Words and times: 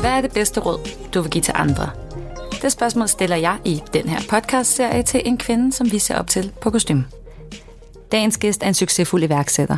Hvad 0.00 0.10
er 0.10 0.20
det 0.20 0.32
bedste 0.32 0.60
råd, 0.60 0.88
du 1.14 1.20
vil 1.20 1.30
give 1.30 1.42
til 1.42 1.54
andre? 1.56 1.90
Det 2.62 2.72
spørgsmål 2.72 3.08
stiller 3.08 3.36
jeg 3.36 3.58
i 3.64 3.82
den 3.92 4.08
her 4.08 4.20
podcast-serie 4.30 5.02
til 5.02 5.22
en 5.24 5.38
kvinde, 5.38 5.72
som 5.72 5.92
vi 5.92 5.98
ser 5.98 6.18
op 6.18 6.26
til 6.26 6.52
på 6.60 6.70
kostym. 6.70 7.00
Dagens 8.12 8.38
gæst 8.38 8.62
er 8.62 8.68
en 8.68 8.74
succesfuld 8.74 9.22
iværksætter. 9.22 9.76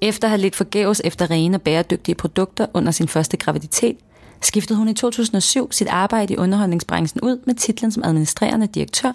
Efter 0.00 0.28
at 0.28 0.30
have 0.30 0.40
lidt 0.40 0.56
forgæves 0.56 1.00
efter 1.04 1.30
rene 1.30 1.58
bæredygtige 1.58 2.14
produkter 2.14 2.66
under 2.74 2.92
sin 2.92 3.08
første 3.08 3.36
graviditet, 3.36 3.96
skiftede 4.42 4.78
hun 4.78 4.88
i 4.88 4.94
2007 4.94 5.72
sit 5.72 5.88
arbejde 5.88 6.34
i 6.34 6.36
underholdningsbranchen 6.36 7.20
ud 7.20 7.38
med 7.46 7.54
titlen 7.54 7.92
som 7.92 8.02
administrerende 8.04 8.66
direktør, 8.66 9.12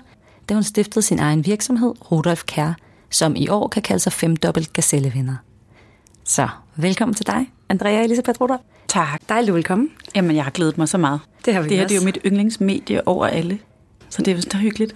da 0.50 0.54
hun 0.54 0.64
stiftede 0.64 1.02
sin 1.02 1.20
egen 1.20 1.46
virksomhed, 1.46 1.94
Rudolf 2.12 2.44
Kær, 2.44 2.74
som 3.10 3.36
i 3.36 3.48
år 3.48 3.68
kan 3.68 3.82
kalde 3.82 4.00
sig 4.00 4.14
femdobbelt 4.14 4.74
gazellevinder. 4.74 5.36
Så 6.30 6.48
velkommen 6.76 7.16
til 7.16 7.28
dig, 7.28 7.52
Andrea 7.70 8.04
Elisabeth 8.04 8.42
Rudolf. 8.42 8.62
Tak. 8.88 9.22
Dejligt 9.30 9.56
velkommen. 9.56 9.90
Jamen, 10.16 10.36
jeg 10.36 10.44
har 10.44 10.52
glædet 10.52 10.78
mig 10.78 10.90
så 10.90 10.98
meget. 10.98 11.20
Det 11.46 11.54
har 11.54 11.62
vi 11.62 11.70
Det 11.70 11.78
her 11.78 11.84
også. 11.84 11.94
det 11.94 12.00
er 12.00 12.02
jo 12.02 12.06
mit 12.06 12.18
yndlingsmedie 12.26 13.08
over 13.08 13.28
alle. 13.28 13.60
Så 14.10 14.22
det 14.22 14.32
er 14.32 14.36
vist 14.36 14.54
hyggeligt. 14.54 14.96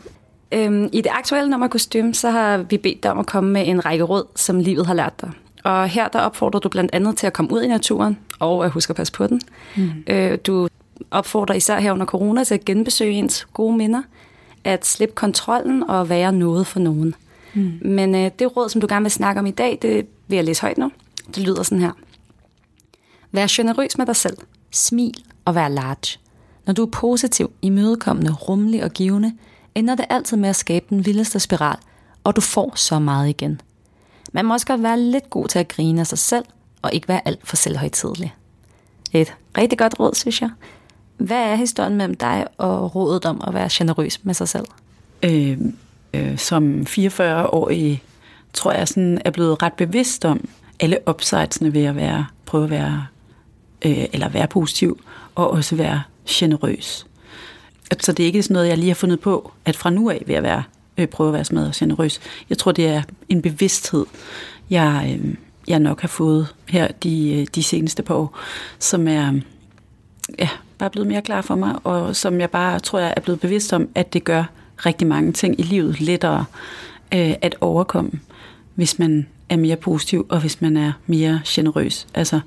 Øhm, 0.51 0.89
I 0.91 1.01
det 1.01 1.09
aktuelle 1.11 1.49
nummer 1.49 1.67
kostume, 1.67 2.13
så 2.13 2.29
har 2.29 2.57
vi 2.57 2.77
bedt 2.77 3.03
dig 3.03 3.11
om 3.11 3.19
at 3.19 3.25
komme 3.25 3.49
med 3.51 3.67
en 3.67 3.85
række 3.85 4.03
råd, 4.03 4.25
som 4.35 4.59
livet 4.59 4.85
har 4.85 4.93
lært 4.93 5.21
dig. 5.21 5.31
Og 5.63 5.87
her 5.87 6.07
der 6.07 6.19
opfordrer 6.19 6.59
du 6.59 6.69
blandt 6.69 6.93
andet 6.93 7.17
til 7.17 7.27
at 7.27 7.33
komme 7.33 7.53
ud 7.53 7.61
i 7.61 7.67
naturen, 7.67 8.17
og 8.39 8.65
at 8.65 8.71
huske 8.71 8.91
at 8.91 8.95
passe 8.95 9.13
på 9.13 9.27
den. 9.27 9.41
Mm. 9.77 9.91
Øh, 10.07 10.37
du 10.47 10.67
opfordrer 11.11 11.55
især 11.55 11.79
her 11.79 11.91
under 11.91 12.05
corona 12.05 12.43
til 12.43 12.53
at 12.53 12.65
genbesøge 12.65 13.11
ens 13.11 13.47
gode 13.53 13.77
minder, 13.77 14.01
at 14.63 14.85
slippe 14.85 15.15
kontrollen 15.15 15.83
og 15.89 16.09
være 16.09 16.31
noget 16.33 16.67
for 16.67 16.79
nogen. 16.79 17.15
Mm. 17.53 17.71
Men 17.81 18.15
øh, 18.15 18.31
det 18.39 18.57
råd, 18.57 18.69
som 18.69 18.81
du 18.81 18.87
gerne 18.89 19.03
vil 19.03 19.11
snakke 19.11 19.39
om 19.39 19.45
i 19.45 19.51
dag, 19.51 19.79
det 19.81 20.05
vil 20.27 20.35
jeg 20.35 20.45
læse 20.45 20.61
højt 20.61 20.77
nu. 20.77 20.91
Det 21.27 21.37
lyder 21.37 21.63
sådan 21.63 21.81
her. 21.81 21.91
Vær 23.31 23.45
generøs 23.49 23.97
med 23.97 24.05
dig 24.05 24.15
selv. 24.15 24.37
Smil 24.71 25.23
og 25.45 25.55
vær 25.55 25.67
large. 25.67 26.19
Når 26.65 26.73
du 26.73 26.85
er 26.85 26.89
positiv, 26.91 27.51
imødekommende, 27.61 28.33
rummelig 28.33 28.83
og 28.83 28.91
givende, 28.91 29.33
ender 29.75 29.95
det 29.95 30.05
altid 30.09 30.37
med 30.37 30.49
at 30.49 30.55
skabe 30.55 30.85
den 30.89 31.05
vildeste 31.05 31.39
spiral, 31.39 31.77
og 32.23 32.35
du 32.35 32.41
får 32.41 32.73
så 32.75 32.99
meget 32.99 33.29
igen. 33.29 33.61
Man 34.33 34.45
må 34.45 34.53
også 34.53 34.65
godt 34.65 34.83
være 34.83 34.99
lidt 34.99 35.29
god 35.29 35.47
til 35.47 35.59
at 35.59 35.67
grine 35.67 35.99
af 35.99 36.07
sig 36.07 36.17
selv, 36.17 36.45
og 36.81 36.93
ikke 36.93 37.07
være 37.07 37.27
alt 37.27 37.47
for 37.47 37.55
selvhøjtidlig. 37.55 38.35
Et 39.13 39.33
rigtig 39.57 39.77
godt 39.77 39.99
råd, 39.99 40.15
synes 40.15 40.41
jeg. 40.41 40.49
Hvad 41.17 41.37
er 41.37 41.55
historien 41.55 41.95
mellem 41.95 42.15
dig 42.15 42.47
og 42.57 42.95
rådet 42.95 43.25
om 43.25 43.41
at 43.47 43.53
være 43.53 43.69
generøs 43.71 44.19
med 44.23 44.33
sig 44.33 44.47
selv? 44.47 44.65
Øh, 45.23 45.57
øh, 46.13 46.37
som 46.37 46.81
44-årig 46.81 48.03
tror 48.53 48.71
jeg 48.71 48.87
sådan 48.87 49.21
er 49.25 49.31
blevet 49.31 49.63
ret 49.63 49.73
bevidst 49.73 50.25
om 50.25 50.49
alle 50.83 50.97
upsidesne 51.09 51.73
ved 51.73 51.83
at 51.83 51.95
være, 51.95 52.25
prøve 52.45 52.63
at 52.63 52.69
være, 52.69 53.05
øh, 53.85 54.05
eller 54.13 54.29
være 54.29 54.47
positiv, 54.47 54.99
og 55.35 55.51
også 55.51 55.75
være 55.75 56.01
generøs. 56.29 57.05
Så 57.99 58.11
det 58.11 58.23
er 58.23 58.27
ikke 58.27 58.43
sådan 58.43 58.53
noget, 58.53 58.67
jeg 58.67 58.77
lige 58.77 58.89
har 58.89 58.95
fundet 58.95 59.19
på, 59.19 59.51
at 59.65 59.75
fra 59.75 59.89
nu 59.89 60.09
af 60.09 60.23
vil 60.25 60.33
jeg 60.33 60.43
være, 60.43 60.63
øh, 60.97 61.07
prøve 61.07 61.27
at 61.27 61.33
være 61.33 61.45
smadret 61.45 61.67
og 61.67 61.73
generøs. 61.75 62.19
Jeg 62.49 62.57
tror, 62.57 62.71
det 62.71 62.87
er 62.87 63.01
en 63.29 63.41
bevidsthed, 63.41 64.05
jeg, 64.69 65.19
øh, 65.19 65.35
jeg 65.67 65.79
nok 65.79 66.01
har 66.01 66.07
fået 66.07 66.47
her 66.69 66.87
de, 66.87 67.33
øh, 67.33 67.47
de 67.55 67.63
seneste 67.63 68.03
par 68.03 68.15
år, 68.15 68.37
som 68.79 69.07
er 69.07 69.33
ja, 70.39 70.49
bare 70.77 70.89
blevet 70.89 71.07
mere 71.07 71.21
klar 71.21 71.41
for 71.41 71.55
mig, 71.55 71.75
og 71.83 72.15
som 72.15 72.39
jeg 72.39 72.49
bare 72.49 72.79
tror, 72.79 72.99
jeg 72.99 73.13
er 73.17 73.21
blevet 73.21 73.39
bevidst 73.39 73.73
om, 73.73 73.89
at 73.95 74.13
det 74.13 74.23
gør 74.23 74.43
rigtig 74.77 75.07
mange 75.07 75.31
ting 75.31 75.59
i 75.59 75.63
livet 75.63 76.01
lettere 76.01 76.45
øh, 77.13 77.33
at 77.41 77.55
overkomme, 77.61 78.11
hvis 78.75 78.99
man 78.99 79.27
er 79.53 79.57
mere 79.57 79.75
positiv, 79.75 80.25
og 80.29 80.41
hvis 80.41 80.61
man 80.61 80.77
er 80.77 80.91
mere 81.07 81.41
generøs. 81.45 82.07
Altså, 82.13 82.39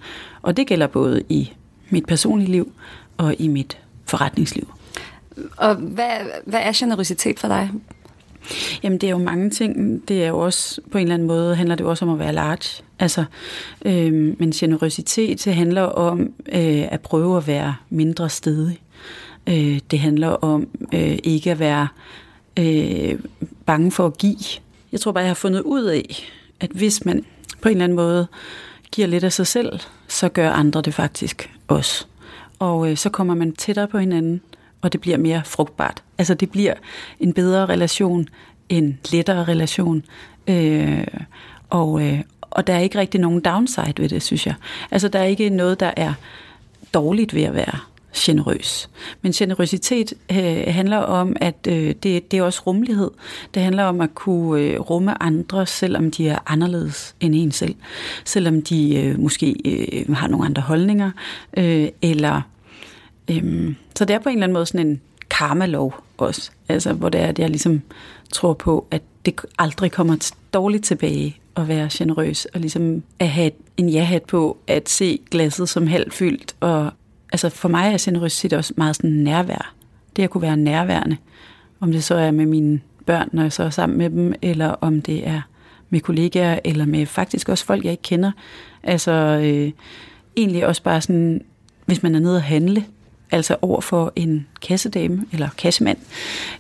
og 0.43 0.57
det 0.57 0.67
gælder 0.67 0.87
både 0.87 1.23
i 1.29 1.53
mit 1.91 2.07
personlige 2.07 2.51
liv 2.51 2.73
og 3.17 3.35
i 3.39 3.49
mit 3.49 3.79
forretningsliv. 4.05 4.69
Og 5.57 5.75
hvad, 5.75 6.11
hvad 6.45 6.61
er 6.61 6.73
generøsitet 6.75 7.41
for 7.41 7.49
dig? 7.49 7.71
Jamen, 8.83 8.99
det 8.99 9.07
er 9.07 9.11
jo 9.11 9.19
mange 9.19 9.51
ting. 9.51 10.03
Det 10.09 10.25
er 10.25 10.29
jo 10.29 10.39
også, 10.39 10.81
på 10.91 10.99
en 10.99 11.03
eller 11.03 11.15
anden 11.15 11.29
måde, 11.29 11.57
handler 11.57 11.75
det 11.75 11.85
jo 11.85 11.91
også 11.91 12.05
om 12.05 12.11
at 12.11 12.19
være 12.19 12.33
large. 12.33 12.85
Altså, 12.99 13.25
øh, 13.85 14.13
men 14.39 14.51
generøsitet, 14.51 15.45
det 15.45 15.55
handler 15.55 15.83
om 15.83 16.21
øh, 16.53 16.85
at 16.93 17.01
prøve 17.01 17.37
at 17.37 17.47
være 17.47 17.75
mindre 17.91 18.29
stedig. 18.29 18.81
Øh, 19.47 19.81
det 19.91 19.99
handler 19.99 20.29
om 20.29 20.69
øh, 20.95 21.19
ikke 21.25 21.51
at 21.51 21.59
være 21.59 21.89
øh, 22.59 23.19
bange 23.67 23.91
for 23.91 24.07
at 24.07 24.19
give. 24.19 24.37
Jeg 24.93 25.01
tror 25.01 25.13
bare, 25.13 25.23
jeg 25.23 25.31
har 25.31 25.35
fundet 25.35 25.61
ud 25.61 25.85
af, 25.85 26.29
at 26.61 26.71
hvis 26.71 27.05
man 27.05 27.25
på 27.61 27.69
en 27.69 27.73
eller 27.73 27.85
anden 27.85 27.97
måde 27.97 28.27
giver 28.93 29.09
lidt 29.09 29.25
af 29.25 29.33
sig 29.33 29.47
selv, 29.47 29.81
så 30.09 30.29
gør 30.29 30.51
andre 30.51 30.83
det 30.83 30.95
faktisk 30.95 31.51
også. 31.69 32.07
Og 32.59 32.91
øh, 32.91 32.97
så 32.97 33.11
kommer 33.11 33.35
man 33.35 33.53
tættere 33.53 33.89
på 33.89 33.99
hinanden, 33.99 34.41
og 34.83 34.93
det 34.93 35.01
bliver 35.01 35.19
mere 35.19 35.43
frugtbart. 35.45 36.03
Altså 36.19 36.35
det 36.35 36.51
bliver 36.51 36.75
en 37.21 37.33
bedre 37.33 37.67
relation, 37.67 38.29
en 38.69 38.99
lettere 39.13 39.45
relation, 39.45 40.05
øh, 40.47 41.07
og, 41.71 42.03
øh, 42.03 42.21
og 42.41 42.67
der 42.67 42.75
er 42.75 42.79
ikke 42.79 42.99
rigtig 42.99 43.21
nogen 43.21 43.41
downside 43.41 43.95
ved 43.97 44.09
det, 44.09 44.23
synes 44.23 44.47
jeg. 44.47 44.55
Altså 44.91 45.09
der 45.09 45.19
er 45.19 45.25
ikke 45.25 45.51
noget, 45.51 45.81
der 45.81 45.93
er 45.97 46.13
dårligt 46.95 47.35
ved 47.35 47.43
at 47.43 47.55
være 47.55 47.79
generøs. 48.19 48.91
Men 49.23 49.33
generøsitet 49.33 50.13
øh, 50.31 50.65
handler 50.67 50.99
om, 50.99 51.37
at 51.41 51.69
øh, 51.69 51.95
det, 52.03 52.31
det 52.31 52.35
er 52.39 52.43
også 52.43 52.63
rummelighed. 52.67 53.11
Det 53.55 53.63
handler 53.63 53.85
om 53.85 54.01
at 54.01 54.15
kunne 54.15 54.61
øh, 54.61 54.81
rumme 54.81 55.23
andre, 55.23 55.67
selvom 55.67 56.11
de 56.11 56.29
er 56.29 56.39
anderledes 56.47 57.15
end 57.21 57.35
en 57.35 57.53
selv. 57.53 57.75
Selvom 58.25 58.63
de 58.63 58.97
øh, 58.97 59.21
måske 59.21 59.57
øh, 59.65 60.17
har 60.17 60.29
nogle 60.29 60.47
andre 60.47 60.63
holdninger, 60.63 61.11
øh, 61.57 61.89
eller 62.03 62.43
øh, 63.31 63.75
så 63.97 64.05
det 64.05 64.15
er 64.15 64.19
på 64.19 64.29
en 64.29 64.35
eller 64.35 64.45
anden 64.45 64.53
måde 64.53 64.67
sådan 64.67 64.87
en 64.87 65.01
karmalov 65.31 65.95
også, 66.19 66.51
altså 66.69 66.93
hvor 66.93 67.09
det 67.09 67.21
er, 67.21 67.27
at 67.27 67.39
jeg 67.39 67.49
ligesom 67.49 67.83
tror 68.33 68.53
på, 68.53 68.87
at 68.91 69.03
det 69.25 69.41
aldrig 69.59 69.93
kommer 69.93 70.33
dårligt 70.55 70.85
tilbage 70.85 71.37
at 71.57 71.69
være 71.69 71.89
generøs, 71.93 72.45
og 72.45 72.61
ligesom 72.61 73.03
at 73.19 73.29
have 73.29 73.51
en 73.77 73.89
ja-hat 73.89 74.23
på, 74.23 74.57
at 74.67 74.89
se 74.89 75.19
glasset 75.31 75.69
som 75.69 75.87
halvt 75.87 76.15
fyldt, 76.15 76.57
og 76.61 76.91
altså 77.33 77.49
for 77.49 77.69
mig 77.69 77.93
er 77.93 77.97
generøsitet 78.01 78.53
også 78.53 78.75
meget 78.77 78.97
sådan 78.97 79.11
nærvær. 79.11 79.75
Det 80.17 80.23
at 80.23 80.31
kunne 80.31 80.43
være 80.43 80.57
nærværende, 80.57 81.17
om 81.81 81.93
det 81.93 82.05
så 82.05 82.15
er 82.15 82.31
med 82.31 82.47
mine 82.47 82.81
børn, 83.07 83.29
når 83.33 83.43
jeg 83.43 83.53
så 83.53 83.63
er 83.63 83.71
sammen 83.71 83.99
med 83.99 84.11
dem, 84.11 84.35
eller 84.43 84.69
om 84.69 85.03
det 85.03 85.29
er 85.29 85.41
med 85.91 86.01
kollegaer, 86.01 86.59
eller 86.65 86.87
med 86.87 87.07
faktisk 87.07 87.49
også 87.49 87.65
folk, 87.65 87.85
jeg 87.85 87.91
ikke 87.91 88.03
kender. 88.03 88.33
Altså 88.83 89.13
øh, 89.13 89.73
egentlig 90.37 90.67
også 90.67 90.83
bare 90.83 91.01
sådan, 91.01 91.45
hvis 91.87 92.03
man 92.03 92.15
er 92.15 92.21
nede 92.21 92.37
og 92.37 92.43
handle, 92.43 92.85
altså 93.31 93.57
over 93.63 93.81
for 93.81 94.13
en 94.17 94.47
kassedame 94.63 95.25
eller 95.33 95.49
kassemand, 95.59 95.99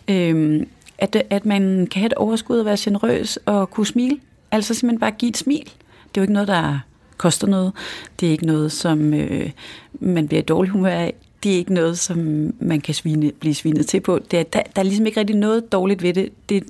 øh, 0.09 0.67
at, 0.99 1.23
at 1.31 1.47
man 1.47 1.87
kan 1.91 2.01
have 2.01 2.07
et 2.07 2.15
overskud 2.15 2.59
og 2.59 2.65
være 2.65 2.77
generøs 2.79 3.37
og 3.37 3.71
kunne 3.71 3.87
smile. 3.87 4.19
Altså 4.51 4.75
simpelthen 4.75 5.01
bare 5.01 5.11
give 5.11 5.29
et 5.29 5.37
smil. 5.37 5.65
Det 5.65 6.17
er 6.17 6.21
jo 6.21 6.23
ikke 6.23 6.33
noget, 6.33 6.49
der 6.49 6.79
koster 7.17 7.47
noget. 7.47 7.73
Det 8.21 8.27
er 8.27 8.31
ikke 8.33 8.47
noget, 8.47 8.73
som 8.73 9.15
øh, 9.15 9.51
man 9.93 10.29
bliver 10.29 10.43
i 10.43 10.45
dårlig 10.45 10.71
humør 10.73 10.91
af. 10.91 11.15
Det 11.43 11.53
er 11.53 11.57
ikke 11.57 11.75
noget, 11.75 11.99
som 11.99 12.53
man 12.61 12.81
kan 12.81 12.95
svine, 12.95 13.33
blive 13.33 13.55
svinet 13.55 13.87
til 13.87 14.01
på. 14.01 14.19
Det 14.31 14.39
er, 14.39 14.43
der, 14.43 14.63
der 14.77 14.81
er 14.81 14.83
ligesom 14.83 15.07
ikke 15.07 15.21
rigtig 15.21 15.37
noget 15.37 15.73
dårligt 15.73 16.03
ved 16.03 16.15
det. 16.15 16.29
det. 16.49 16.65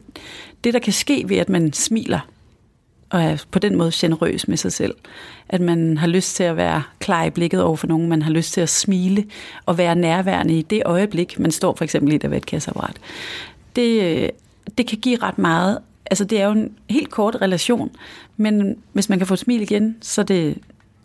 Det, 0.64 0.74
der 0.74 0.80
kan 0.80 0.92
ske 0.92 1.24
ved, 1.26 1.36
at 1.36 1.48
man 1.48 1.72
smiler, 1.72 2.20
og 3.10 3.22
er 3.22 3.44
på 3.50 3.58
den 3.58 3.76
måde 3.76 3.90
generøs 3.94 4.48
med 4.48 4.56
sig 4.56 4.72
selv. 4.72 4.94
At 5.48 5.60
man 5.60 5.98
har 5.98 6.06
lyst 6.06 6.36
til 6.36 6.42
at 6.42 6.56
være 6.56 6.82
klar 6.98 7.24
i 7.24 7.30
blikket 7.30 7.62
over 7.62 7.76
for 7.76 7.86
nogen, 7.86 8.08
man 8.08 8.22
har 8.22 8.30
lyst 8.30 8.52
til 8.52 8.60
at 8.60 8.68
smile 8.68 9.24
og 9.66 9.78
være 9.78 9.94
nærværende 9.94 10.58
i 10.58 10.62
det 10.62 10.82
øjeblik, 10.84 11.38
man 11.38 11.50
står 11.50 11.74
for 11.74 11.84
eksempel 11.84 12.12
i 12.12 12.36
et 12.36 12.46
kasseapparat. 12.46 12.96
Det, 13.76 14.02
øh, 14.02 14.28
det 14.78 14.86
kan 14.86 14.98
give 14.98 15.16
ret 15.22 15.38
meget. 15.38 15.78
Altså 16.10 16.24
det 16.24 16.40
er 16.40 16.44
jo 16.44 16.52
en 16.52 16.72
helt 16.90 17.10
kort 17.10 17.36
relation, 17.42 17.90
men 18.36 18.78
hvis 18.92 19.08
man 19.08 19.18
kan 19.18 19.26
få 19.26 19.34
et 19.34 19.40
smil 19.40 19.60
igen, 19.60 19.96
så 20.00 20.22
det, 20.22 20.58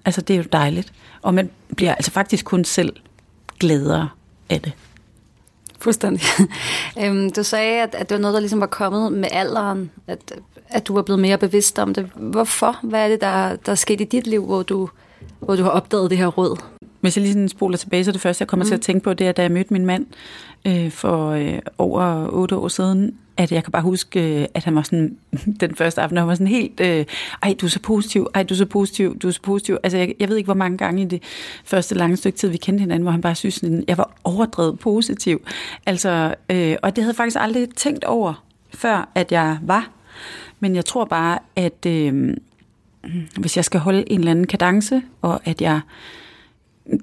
altså 0.05 0.21
det 0.21 0.33
er 0.33 0.37
jo 0.37 0.43
dejligt. 0.51 0.93
Og 1.21 1.33
man 1.33 1.49
bliver 1.75 1.95
altså 1.95 2.11
faktisk 2.11 2.45
kun 2.45 2.63
selv 2.63 2.95
gladere 3.59 4.09
af 4.49 4.61
det. 4.61 4.73
Fuldstændig. 5.79 6.21
øhm, 7.03 7.31
du 7.31 7.43
sagde, 7.43 7.81
at, 7.81 7.95
at 7.95 8.09
det 8.09 8.15
var 8.15 8.21
noget, 8.21 8.33
der 8.33 8.39
ligesom 8.39 8.59
var 8.59 8.67
kommet 8.67 9.11
med 9.11 9.29
alderen, 9.31 9.91
at, 10.07 10.33
at 10.69 10.87
du 10.87 10.93
var 10.93 11.01
blevet 11.01 11.21
mere 11.21 11.37
bevidst 11.37 11.79
om 11.79 11.93
det. 11.93 12.09
Hvorfor? 12.15 12.79
Hvad 12.83 13.03
er 13.03 13.07
det, 13.07 13.21
der, 13.21 13.55
der 13.55 13.71
er 13.71 13.75
sket 13.75 14.01
i 14.01 14.03
dit 14.03 14.27
liv, 14.27 14.45
hvor 14.45 14.63
du, 14.63 14.89
hvor 15.39 15.55
du 15.55 15.63
har 15.63 15.69
opdaget 15.69 16.09
det 16.09 16.17
her 16.17 16.27
råd? 16.27 16.57
Hvis 17.01 17.17
jeg 17.17 17.21
lige 17.21 17.33
sådan 17.33 17.49
spoler 17.49 17.77
tilbage, 17.77 18.03
så 18.03 18.11
det 18.11 18.21
første, 18.21 18.41
jeg 18.41 18.47
kommer 18.47 18.63
mm. 18.63 18.67
til 18.67 18.75
at 18.75 18.81
tænke 18.81 19.03
på, 19.03 19.13
det 19.13 19.27
er, 19.27 19.31
da 19.31 19.41
jeg 19.41 19.51
mødte 19.51 19.73
min 19.73 19.85
mand 19.85 20.05
øh, 20.67 20.91
for 20.91 21.29
øh, 21.29 21.59
over 21.77 22.27
otte 22.31 22.55
år 22.55 22.67
siden, 22.67 23.17
at 23.37 23.51
jeg 23.51 23.63
kan 23.63 23.71
bare 23.71 23.81
huske, 23.81 24.41
øh, 24.41 24.47
at 24.53 24.63
han 24.63 24.75
var 24.75 24.81
sådan, 24.81 25.17
den 25.59 25.75
første 25.75 26.01
aften, 26.01 26.17
han 26.17 26.27
var 26.27 26.35
sådan 26.35 26.47
helt, 26.47 26.79
øh, 26.79 27.05
ej, 27.43 27.55
du 27.61 27.65
er 27.65 27.69
så 27.69 27.79
positiv, 27.79 28.27
ej, 28.33 28.43
du 28.43 28.53
er 28.53 28.57
så 28.57 28.65
positiv, 28.65 29.19
du 29.19 29.27
er 29.27 29.31
så 29.31 29.41
positiv. 29.41 29.77
Altså, 29.83 29.97
jeg, 29.97 30.13
jeg 30.19 30.29
ved 30.29 30.37
ikke, 30.37 30.47
hvor 30.47 30.53
mange 30.53 30.77
gange 30.77 31.01
i 31.01 31.05
det 31.05 31.23
første 31.65 31.95
lange 31.95 32.17
stykke 32.17 32.37
tid, 32.37 32.49
vi 32.49 32.57
kendte 32.57 32.81
hinanden, 32.81 33.01
hvor 33.01 33.11
han 33.11 33.21
bare 33.21 33.35
synes, 33.35 33.63
at 33.63 33.83
jeg 33.87 33.97
var 33.97 34.11
overdrevet 34.23 34.79
positiv. 34.79 35.41
Altså, 35.85 36.35
øh, 36.49 36.75
og 36.83 36.95
det 36.95 37.03
havde 37.03 37.11
jeg 37.11 37.15
faktisk 37.15 37.37
aldrig 37.39 37.69
tænkt 37.75 38.03
over, 38.03 38.43
før 38.73 39.11
at 39.15 39.31
jeg 39.31 39.57
var. 39.61 39.89
Men 40.59 40.75
jeg 40.75 40.85
tror 40.85 41.05
bare, 41.05 41.39
at 41.55 41.85
øh, 41.87 42.33
hvis 43.39 43.57
jeg 43.57 43.65
skal 43.65 43.79
holde 43.79 44.11
en 44.11 44.19
eller 44.19 44.31
anden 44.31 44.47
kadence, 44.47 45.01
og 45.21 45.41
at 45.45 45.61
jeg 45.61 45.81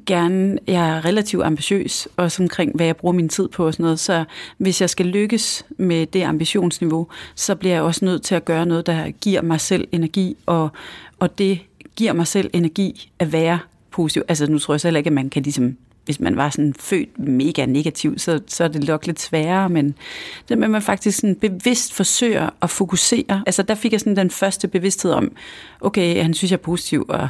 gerne, 0.06 0.58
jeg 0.67 0.96
er 0.96 1.05
relativt 1.05 1.44
ambitiøs, 1.44 2.08
også 2.17 2.43
omkring, 2.43 2.76
hvad 2.76 2.87
jeg 2.87 2.96
bruger 2.96 3.14
min 3.14 3.29
tid 3.29 3.49
på 3.49 3.67
og 3.67 3.73
sådan 3.73 3.85
noget, 3.85 4.00
så 4.00 4.25
hvis 4.58 4.81
jeg 4.81 4.90
skal 4.90 5.06
lykkes 5.06 5.67
med 5.76 6.06
det 6.06 6.23
ambitionsniveau, 6.23 7.06
så 7.35 7.55
bliver 7.55 7.75
jeg 7.75 7.82
også 7.82 8.05
nødt 8.05 8.23
til 8.23 8.35
at 8.35 8.44
gøre 8.44 8.67
noget, 8.67 8.87
der 8.87 9.11
giver 9.11 9.43
mig 9.43 9.61
selv 9.61 9.88
energi, 9.93 10.37
og, 10.46 10.69
og 11.19 11.38
det 11.38 11.58
giver 11.96 12.12
mig 12.12 12.26
selv 12.26 12.50
energi 12.52 13.11
at 13.19 13.32
være 13.32 13.58
positiv. 13.90 14.23
Altså 14.29 14.46
nu 14.46 14.58
tror 14.58 14.75
jeg 14.75 14.81
selv 14.81 14.96
ikke, 14.96 15.08
at 15.08 15.12
man 15.12 15.31
kan 15.31 15.43
ligesom 15.43 15.76
hvis 16.08 16.20
man 16.20 16.37
var 16.37 16.50
sådan 16.50 16.75
født 16.75 17.19
mega 17.19 17.66
negativ, 17.66 18.19
så, 18.19 18.40
så 18.46 18.64
er 18.64 18.69
det 18.69 18.87
nok 18.88 19.06
lidt 19.06 19.20
sværere, 19.20 19.69
men 19.69 19.94
det 20.49 20.58
med, 20.58 20.64
at 20.64 20.70
man 20.70 20.82
faktisk 20.82 21.19
sådan 21.19 21.37
bevidst 21.37 21.94
forsøger 21.94 22.50
at 22.62 22.70
fokusere, 22.70 23.43
altså 23.46 23.62
der 23.62 23.75
fik 23.75 23.93
jeg 23.93 24.00
sådan 24.00 24.16
den 24.16 24.31
første 24.31 24.69
bevidsthed 24.69 25.10
om, 25.12 25.32
okay, 25.81 26.22
han 26.22 26.34
synes, 26.34 26.50
jeg 26.50 26.56
er 26.56 26.62
positiv, 26.62 27.06
og 27.08 27.28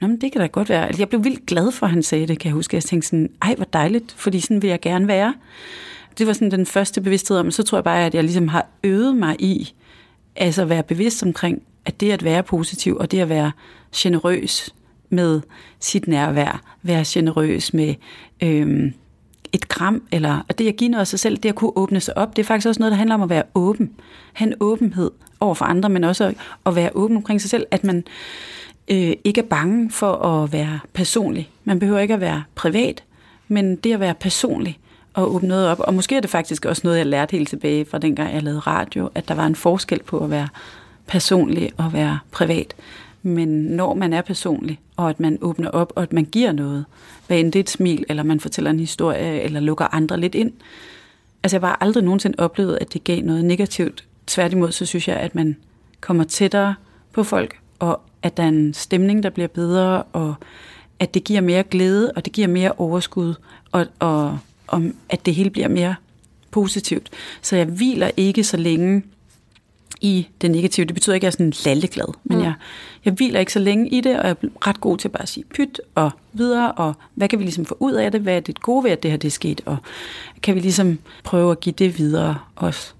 Nå, 0.00 0.06
men 0.06 0.20
det 0.20 0.32
kan 0.32 0.40
da 0.40 0.46
godt 0.46 0.68
være. 0.68 0.86
Altså, 0.86 1.00
jeg 1.00 1.08
blev 1.08 1.24
vildt 1.24 1.46
glad 1.46 1.72
for, 1.72 1.86
at 1.86 1.92
han 1.92 2.02
sagde 2.02 2.26
det, 2.26 2.38
kan 2.38 2.48
jeg 2.48 2.54
huske. 2.54 2.76
Jeg 2.76 2.84
tænkte 2.84 3.08
sådan, 3.08 3.30
ej, 3.42 3.54
hvor 3.54 3.64
dejligt, 3.64 4.14
fordi 4.16 4.40
sådan 4.40 4.62
vil 4.62 4.70
jeg 4.70 4.80
gerne 4.80 5.08
være. 5.08 5.34
Det 6.18 6.26
var 6.26 6.32
sådan 6.32 6.50
den 6.50 6.66
første 6.66 7.00
bevidsthed 7.00 7.36
om, 7.36 7.50
så 7.50 7.62
tror 7.62 7.78
jeg 7.78 7.84
bare, 7.84 8.06
at 8.06 8.14
jeg 8.14 8.24
ligesom 8.24 8.48
har 8.48 8.66
øvet 8.84 9.16
mig 9.16 9.36
i, 9.38 9.72
altså 10.36 10.62
at 10.62 10.68
være 10.68 10.82
bevidst 10.82 11.22
omkring, 11.22 11.62
at 11.84 12.00
det 12.00 12.12
at 12.12 12.24
være 12.24 12.42
positiv, 12.42 12.96
og 12.96 13.10
det 13.10 13.20
at 13.20 13.28
være 13.28 13.52
generøs 13.96 14.74
med 15.10 15.40
sit 15.80 16.08
nærvær, 16.08 16.60
være 16.82 17.04
generøs 17.06 17.74
med 17.74 17.94
øhm, 18.42 18.92
et 19.52 19.68
kram, 19.68 20.02
eller 20.12 20.44
og 20.48 20.58
det 20.58 20.68
at 20.68 20.76
give 20.76 20.90
noget 20.90 21.00
af 21.00 21.06
sig 21.06 21.18
selv, 21.18 21.36
det 21.36 21.48
at 21.48 21.54
kunne 21.54 21.72
åbne 21.76 22.00
sig 22.00 22.18
op, 22.18 22.36
det 22.36 22.42
er 22.42 22.46
faktisk 22.46 22.68
også 22.68 22.80
noget, 22.80 22.90
der 22.90 22.98
handler 22.98 23.14
om 23.14 23.22
at 23.22 23.30
være 23.30 23.42
åben. 23.54 23.90
Han 24.32 24.54
åbenhed 24.60 25.10
over 25.40 25.54
for 25.54 25.64
andre, 25.64 25.88
men 25.88 26.04
også 26.04 26.34
at 26.66 26.76
være 26.76 26.90
åben 26.94 27.16
omkring 27.16 27.40
sig 27.40 27.50
selv, 27.50 27.66
at 27.70 27.84
man 27.84 28.04
øh, 28.88 29.12
ikke 29.24 29.40
er 29.40 29.44
bange 29.44 29.90
for 29.90 30.12
at 30.12 30.52
være 30.52 30.80
personlig. 30.92 31.50
Man 31.64 31.78
behøver 31.78 31.98
ikke 31.98 32.14
at 32.14 32.20
være 32.20 32.42
privat, 32.54 33.04
men 33.48 33.76
det 33.76 33.92
at 33.92 34.00
være 34.00 34.14
personlig 34.14 34.78
og 35.14 35.34
åbne 35.34 35.48
noget 35.48 35.68
op. 35.68 35.80
Og 35.80 35.94
måske 35.94 36.16
er 36.16 36.20
det 36.20 36.30
faktisk 36.30 36.64
også 36.64 36.82
noget, 36.84 36.98
jeg 36.98 37.06
lærte 37.06 37.36
helt 37.36 37.48
tilbage 37.48 37.84
fra 37.84 37.98
dengang, 37.98 38.34
jeg 38.34 38.42
lavede 38.42 38.60
radio, 38.60 39.10
at 39.14 39.28
der 39.28 39.34
var 39.34 39.46
en 39.46 39.54
forskel 39.54 40.02
på 40.02 40.18
at 40.18 40.30
være 40.30 40.48
personlig 41.06 41.72
og 41.76 41.92
være 41.92 42.18
privat. 42.30 42.74
Men 43.22 43.48
når 43.48 43.94
man 43.94 44.12
er 44.12 44.22
personlig, 44.22 44.80
og 44.96 45.10
at 45.10 45.20
man 45.20 45.38
åbner 45.40 45.70
op, 45.70 45.92
og 45.96 46.02
at 46.02 46.12
man 46.12 46.24
giver 46.24 46.52
noget, 46.52 46.84
hvad 47.26 47.38
end 47.38 47.52
det 47.52 47.58
er 47.58 47.62
et 47.62 47.70
smil, 47.70 48.04
eller 48.08 48.22
man 48.22 48.40
fortæller 48.40 48.70
en 48.70 48.80
historie, 48.80 49.40
eller 49.40 49.60
lukker 49.60 49.94
andre 49.94 50.20
lidt 50.20 50.34
ind. 50.34 50.52
Altså 51.42 51.56
jeg 51.56 51.60
har 51.60 51.68
bare 51.68 51.82
aldrig 51.82 52.04
nogensinde 52.04 52.38
oplevet, 52.38 52.78
at 52.80 52.92
det 52.92 53.04
gav 53.04 53.22
noget 53.22 53.44
negativt. 53.44 54.04
Tværtimod, 54.26 54.72
så 54.72 54.86
synes 54.86 55.08
jeg, 55.08 55.16
at 55.16 55.34
man 55.34 55.56
kommer 56.00 56.24
tættere 56.24 56.74
på 57.12 57.24
folk, 57.24 57.58
og 57.78 58.00
at 58.22 58.36
der 58.36 58.42
er 58.42 58.48
en 58.48 58.74
stemning, 58.74 59.22
der 59.22 59.30
bliver 59.30 59.48
bedre, 59.48 60.02
og 60.02 60.34
at 60.98 61.14
det 61.14 61.24
giver 61.24 61.40
mere 61.40 61.62
glæde, 61.62 62.12
og 62.16 62.24
det 62.24 62.32
giver 62.32 62.48
mere 62.48 62.72
overskud, 62.72 63.34
og, 63.72 63.86
og, 63.98 64.38
og 64.66 64.82
at 65.08 65.26
det 65.26 65.34
hele 65.34 65.50
bliver 65.50 65.68
mere 65.68 65.94
positivt. 66.50 67.10
Så 67.42 67.56
jeg 67.56 67.66
hviler 67.66 68.10
ikke 68.16 68.44
så 68.44 68.56
længe 68.56 69.02
i 70.00 70.26
det 70.40 70.50
negative. 70.50 70.86
Det 70.86 70.94
betyder 70.94 71.14
ikke, 71.14 71.26
at 71.26 71.38
jeg 71.38 71.46
er 71.46 71.52
sådan 71.52 71.74
lalleglad, 71.74 72.14
men 72.24 72.38
mm. 72.38 72.44
jeg, 72.44 72.52
jeg 73.04 73.12
hviler 73.12 73.40
ikke 73.40 73.52
så 73.52 73.58
længe 73.58 73.88
i 73.88 74.00
det, 74.00 74.18
og 74.18 74.26
jeg 74.26 74.36
er 74.42 74.48
ret 74.66 74.80
god 74.80 74.98
til 74.98 75.08
bare 75.08 75.22
at 75.22 75.28
sige 75.28 75.44
pyt 75.54 75.80
og 75.94 76.10
videre, 76.32 76.72
og 76.72 76.94
hvad 77.14 77.28
kan 77.28 77.38
vi 77.38 77.44
ligesom 77.44 77.64
få 77.64 77.76
ud 77.80 77.92
af 77.92 78.12
det? 78.12 78.20
Hvad 78.20 78.36
er 78.36 78.40
det 78.40 78.60
gode 78.60 78.84
ved, 78.84 78.90
at 78.90 79.02
det 79.02 79.10
her 79.10 79.18
det 79.18 79.28
er 79.28 79.32
sket? 79.32 79.60
Og 79.66 79.76
kan 80.42 80.54
vi 80.54 80.60
ligesom 80.60 80.98
prøve 81.24 81.50
at 81.50 81.60
give 81.60 81.74
det 81.78 81.98
videre 81.98 82.38
også? 82.56 82.92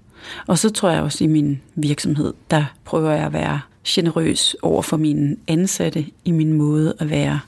Og 0.47 0.57
så 0.57 0.69
tror 0.69 0.89
jeg 0.89 1.01
også 1.01 1.23
i 1.23 1.27
min 1.27 1.61
virksomhed, 1.75 2.33
der 2.51 2.65
prøver 2.85 3.11
jeg 3.11 3.25
at 3.25 3.33
være 3.33 3.59
generøs 3.87 4.55
over 4.61 4.81
for 4.81 4.97
mine 4.97 5.35
ansatte 5.47 6.05
i 6.25 6.31
min 6.31 6.53
måde 6.53 6.93
at 6.99 7.09
være 7.09 7.39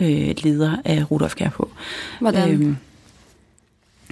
øh, 0.00 0.34
leder 0.42 0.76
af 0.84 1.10
Rudolf 1.10 1.34
Kær 1.34 1.48
på. 1.50 1.70
Hvordan? 2.20 2.50
Øhm, 2.50 2.76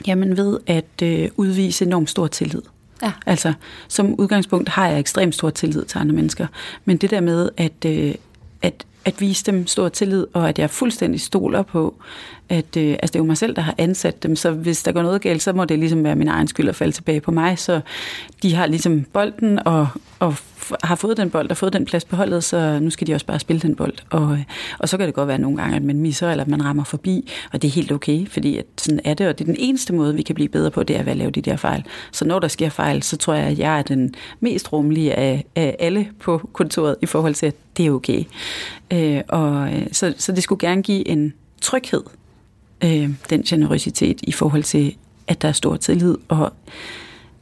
jamen 0.07 0.37
ved 0.37 0.59
at 0.67 1.03
øh, 1.03 1.29
udvise 1.37 1.85
enormt 1.85 2.11
stor 2.11 2.27
tillid. 2.27 2.63
Ja. 3.03 3.13
Altså, 3.27 3.53
som 3.89 4.15
udgangspunkt 4.21 4.69
har 4.69 4.89
jeg 4.89 5.01
ekstremt 5.01 5.35
stor 5.35 5.51
tillid 5.51 5.85
til 5.85 5.99
andre 5.99 6.15
mennesker. 6.15 6.47
Men 6.85 6.97
det 6.97 7.11
der 7.11 7.21
med 7.21 7.51
at, 7.57 7.85
øh, 7.87 8.15
at, 8.63 8.87
at 9.07 9.21
vise 9.21 9.45
dem 9.45 9.67
stor 9.67 9.89
tillid, 9.89 10.27
og 10.33 10.49
at 10.49 10.59
jeg 10.59 10.71
fuldstændig 10.71 11.21
stoler 11.21 11.63
på, 11.63 11.95
at 12.49 12.77
øh, 12.77 12.91
altså 12.91 13.13
det 13.13 13.15
er 13.15 13.19
jo 13.19 13.25
mig 13.25 13.37
selv, 13.37 13.57
der 13.57 13.63
har 13.63 13.75
ansat 13.79 14.23
dem, 14.23 14.37
så 14.37 14.51
hvis 14.51 14.83
der 14.83 14.93
går 14.93 15.03
noget 15.03 15.23
galt, 15.23 15.43
så 15.43 15.53
må 15.53 15.65
det 15.65 15.79
ligesom 15.79 16.05
være 16.05 16.17
min 16.17 16.29
egen 16.29 16.49
skyld 16.49 16.69
at 16.69 16.77
falde 16.77 16.93
tilbage 16.93 17.21
på 17.21 17.31
mig. 17.31 17.59
Så 17.59 17.81
de 18.43 18.55
har 18.55 18.67
ligesom 18.67 19.03
bolden, 19.13 19.59
og, 19.67 19.89
og 20.19 20.35
har 20.83 20.95
fået 20.95 21.17
den 21.17 21.31
bold 21.31 21.51
og 21.51 21.57
fået 21.57 21.73
den 21.73 21.85
plads 21.85 22.05
på 22.05 22.17
holdet, 22.17 22.45
så 22.45 22.79
nu 22.79 22.91
skal 22.91 23.07
de 23.07 23.15
også 23.15 23.27
bare 23.27 23.39
spille 23.39 23.61
den 23.61 23.75
bold. 23.75 23.95
Og, 24.11 24.33
øh, 24.33 24.43
og 24.79 24.89
så 24.89 24.97
kan 24.97 25.07
det 25.07 25.15
godt 25.15 25.29
være 25.29 25.39
nogle 25.39 25.57
gange, 25.57 25.77
at 25.77 25.83
man 25.83 26.01
misser, 26.01 26.31
eller 26.31 26.45
at 26.45 26.51
man 26.51 26.65
rammer 26.65 26.85
forbi, 26.85 27.33
og 27.53 27.63
det 27.63 27.69
er 27.69 27.73
helt 27.73 27.93
okay, 27.93 28.27
fordi 28.27 28.57
at 28.57 28.67
sådan 28.79 29.01
er 29.05 29.15
det, 29.15 29.29
og 29.29 29.39
det 29.39 29.45
er 29.45 29.47
den 29.53 29.57
eneste 29.59 29.93
måde, 29.93 30.15
vi 30.15 30.23
kan 30.23 30.35
blive 30.35 30.49
bedre 30.49 30.71
på, 30.71 30.83
det 30.83 30.97
er 30.97 31.05
at 31.05 31.17
lave 31.17 31.31
de 31.31 31.41
der 31.43 31.57
fejl. 31.57 31.85
Så 32.13 32.25
når 32.25 32.39
der 32.39 32.49
sker 32.49 32.69
fejl, 32.69 33.03
så 33.03 33.17
tror 33.17 33.35
jeg, 33.35 33.47
at 33.47 33.59
jeg 33.59 33.79
er 33.79 33.83
den 33.83 34.15
mest 34.41 34.73
rummelige 34.73 35.15
af, 35.15 35.45
af 35.57 35.77
alle 35.79 36.09
på 36.21 36.51
kontoret 36.53 36.97
i 37.03 37.07
forhold 37.07 37.35
til, 37.35 37.47
at 37.47 37.55
det 37.77 37.87
er 37.87 37.91
okay. 37.91 38.25
Øh, 38.91 39.23
og, 39.29 39.75
øh, 39.75 39.87
så, 39.93 40.15
så 40.19 40.33
det 40.33 40.43
skulle 40.43 40.69
gerne 40.69 40.83
give 40.83 41.09
en 41.09 41.35
tryghed, 41.61 42.03
øh, 42.85 43.11
den 43.31 43.43
generøsitet 43.43 44.21
i 44.23 44.33
forhold 44.33 44.63
til, 44.63 44.97
at 45.29 45.43
der 45.43 45.49
er 45.49 45.53
stor 45.53 45.77
tillid, 45.77 46.17
og 46.29 46.53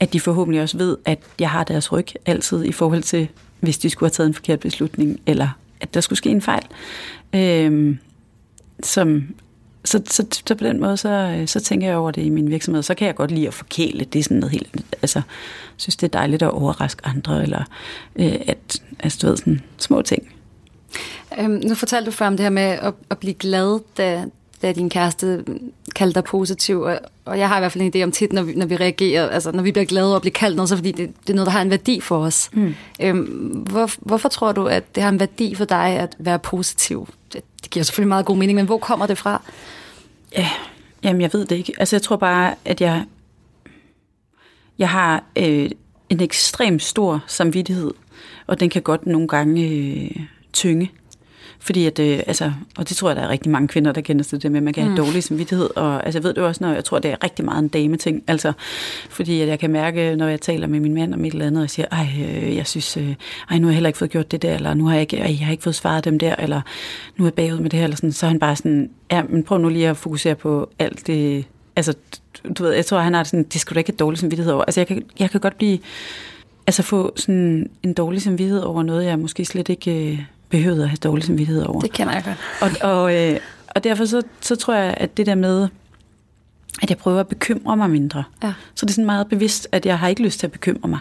at 0.00 0.12
de 0.12 0.20
forhåbentlig 0.20 0.62
også 0.62 0.78
ved, 0.78 0.96
at 1.04 1.18
jeg 1.40 1.50
har 1.50 1.64
deres 1.64 1.92
ryg 1.92 2.06
altid 2.26 2.64
i 2.64 2.72
forhold 2.72 3.02
til, 3.02 3.28
hvis 3.60 3.78
de 3.78 3.90
skulle 3.90 4.08
have 4.08 4.14
taget 4.14 4.28
en 4.28 4.34
forkert 4.34 4.60
beslutning, 4.60 5.20
eller 5.26 5.48
at 5.80 5.94
der 5.94 6.00
skulle 6.00 6.16
ske 6.16 6.30
en 6.30 6.42
fejl. 6.42 6.66
Øh, 7.34 7.96
som, 8.82 9.34
så, 9.84 10.02
så, 10.06 10.26
så 10.46 10.54
på 10.54 10.64
den 10.64 10.80
måde, 10.80 10.96
så, 10.96 11.42
så 11.46 11.60
tænker 11.60 11.86
jeg 11.86 11.96
over 11.96 12.10
det 12.10 12.22
i 12.22 12.28
min 12.28 12.50
virksomhed. 12.50 12.82
Så 12.82 12.94
kan 12.94 13.06
jeg 13.06 13.14
godt 13.14 13.30
lide 13.30 13.46
at 13.46 13.54
forkæle. 13.54 14.04
Det 14.04 14.18
er 14.18 14.22
sådan 14.22 14.36
noget 14.36 14.52
helt... 14.52 14.84
Altså, 15.02 15.22
synes, 15.76 15.96
det 15.96 16.06
er 16.06 16.18
dejligt 16.18 16.42
at 16.42 16.50
overraske 16.50 17.06
andre, 17.06 17.42
eller 17.42 17.64
øh, 18.16 18.36
at, 18.46 18.82
altså, 18.98 19.18
du 19.22 19.26
ved, 19.26 19.36
sådan 19.36 19.60
små 19.78 20.02
ting. 20.02 20.28
Øhm, 21.38 21.62
nu 21.64 21.74
fortalte 21.74 22.06
du 22.06 22.10
før 22.10 22.26
om 22.26 22.36
det 22.36 22.44
her 22.44 22.50
med 22.50 22.62
at, 22.62 22.94
at 23.10 23.18
blive 23.18 23.34
glad, 23.34 23.80
da, 23.96 24.24
da 24.62 24.72
din 24.72 24.90
kæreste 24.90 25.44
kaldte 25.94 26.14
dig 26.14 26.24
positiv, 26.24 26.80
og, 26.80 26.98
og 27.24 27.38
jeg 27.38 27.48
har 27.48 27.56
i 27.56 27.60
hvert 27.60 27.72
fald 27.72 27.84
en 27.84 27.92
idé 27.96 28.04
om 28.04 28.12
tit, 28.12 28.32
når 28.32 28.42
vi, 28.42 28.54
når 28.54 28.66
vi 28.66 28.76
reagerer, 28.76 29.28
altså 29.28 29.52
når 29.52 29.62
vi 29.62 29.72
bliver 29.72 29.84
glade 29.84 30.06
over 30.06 30.16
at 30.16 30.22
blive 30.22 30.32
kaldt 30.32 30.56
noget, 30.56 30.68
så 30.68 30.76
fordi 30.76 30.92
det, 30.92 31.10
det 31.26 31.30
er 31.30 31.34
noget, 31.34 31.46
der 31.46 31.52
har 31.52 31.62
en 31.62 31.70
værdi 31.70 32.00
for 32.00 32.18
os. 32.18 32.50
Mm. 32.52 32.74
Øhm, 33.00 33.22
hvor, 33.70 33.90
hvorfor 33.98 34.28
tror 34.28 34.52
du, 34.52 34.66
at 34.66 34.94
det 34.94 35.02
har 35.02 35.10
en 35.10 35.20
værdi 35.20 35.54
for 35.54 35.64
dig 35.64 35.86
at 35.86 36.16
være 36.18 36.38
positiv? 36.38 37.08
Det, 37.32 37.40
det 37.62 37.70
giver 37.70 37.84
selvfølgelig 37.84 38.08
meget 38.08 38.26
god 38.26 38.36
mening, 38.36 38.56
men 38.56 38.66
hvor 38.66 38.78
kommer 38.78 39.06
det 39.06 39.18
fra? 39.18 39.42
Ja, 40.36 40.48
jamen 41.02 41.22
jeg 41.22 41.32
ved 41.32 41.46
det 41.46 41.56
ikke. 41.56 41.72
Altså 41.78 41.96
jeg 41.96 42.02
tror 42.02 42.16
bare, 42.16 42.54
at 42.64 42.80
jeg, 42.80 43.04
jeg 44.78 44.88
har 44.88 45.24
øh, 45.36 45.70
en 46.08 46.20
ekstrem 46.20 46.78
stor 46.78 47.24
samvittighed, 47.26 47.90
og 48.46 48.60
den 48.60 48.70
kan 48.70 48.82
godt 48.82 49.06
nogle 49.06 49.28
gange 49.28 49.68
øh, 49.68 50.20
tynge. 50.52 50.90
Fordi 51.64 51.86
at, 51.86 51.98
øh, 51.98 52.20
altså, 52.26 52.52
og 52.78 52.88
det 52.88 52.96
tror 52.96 53.08
jeg, 53.08 53.16
der 53.16 53.22
er 53.22 53.28
rigtig 53.28 53.52
mange 53.52 53.68
kvinder, 53.68 53.92
der 53.92 54.00
kender 54.00 54.24
til 54.24 54.42
det 54.42 54.52
med, 54.52 54.58
at 54.58 54.64
man 54.64 54.74
kan 54.74 54.82
have 54.82 54.90
mm. 54.90 55.04
dårlig 55.04 55.22
samvittighed. 55.22 55.76
Og 55.76 56.04
altså, 56.04 56.18
jeg 56.18 56.24
ved 56.24 56.34
det 56.34 56.42
også, 56.42 56.64
når 56.64 56.72
jeg 56.72 56.84
tror, 56.84 56.98
det 56.98 57.10
er 57.10 57.24
rigtig 57.24 57.44
meget 57.44 57.62
en 57.62 57.68
dame-ting. 57.68 58.22
Altså, 58.26 58.52
fordi 59.10 59.40
at 59.40 59.48
jeg 59.48 59.58
kan 59.58 59.70
mærke, 59.70 60.16
når 60.16 60.28
jeg 60.28 60.40
taler 60.40 60.66
med 60.66 60.80
min 60.80 60.94
mand 60.94 61.14
om 61.14 61.24
et 61.24 61.32
eller 61.32 61.46
andet, 61.46 61.62
og 61.62 61.70
siger, 61.70 61.86
ej, 61.92 62.06
øh, 62.18 62.56
jeg 62.56 62.66
synes, 62.66 62.96
øh, 62.96 63.14
ej, 63.50 63.58
nu 63.58 63.66
har 63.66 63.70
jeg 63.70 63.74
heller 63.74 63.88
ikke 63.88 63.98
fået 63.98 64.10
gjort 64.10 64.30
det 64.30 64.42
der, 64.42 64.54
eller 64.54 64.74
nu 64.74 64.86
har 64.86 64.92
jeg 64.92 65.00
ikke, 65.00 65.16
ej, 65.16 65.36
jeg 65.38 65.46
har 65.46 65.52
ikke 65.52 65.62
fået 65.62 65.74
svaret 65.74 66.04
dem 66.04 66.18
der, 66.18 66.34
eller 66.38 66.60
nu 67.16 67.24
er 67.24 67.26
jeg 67.26 67.34
bagud 67.34 67.58
med 67.58 67.70
det 67.70 67.78
her, 67.78 67.84
eller 67.84 67.96
sådan, 67.96 68.12
så 68.12 68.26
er 68.26 68.30
han 68.30 68.38
bare 68.38 68.56
sådan, 68.56 68.90
ja, 69.10 69.22
men 69.22 69.42
prøv 69.42 69.58
nu 69.58 69.68
lige 69.68 69.88
at 69.88 69.96
fokusere 69.96 70.34
på 70.34 70.70
alt 70.78 71.06
det, 71.06 71.44
altså, 71.76 71.94
du 72.58 72.62
ved, 72.62 72.72
jeg 72.72 72.86
tror, 72.86 72.98
han 72.98 73.14
har 73.14 73.24
sådan, 73.24 73.42
det 73.42 73.60
skulle 73.60 73.74
da 73.74 73.80
ikke 73.80 73.90
have 73.90 73.96
dårlig 73.96 74.18
samvittighed 74.18 74.52
over. 74.52 74.64
Altså, 74.64 74.80
jeg 74.80 74.86
kan, 74.86 75.02
jeg 75.18 75.30
kan 75.30 75.40
godt 75.40 75.56
blive, 75.56 75.78
altså 76.66 76.82
få 76.82 77.12
sådan 77.16 77.70
en 77.82 77.92
dårlig 77.92 78.22
samvittighed 78.22 78.60
over 78.60 78.82
noget, 78.82 79.04
jeg 79.04 79.18
måske 79.18 79.44
slet 79.44 79.68
ikke 79.68 80.12
øh, 80.12 80.18
behøvede 80.56 80.82
at 80.82 80.88
have 80.88 80.96
dårlig 80.96 81.24
samvittighed 81.24 81.62
over. 81.62 81.80
Det 81.80 81.92
kender 81.92 82.12
jeg 82.12 82.24
godt. 82.24 82.82
Og, 82.82 82.90
og, 82.90 83.16
øh, 83.16 83.40
og 83.74 83.84
derfor 83.84 84.04
så, 84.04 84.22
så 84.40 84.56
tror 84.56 84.74
jeg, 84.74 84.94
at 84.96 85.16
det 85.16 85.26
der 85.26 85.34
med, 85.34 85.68
at 86.82 86.90
jeg 86.90 86.98
prøver 86.98 87.20
at 87.20 87.28
bekymre 87.28 87.76
mig 87.76 87.90
mindre. 87.90 88.24
Ja. 88.42 88.52
Så 88.74 88.86
det 88.86 88.90
er 88.90 88.94
sådan 88.94 89.06
meget 89.06 89.28
bevidst, 89.28 89.68
at 89.72 89.86
jeg 89.86 89.98
har 89.98 90.08
ikke 90.08 90.22
lyst 90.22 90.40
til 90.40 90.46
at 90.46 90.52
bekymre 90.52 90.88
mig. 90.88 90.98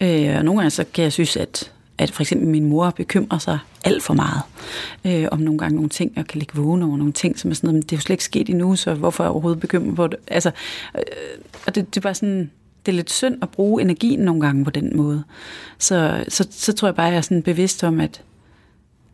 Øh, 0.00 0.36
og 0.36 0.44
nogle 0.44 0.60
gange 0.60 0.70
så 0.70 0.84
kan 0.94 1.04
jeg 1.04 1.12
synes, 1.12 1.36
at 1.36 1.72
at 1.98 2.10
for 2.10 2.22
eksempel 2.22 2.48
min 2.48 2.64
mor 2.64 2.90
bekymrer 2.90 3.38
sig 3.38 3.58
alt 3.84 4.02
for 4.02 4.14
meget 4.14 4.42
øh, 5.04 5.28
om 5.30 5.38
nogle 5.38 5.58
gange 5.58 5.74
nogle 5.74 5.88
ting, 5.88 6.12
og 6.16 6.26
kan 6.26 6.38
ligge 6.38 6.54
vågen 6.56 6.82
over 6.82 6.96
nogle 6.96 7.12
ting, 7.12 7.38
som 7.38 7.50
er 7.50 7.54
sådan 7.54 7.68
noget, 7.68 7.74
men 7.74 7.82
det 7.82 7.92
er 7.92 7.96
jo 7.96 8.00
slet 8.00 8.14
ikke 8.14 8.24
sket 8.24 8.48
endnu, 8.48 8.76
så 8.76 8.94
hvorfor 8.94 9.24
er 9.24 9.26
jeg 9.26 9.32
overhovedet 9.32 9.60
bekymret 9.60 9.96
på 9.96 10.06
det? 10.06 10.18
Altså, 10.28 10.50
øh, 10.94 11.02
og 11.66 11.74
det, 11.74 11.94
det 11.94 11.96
er 11.96 12.00
bare 12.00 12.14
sådan, 12.14 12.50
det 12.86 12.92
er 12.92 12.96
lidt 12.96 13.12
synd 13.12 13.38
at 13.42 13.48
bruge 13.48 13.82
energien 13.82 14.20
nogle 14.20 14.40
gange 14.40 14.64
på 14.64 14.70
den 14.70 14.96
måde. 14.96 15.24
Så, 15.78 16.24
så, 16.28 16.46
så 16.50 16.72
tror 16.72 16.88
jeg 16.88 16.94
bare, 16.94 17.06
at 17.06 17.12
jeg 17.12 17.18
er 17.18 17.22
sådan 17.22 17.42
bevidst 17.42 17.84
om, 17.84 18.00
at, 18.00 18.22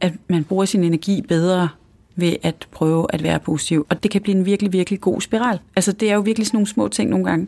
at 0.02 0.12
man 0.28 0.44
bruger 0.44 0.64
sin 0.64 0.84
energi 0.84 1.22
bedre 1.28 1.68
ved 2.16 2.36
at 2.42 2.68
prøve 2.70 3.06
at 3.08 3.22
være 3.22 3.40
positiv. 3.40 3.86
Og 3.88 4.02
det 4.02 4.10
kan 4.10 4.20
blive 4.20 4.36
en 4.36 4.46
virkelig, 4.46 4.72
virkelig 4.72 5.00
god 5.00 5.20
spiral. 5.20 5.58
Altså, 5.76 5.92
det 5.92 6.10
er 6.10 6.14
jo 6.14 6.20
virkelig 6.20 6.46
sådan 6.46 6.56
nogle 6.56 6.66
små 6.66 6.88
ting 6.88 7.10
nogle 7.10 7.24
gange. 7.24 7.46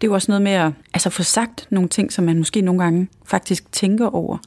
Det 0.00 0.06
er 0.06 0.08
jo 0.10 0.14
også 0.14 0.30
noget 0.30 0.42
med 0.42 0.52
at 0.52 0.72
altså, 0.94 1.10
få 1.10 1.22
sagt 1.22 1.66
nogle 1.70 1.88
ting, 1.88 2.12
som 2.12 2.24
man 2.24 2.38
måske 2.38 2.60
nogle 2.60 2.82
gange 2.82 3.08
faktisk 3.24 3.72
tænker 3.72 4.06
over. 4.06 4.38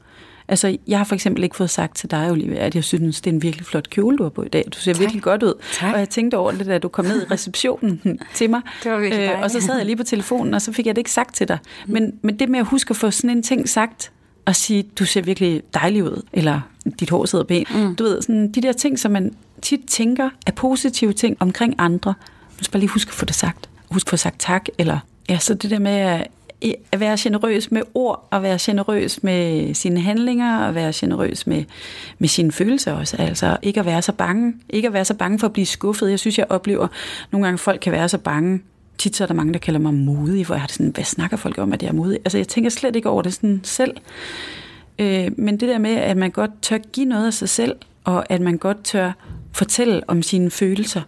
Altså, 0.48 0.78
jeg 0.88 0.98
har 0.98 1.06
for 1.06 1.16
eksempel 1.16 1.44
ikke 1.44 1.56
fået 1.56 1.70
sagt 1.70 1.98
til 1.98 2.12
dig, 2.12 2.32
Olivia, 2.32 2.60
at 2.60 2.76
jeg 2.76 2.84
synes, 2.84 3.22
det 3.22 3.30
er 3.30 3.34
en 3.34 3.42
virkelig 3.42 3.66
flot 3.66 3.90
kjole, 3.90 4.18
du 4.18 4.24
har 4.24 4.30
på 4.30 4.44
i 4.44 4.48
dag. 4.48 4.66
Du 4.74 4.80
ser 4.80 4.94
tak. 4.94 5.00
virkelig 5.00 5.24
godt 5.24 5.44
ud. 5.44 5.54
Tak. 5.74 5.94
Og 5.94 6.00
jeg 6.00 6.10
tænkte 6.10 6.38
over 6.38 6.52
det, 6.52 6.66
da 6.66 6.78
du 6.78 6.88
kom 6.88 7.06
ned 7.06 7.22
i 7.22 7.26
receptionen 7.32 8.02
til 8.36 8.50
mig. 8.50 8.62
Det 8.84 8.92
var 8.92 9.00
virkelig 9.00 9.30
øh, 9.30 9.42
Og 9.42 9.52
så 9.52 9.62
sad 9.62 9.78
jeg 9.78 9.86
lige 9.86 9.96
på 9.96 10.04
telefonen, 10.04 10.54
og 10.54 10.62
så 10.62 10.72
fik 10.72 10.86
jeg 10.86 10.96
det 10.96 11.00
ikke 11.00 11.12
sagt 11.12 11.36
til 11.36 11.48
dig. 11.48 11.58
Mm. 11.88 11.94
Men, 11.94 12.14
men 12.22 12.40
det 12.40 12.50
med 12.50 12.60
at 12.60 12.66
huske 12.66 12.92
at 12.92 12.96
få 12.96 13.12
sådan 13.12 13.30
en 13.30 13.44
ting 13.44 13.70
sagt, 13.70 14.12
og 14.46 14.56
sige, 14.56 14.84
du 15.00 15.06
ser 15.06 15.22
virkelig 15.22 15.62
dejlig 15.74 16.04
ud, 16.04 16.22
eller 16.34 16.62
dit 17.00 17.10
hår 17.10 17.26
sidder 17.26 17.46
pænt. 17.46 17.76
Mm. 17.76 17.96
Du 17.96 18.04
ved, 18.04 18.22
sådan 18.22 18.52
de 18.52 18.62
der 18.62 18.74
ting, 18.74 19.00
som 19.00 19.12
man 19.12 19.36
tit 19.62 19.80
tænker 19.88 20.30
er 20.48 20.52
positive 20.52 21.14
ting 21.14 21.38
omkring 21.40 21.76
andre. 21.78 22.14
Du 22.60 22.64
skal 22.64 22.72
bare 22.72 22.80
lige 22.80 22.90
huske 22.90 23.10
at 23.10 23.14
få 23.14 23.26
det 23.26 23.36
sagt. 23.36 23.70
Husk 23.92 24.08
at 24.08 24.10
få 24.10 24.18
sagt 24.18 24.40
tak, 24.40 24.66
eller 24.78 25.00
ja, 25.30 25.40
så 25.40 25.54
det 25.54 25.72
der 25.72 25.80
med 25.80 26.24
at 26.92 27.00
være 27.00 27.18
generøs 27.20 27.72
med 27.72 27.82
ord, 27.94 28.28
og 28.32 28.44
være 28.44 28.58
generøs 28.62 29.24
med 29.24 29.74
sine 29.74 30.02
handlinger, 30.02 30.66
og 30.66 30.76
være 30.76 30.92
generøs 30.96 31.48
med, 31.48 31.64
med 32.20 32.30
sine 32.30 32.52
følelser 32.52 32.94
også. 32.94 33.18
Altså 33.18 33.58
ikke 33.62 33.80
at 33.80 33.86
være 33.86 34.02
så 34.02 34.12
bange. 34.12 34.54
Ikke 34.70 34.88
at 34.88 34.94
være 34.94 35.06
så 35.06 35.14
bange 35.14 35.40
for 35.40 35.48
at 35.48 35.54
blive 35.54 35.66
skuffet. 35.66 36.10
Jeg 36.10 36.20
synes, 36.20 36.38
jeg 36.38 36.46
oplever, 36.50 36.84
at 36.84 36.90
nogle 37.32 37.48
gange 37.48 37.58
folk 37.58 37.80
kan 37.82 37.92
være 37.92 38.10
så 38.10 38.18
bange. 38.18 38.62
Tit 39.00 39.16
så 39.16 39.24
er 39.24 39.28
der 39.28 39.34
mange, 39.34 39.54
der 39.54 39.60
kalder 39.60 39.80
mig 39.80 39.94
modig, 39.94 40.46
hvor 40.46 40.56
jeg 40.56 40.62
har 40.62 40.68
det 40.68 40.76
sådan, 40.76 40.92
hvad 40.92 41.04
snakker 41.04 41.38
folk 41.38 41.58
om, 41.58 41.74
at 41.74 41.84
jeg 41.84 41.90
er 41.90 41.94
modig? 41.94 42.20
Altså 42.26 42.38
jeg 42.38 42.48
tænker 42.48 42.70
slet 42.70 42.96
ikke 42.96 43.10
over 43.10 43.22
det 43.22 43.34
sådan 43.34 43.62
selv. 43.64 43.98
Øh, 45.00 45.32
men 45.38 45.60
det 45.60 45.70
der 45.70 45.78
med, 45.78 45.96
at 45.96 46.18
man 46.18 46.32
godt 46.32 46.52
tør 46.62 46.78
give 46.78 47.06
noget 47.06 47.28
af 47.28 47.34
sig 47.34 47.50
selv, 47.50 47.76
og 48.04 48.32
at 48.32 48.42
man 48.42 48.58
godt 48.58 48.84
tør 48.84 49.12
fortælle 49.54 50.10
om 50.10 50.22
sine 50.22 50.52
følelser. 50.52 51.02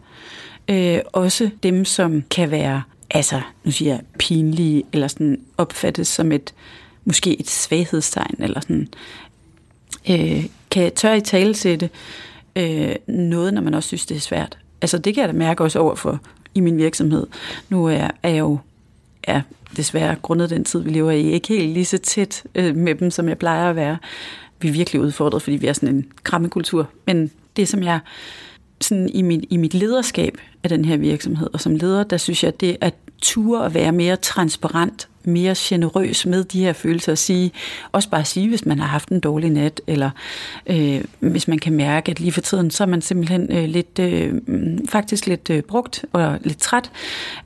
Øh, 0.67 0.99
også 1.13 1.49
dem, 1.63 1.85
som 1.85 2.23
kan 2.29 2.51
være 2.51 2.81
altså, 3.09 3.41
nu 3.63 3.71
siger 3.71 3.93
jeg, 3.93 4.01
pinlige, 4.19 4.83
eller 4.93 5.07
sådan 5.07 5.41
opfattes 5.57 6.07
som 6.07 6.31
et, 6.31 6.53
måske 7.05 7.39
et 7.39 7.49
svaghedstegn, 7.49 8.35
eller 8.39 8.59
sådan, 8.59 8.87
øh, 10.09 10.45
kan 10.71 10.91
tør 10.95 11.13
i 11.13 11.21
talesætte 11.21 11.89
øh, 12.55 12.95
noget, 13.07 13.53
når 13.53 13.61
man 13.61 13.73
også 13.73 13.87
synes, 13.87 14.05
det 14.05 14.17
er 14.17 14.21
svært. 14.21 14.57
Altså, 14.81 14.97
det 14.97 15.13
kan 15.13 15.21
jeg 15.21 15.29
da 15.29 15.37
mærke 15.37 15.63
også 15.63 15.79
over 15.79 15.95
for 15.95 16.19
i 16.55 16.59
min 16.59 16.77
virksomhed. 16.77 17.27
Nu 17.69 17.85
er, 17.85 18.07
er 18.23 18.29
jeg 18.29 18.39
jo 18.39 18.59
ja, 19.27 19.41
desværre 19.77 20.15
grundet 20.21 20.49
den 20.49 20.63
tid, 20.63 20.79
vi 20.79 20.89
lever 20.89 21.11
i, 21.11 21.31
ikke 21.31 21.47
helt 21.47 21.73
lige 21.73 21.85
så 21.85 21.97
tæt 21.97 22.43
øh, 22.55 22.75
med 22.75 22.95
dem, 22.95 23.11
som 23.11 23.29
jeg 23.29 23.37
plejer 23.37 23.69
at 23.69 23.75
være. 23.75 23.97
Vi 24.59 24.67
er 24.67 24.71
virkelig 24.71 25.01
udfordret, 25.01 25.41
fordi 25.41 25.55
vi 25.55 25.67
er 25.67 25.73
sådan 25.73 25.95
en 25.95 26.11
krammekultur. 26.23 26.89
Men 27.07 27.31
det, 27.55 27.67
som 27.67 27.83
jeg 27.83 27.99
sådan 28.81 29.09
i 29.09 29.21
mit, 29.21 29.45
i 29.49 29.57
mit 29.57 29.73
lederskab 29.73 30.37
af 30.63 30.69
den 30.69 30.85
her 30.85 30.97
virksomhed, 30.97 31.49
og 31.53 31.61
som 31.61 31.75
leder, 31.75 32.03
der 32.03 32.17
synes 32.17 32.43
jeg, 32.43 32.61
det 32.61 32.77
at 32.81 32.93
ture 33.21 33.65
at 33.65 33.73
være 33.73 33.91
mere 33.91 34.15
transparent 34.15 35.07
mere 35.23 35.55
generøs 35.57 36.25
med 36.25 36.43
de 36.43 36.59
her 36.59 36.73
følelser 36.73 37.11
og 37.11 37.17
sige, 37.17 37.51
også 37.91 38.09
bare 38.09 38.25
sige, 38.25 38.49
hvis 38.49 38.65
man 38.65 38.79
har 38.79 38.87
haft 38.87 39.09
en 39.09 39.19
dårlig 39.19 39.49
nat, 39.49 39.81
eller 39.87 40.09
øh, 40.67 41.03
hvis 41.19 41.47
man 41.47 41.59
kan 41.59 41.73
mærke, 41.73 42.11
at 42.11 42.19
lige 42.19 42.31
for 42.31 42.41
tiden, 42.41 42.71
så 42.71 42.83
er 42.83 42.87
man 42.87 43.01
simpelthen 43.01 43.51
øh, 43.51 43.69
lidt, 43.69 43.99
øh, 43.99 44.33
mm, 44.47 44.87
faktisk 44.87 45.27
lidt 45.27 45.49
øh, 45.49 45.61
brugt 45.61 46.05
og 46.13 46.39
lidt 46.41 46.57
træt, 46.57 46.91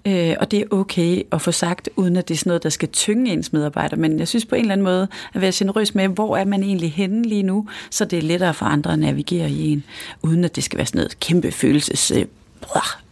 øh, 0.06 0.36
og 0.40 0.52
det 0.52 0.60
er 0.60 0.66
okay 0.72 1.22
at 1.32 1.42
få 1.42 1.52
sagt, 1.52 1.90
uden 1.96 2.18
at 2.18 2.28
det 2.28 2.34
er 2.34 2.38
sådan 2.38 2.50
noget, 2.50 2.64
der 2.64 2.70
skal 2.70 2.90
tynge 2.90 3.32
ens 3.32 3.54
medarbejdere, 3.54 4.00
men 4.00 4.20
jeg 4.20 4.28
synes 4.28 4.46
på 4.46 4.56
en 4.56 4.62
eller 4.62 4.74
anden 4.74 4.86
måde 4.86 5.08
at 5.34 5.42
være 5.42 5.52
generøs 5.56 5.96
med, 5.96 6.08
hvor 6.08 6.38
er 6.38 6.46
man 6.46 6.64
egentlig 6.64 6.92
henne 6.92 7.24
lige 7.24 7.44
nu, 7.44 7.68
så 7.90 8.06
det 8.06 8.20
er 8.20 8.24
lettere 8.24 8.54
for 8.54 8.66
andre 8.66 8.94
at 8.94 9.00
navigere 9.00 9.50
i 9.50 9.72
en, 9.72 9.84
uden 10.22 10.44
at 10.44 10.56
det 10.56 10.64
skal 10.64 10.78
være 10.78 10.86
sådan 10.86 11.00
noget 11.00 11.20
kæmpe 11.20 11.52
følelses 11.52 12.12
øh, 12.12 12.26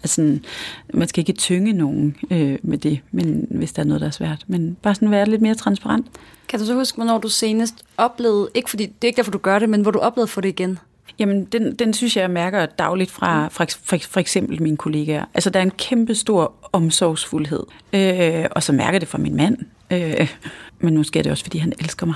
Altså, 0.03 0.39
man 0.93 1.07
skal 1.07 1.22
ikke 1.22 1.33
tynge 1.33 1.74
nogen 1.74 2.15
øh, 2.31 2.60
med 2.63 2.77
det, 2.77 3.00
men 3.12 3.48
hvis 3.50 3.74
der 3.74 3.81
er 3.81 3.86
noget, 3.86 4.01
der 4.01 4.07
er 4.07 4.12
svært. 4.12 4.43
Men 4.48 4.77
bare 4.81 4.95
sådan 4.95 5.12
være 5.12 5.29
lidt 5.29 5.41
mere 5.41 5.55
transparent. 5.55 6.07
Kan 6.48 6.60
du 6.60 6.65
så 6.65 6.74
huske, 6.74 6.95
hvornår 6.95 7.17
du 7.17 7.29
senest 7.29 7.75
oplevede, 7.98 8.50
ikke 8.53 8.69
fordi, 8.69 8.86
det 8.86 8.93
er 9.01 9.07
ikke 9.07 9.17
derfor, 9.17 9.31
du 9.31 9.38
gør 9.38 9.60
det, 9.60 9.69
men 9.69 9.81
hvor 9.81 9.91
du 9.91 10.00
oplevede 10.00 10.27
for 10.27 10.41
det 10.41 10.50
igen? 10.50 10.79
Jamen, 11.19 11.45
den, 11.45 11.75
den 11.75 11.93
synes 11.93 12.15
jeg, 12.15 12.22
jeg 12.22 12.29
mærker 12.29 12.65
dagligt 12.65 13.12
fra 13.12 13.48
for, 13.48 13.65
for, 13.83 13.98
for 13.98 14.19
eksempel 14.19 14.62
mine 14.62 14.77
kollegaer. 14.77 15.25
Altså, 15.33 15.50
der 15.50 15.60
er 15.60 15.63
en 15.63 15.72
kæmpe 15.72 16.15
stor 16.15 16.53
omsorgsfuldhed. 16.72 17.63
Øh, 17.93 18.45
og 18.51 18.63
så 18.63 18.72
mærker 18.72 19.00
det 19.00 19.07
fra 19.07 19.17
min 19.17 19.36
mand. 19.36 19.57
Øh, 19.91 20.36
men 20.79 20.98
måske 20.98 21.19
er 21.19 21.24
det 21.24 21.31
også, 21.31 21.43
fordi 21.43 21.57
han 21.57 21.74
elsker 21.79 22.05
mig. 22.05 22.15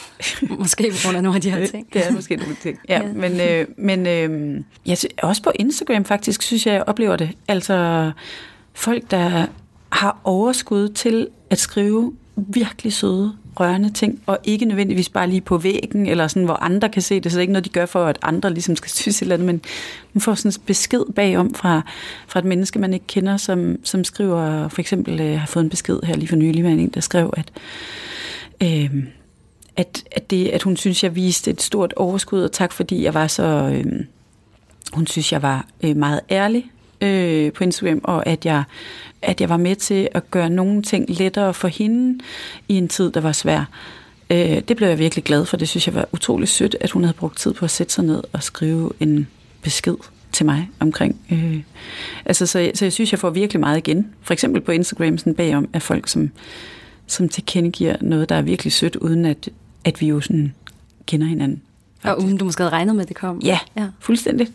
måske 0.58 0.90
på 0.90 0.96
grund 1.04 1.16
af 1.16 1.22
nogle 1.22 1.36
af 1.36 1.42
de 1.42 1.50
her 1.50 1.66
ting. 1.66 1.92
det 1.92 2.06
er 2.06 2.12
måske 2.12 2.36
nogle 2.36 2.56
ting, 2.62 2.78
ja. 2.88 3.00
ja. 3.02 3.12
Men, 3.12 3.40
øh, 3.40 3.66
men 3.76 4.06
øh, 4.06 4.60
ja, 4.86 4.94
også 5.22 5.42
på 5.42 5.52
Instagram 5.54 6.04
faktisk, 6.04 6.42
synes 6.42 6.66
jeg, 6.66 6.74
jeg 6.74 6.84
oplever 6.86 7.16
det. 7.16 7.30
Altså 7.48 8.10
folk, 8.72 9.10
der 9.10 9.46
har 9.92 10.20
overskud 10.24 10.88
til 10.88 11.28
at 11.50 11.58
skrive 11.58 12.12
virkelig 12.36 12.92
søde, 12.92 13.32
rørende 13.60 13.90
ting, 13.90 14.22
og 14.26 14.38
ikke 14.44 14.64
nødvendigvis 14.64 15.08
bare 15.08 15.28
lige 15.28 15.40
på 15.40 15.58
væggen, 15.58 16.06
eller 16.06 16.28
sådan, 16.28 16.44
hvor 16.44 16.54
andre 16.54 16.88
kan 16.88 17.02
se 17.02 17.20
det, 17.20 17.32
så 17.32 17.36
det 17.36 17.40
er 17.40 17.42
ikke 17.42 17.52
noget, 17.52 17.64
de 17.64 17.70
gør 17.70 17.86
for, 17.86 18.04
at 18.04 18.18
andre 18.22 18.50
ligesom 18.50 18.76
skal 18.76 18.90
synes 19.02 19.16
et 19.16 19.22
eller 19.22 19.34
andet, 19.34 19.46
men 19.46 19.60
man 20.12 20.20
får 20.20 20.34
sådan 20.34 20.60
en 20.60 20.62
besked 20.66 21.04
bagom 21.16 21.54
fra, 21.54 21.82
fra 22.26 22.38
et 22.38 22.44
menneske, 22.44 22.78
man 22.78 22.94
ikke 22.94 23.06
kender, 23.06 23.36
som, 23.36 23.76
som 23.84 24.04
skriver, 24.04 24.68
for 24.68 24.80
eksempel 24.80 25.20
øh, 25.20 25.38
har 25.38 25.46
fået 25.46 25.64
en 25.64 25.70
besked 25.70 25.98
her 26.02 26.16
lige 26.16 26.28
for 26.28 26.36
nylig 26.36 26.64
med 26.64 26.72
en, 26.72 26.88
der 26.88 27.00
skrev, 27.00 27.34
at 27.36 27.52
øh, 28.62 29.04
at, 29.78 30.04
at, 30.10 30.30
det, 30.30 30.48
at 30.48 30.62
hun 30.62 30.76
synes, 30.76 31.04
jeg 31.04 31.16
viste 31.16 31.50
et 31.50 31.62
stort 31.62 31.92
overskud, 31.96 32.42
og 32.42 32.52
tak 32.52 32.72
fordi 32.72 33.02
jeg 33.02 33.14
var 33.14 33.26
så... 33.26 33.42
Øh, 33.42 34.04
hun 34.92 35.06
synes, 35.06 35.32
jeg 35.32 35.42
var 35.42 35.66
øh, 35.82 35.96
meget 35.96 36.20
ærlig 36.30 36.70
øh, 37.00 37.52
på 37.52 37.64
Instagram, 37.64 38.00
og 38.04 38.26
at 38.26 38.46
jeg, 38.46 38.62
at 39.22 39.40
jeg 39.40 39.48
var 39.48 39.56
med 39.56 39.76
til 39.76 40.08
at 40.12 40.30
gøre 40.30 40.50
nogle 40.50 40.82
ting 40.82 41.10
lettere 41.10 41.54
for 41.54 41.68
hende 41.68 42.18
i 42.68 42.74
en 42.74 42.88
tid, 42.88 43.12
der 43.12 43.20
var 43.20 43.32
svær. 43.32 43.64
Øh, 44.30 44.60
det 44.68 44.76
blev 44.76 44.88
jeg 44.88 44.98
virkelig 44.98 45.24
glad 45.24 45.44
for. 45.44 45.56
Det 45.56 45.68
synes 45.68 45.86
jeg 45.86 45.94
var 45.94 46.08
utrolig 46.12 46.48
sødt, 46.48 46.76
at 46.80 46.90
hun 46.90 47.04
havde 47.04 47.16
brugt 47.16 47.38
tid 47.38 47.52
på 47.52 47.64
at 47.64 47.70
sætte 47.70 47.92
sig 47.92 48.04
ned 48.04 48.22
og 48.32 48.42
skrive 48.42 48.90
en 49.00 49.28
besked 49.62 49.96
til 50.32 50.46
mig 50.46 50.70
omkring. 50.80 51.16
Øh, 51.32 51.60
altså, 52.24 52.46
så, 52.46 52.70
så 52.74 52.84
jeg 52.84 52.92
synes, 52.92 53.12
jeg 53.12 53.18
får 53.18 53.30
virkelig 53.30 53.60
meget 53.60 53.78
igen. 53.78 54.06
For 54.22 54.32
eksempel 54.32 54.60
på 54.60 54.72
Instagram 54.72 55.18
sådan 55.18 55.34
bagom 55.34 55.68
af 55.72 55.82
folk, 55.82 56.08
som, 56.08 56.30
som 57.06 57.28
tilkendegiver 57.28 57.96
noget, 58.00 58.28
der 58.28 58.34
er 58.34 58.42
virkelig 58.42 58.72
sødt, 58.72 58.96
uden 58.96 59.24
at 59.24 59.48
at 59.88 60.00
vi 60.00 60.06
jo 60.06 60.20
sådan 60.20 60.54
kender 61.06 61.26
hinanden. 61.26 61.62
Faktisk. 62.00 62.18
Og 62.18 62.24
uden 62.24 62.36
du 62.36 62.44
måske 62.44 62.62
havde 62.62 62.72
regnet 62.72 62.94
med, 62.94 63.02
at 63.02 63.08
det 63.08 63.16
kom? 63.16 63.38
Ja, 63.38 63.58
ja. 63.76 63.86
fuldstændig. 64.00 64.48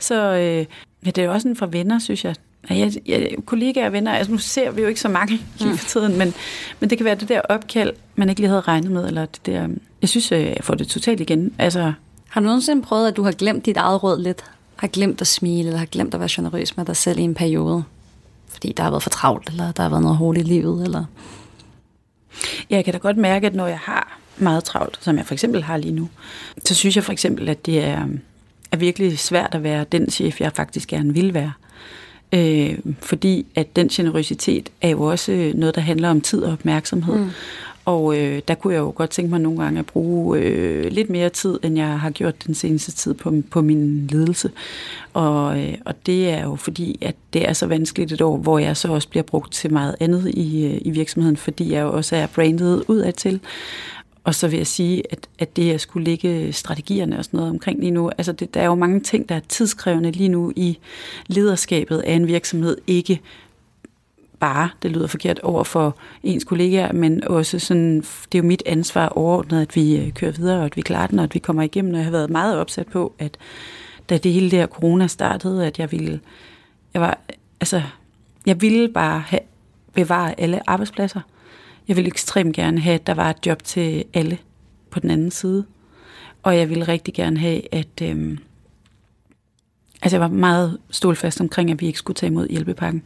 Så 0.00 0.14
øh, 0.14 0.66
ja, 1.06 1.10
det 1.10 1.18
er 1.18 1.24
jo 1.24 1.32
også 1.32 1.48
en 1.48 1.56
fra 1.56 1.68
venner, 1.70 1.98
synes 1.98 2.24
jeg. 2.24 2.34
Ja, 2.70 2.90
jeg, 3.06 3.34
kollegaer 3.46 3.86
og 3.86 3.92
venner, 3.92 4.12
altså 4.12 4.32
nu 4.32 4.38
ser 4.38 4.70
vi 4.70 4.82
jo 4.82 4.88
ikke 4.88 5.00
så 5.00 5.08
mange 5.08 5.40
lige 5.60 5.76
for 5.76 5.88
tiden, 5.88 6.18
men, 6.18 6.34
men 6.80 6.90
det 6.90 6.98
kan 6.98 7.04
være 7.04 7.14
det 7.14 7.28
der 7.28 7.40
opkald, 7.40 7.92
man 8.16 8.28
ikke 8.28 8.40
lige 8.40 8.48
havde 8.48 8.60
regnet 8.60 8.90
med, 8.90 9.06
eller 9.06 9.26
det 9.26 9.46
der, 9.46 9.68
jeg 10.02 10.08
synes, 10.08 10.32
øh, 10.32 10.40
jeg 10.40 10.56
får 10.60 10.74
det 10.74 10.88
totalt 10.88 11.20
igen. 11.20 11.54
Altså, 11.58 11.92
har 12.28 12.40
du 12.40 12.44
nogensinde 12.44 12.82
prøvet, 12.82 13.08
at 13.08 13.16
du 13.16 13.22
har 13.22 13.32
glemt 13.32 13.66
dit 13.66 13.76
eget 13.76 14.02
råd 14.02 14.22
lidt? 14.22 14.44
Har 14.76 14.88
glemt 14.88 15.20
at 15.20 15.26
smile, 15.26 15.66
eller 15.66 15.78
har 15.78 15.86
glemt 15.86 16.14
at 16.14 16.20
være 16.20 16.28
generøs 16.32 16.76
med 16.76 16.84
dig 16.84 16.96
selv 16.96 17.18
i 17.18 17.22
en 17.22 17.34
periode? 17.34 17.84
Fordi 18.48 18.72
der 18.76 18.82
har 18.82 18.90
været 18.90 19.02
for 19.02 19.10
travlt, 19.10 19.48
eller 19.48 19.72
der 19.72 19.82
har 19.82 19.90
været 19.90 20.02
noget 20.02 20.16
hårdt 20.16 20.38
i 20.38 20.42
livet, 20.42 20.84
eller... 20.84 21.04
Ja, 22.70 22.76
jeg 22.76 22.84
kan 22.84 22.92
da 22.92 22.98
godt 22.98 23.16
mærke, 23.16 23.46
at 23.46 23.54
når 23.54 23.66
jeg 23.66 23.78
har 23.78 24.20
meget 24.40 24.64
travlt, 24.64 24.98
som 25.00 25.16
jeg 25.16 25.26
for 25.26 25.34
eksempel 25.34 25.62
har 25.62 25.76
lige 25.76 25.92
nu, 25.92 26.08
så 26.64 26.74
synes 26.74 26.96
jeg 26.96 27.04
for 27.04 27.12
eksempel, 27.12 27.48
at 27.48 27.66
det 27.66 27.84
er, 27.84 28.06
er 28.72 28.76
virkelig 28.76 29.18
svært 29.18 29.54
at 29.54 29.62
være 29.62 29.84
den 29.92 30.10
chef, 30.10 30.40
jeg 30.40 30.52
faktisk 30.52 30.88
gerne 30.88 31.14
vil 31.14 31.34
være. 31.34 31.52
Øh, 32.32 32.78
fordi 33.00 33.46
at 33.54 33.76
den 33.76 33.88
generøsitet 33.88 34.70
er 34.82 34.88
jo 34.88 35.02
også 35.02 35.52
noget, 35.54 35.74
der 35.74 35.80
handler 35.80 36.10
om 36.10 36.20
tid 36.20 36.42
og 36.42 36.52
opmærksomhed. 36.52 37.16
Mm. 37.16 37.30
Og 37.84 38.18
øh, 38.18 38.42
der 38.48 38.54
kunne 38.54 38.74
jeg 38.74 38.80
jo 38.80 38.92
godt 38.96 39.10
tænke 39.10 39.30
mig 39.30 39.40
nogle 39.40 39.62
gange 39.62 39.78
at 39.78 39.86
bruge 39.86 40.38
øh, 40.38 40.92
lidt 40.92 41.10
mere 41.10 41.28
tid, 41.28 41.58
end 41.62 41.76
jeg 41.76 42.00
har 42.00 42.10
gjort 42.10 42.46
den 42.46 42.54
seneste 42.54 42.92
tid 42.92 43.14
på, 43.14 43.34
på 43.50 43.62
min 43.62 44.06
ledelse. 44.06 44.50
Og, 45.12 45.60
øh, 45.60 45.74
og 45.86 46.06
det 46.06 46.30
er 46.30 46.42
jo 46.42 46.56
fordi, 46.56 46.98
at 47.00 47.14
det 47.32 47.48
er 47.48 47.52
så 47.52 47.66
vanskeligt 47.66 48.12
et 48.12 48.20
år, 48.20 48.36
hvor 48.36 48.58
jeg 48.58 48.76
så 48.76 48.92
også 48.92 49.08
bliver 49.08 49.22
brugt 49.22 49.52
til 49.52 49.72
meget 49.72 49.96
andet 50.00 50.30
i, 50.34 50.66
øh, 50.66 50.78
i 50.84 50.90
virksomheden, 50.90 51.36
fordi 51.36 51.72
jeg 51.72 51.82
jo 51.82 51.92
også 51.92 52.16
er 52.16 52.26
brandet 52.26 52.84
udad 52.88 53.12
til. 53.12 53.40
Og 54.24 54.34
så 54.34 54.48
vil 54.48 54.56
jeg 54.56 54.66
sige, 54.66 55.02
at, 55.12 55.28
at 55.38 55.56
det 55.56 55.72
at 55.72 55.80
skulle 55.80 56.04
lægge 56.04 56.52
strategierne 56.52 57.18
og 57.18 57.24
sådan 57.24 57.38
noget 57.38 57.50
omkring 57.50 57.80
lige 57.80 57.90
nu, 57.90 58.10
altså 58.18 58.32
det, 58.32 58.54
der 58.54 58.60
er 58.60 58.66
jo 58.66 58.74
mange 58.74 59.00
ting, 59.00 59.28
der 59.28 59.34
er 59.34 59.40
tidskrævende 59.48 60.10
lige 60.10 60.28
nu 60.28 60.52
i 60.56 60.78
lederskabet 61.26 61.98
af 61.98 62.12
en 62.12 62.26
virksomhed, 62.26 62.76
ikke 62.86 63.20
bare, 64.40 64.68
det 64.82 64.90
lyder 64.90 65.06
forkert, 65.06 65.38
over 65.38 65.64
for 65.64 65.96
ens 66.22 66.44
kollegaer, 66.44 66.92
men 66.92 67.24
også 67.24 67.58
sådan, 67.58 67.96
det 68.00 68.34
er 68.34 68.38
jo 68.38 68.44
mit 68.44 68.62
ansvar 68.66 69.08
overordnet, 69.08 69.62
at 69.62 69.76
vi 69.76 69.96
øh, 69.96 70.12
kører 70.12 70.32
videre, 70.32 70.58
og 70.58 70.64
at 70.64 70.76
vi 70.76 70.80
klarer 70.80 71.06
den, 71.06 71.18
og 71.18 71.24
at 71.24 71.34
vi 71.34 71.38
kommer 71.38 71.62
igennem, 71.62 71.92
og 71.92 71.98
jeg 71.98 72.04
har 72.04 72.12
været 72.12 72.30
meget 72.30 72.58
opsat 72.58 72.86
på, 72.86 73.12
at 73.18 73.36
da 74.10 74.18
det 74.18 74.32
hele 74.32 74.50
der 74.50 74.66
corona 74.66 75.06
startede, 75.06 75.66
at 75.66 75.78
jeg 75.78 75.92
ville, 75.92 76.20
jeg 76.94 77.02
var, 77.02 77.18
altså, 77.60 77.82
jeg 78.46 78.60
ville 78.60 78.88
bare 78.88 79.20
have, 79.20 79.40
bevare 79.94 80.40
alle 80.40 80.70
arbejdspladser. 80.70 81.20
Jeg 81.90 81.96
ville 81.96 82.08
ekstremt 82.08 82.56
gerne 82.56 82.80
have, 82.80 82.94
at 82.94 83.06
der 83.06 83.14
var 83.14 83.30
et 83.30 83.46
job 83.46 83.62
til 83.64 84.04
alle 84.14 84.38
på 84.90 85.00
den 85.00 85.10
anden 85.10 85.30
side. 85.30 85.64
Og 86.42 86.56
jeg 86.56 86.68
ville 86.68 86.88
rigtig 86.88 87.14
gerne 87.14 87.38
have, 87.38 87.74
at... 87.74 88.02
Øhm, 88.02 88.38
altså 90.02 90.16
jeg 90.16 90.20
var 90.20 90.28
meget 90.28 90.78
stålfast 90.90 91.40
omkring, 91.40 91.70
at 91.70 91.80
vi 91.80 91.86
ikke 91.86 91.98
skulle 91.98 92.14
tage 92.14 92.30
imod 92.30 92.48
hjælpepakken. 92.48 93.02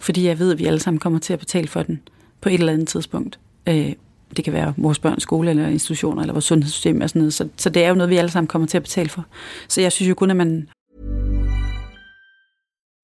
Fordi 0.00 0.26
jeg 0.26 0.38
ved, 0.38 0.52
at 0.52 0.58
vi 0.58 0.66
alle 0.66 0.80
sammen 0.80 0.98
kommer 0.98 1.18
til 1.18 1.32
at 1.32 1.38
betale 1.38 1.68
for 1.68 1.82
den 1.82 2.00
på 2.40 2.48
et 2.48 2.54
eller 2.54 2.72
andet 2.72 2.88
tidspunkt. 2.88 3.38
Øh, 3.68 3.92
det 4.36 4.44
kan 4.44 4.52
være 4.52 4.74
vores 4.76 4.98
børns 4.98 5.22
skole 5.22 5.50
eller 5.50 5.66
institutioner 5.66 6.22
eller 6.22 6.32
vores 6.32 6.44
sundhedssystem 6.44 7.00
og 7.00 7.08
sådan 7.08 7.20
noget. 7.20 7.34
Så, 7.34 7.48
så 7.56 7.70
det 7.70 7.84
er 7.84 7.88
jo 7.88 7.94
noget, 7.94 8.10
vi 8.10 8.16
alle 8.16 8.30
sammen 8.30 8.48
kommer 8.48 8.68
til 8.68 8.78
at 8.78 8.82
betale 8.82 9.08
for. 9.08 9.26
Så 9.68 9.80
jeg 9.80 9.92
synes 9.92 10.08
jo 10.08 10.14
kun, 10.14 10.30
at 10.30 10.36
man 10.36 10.68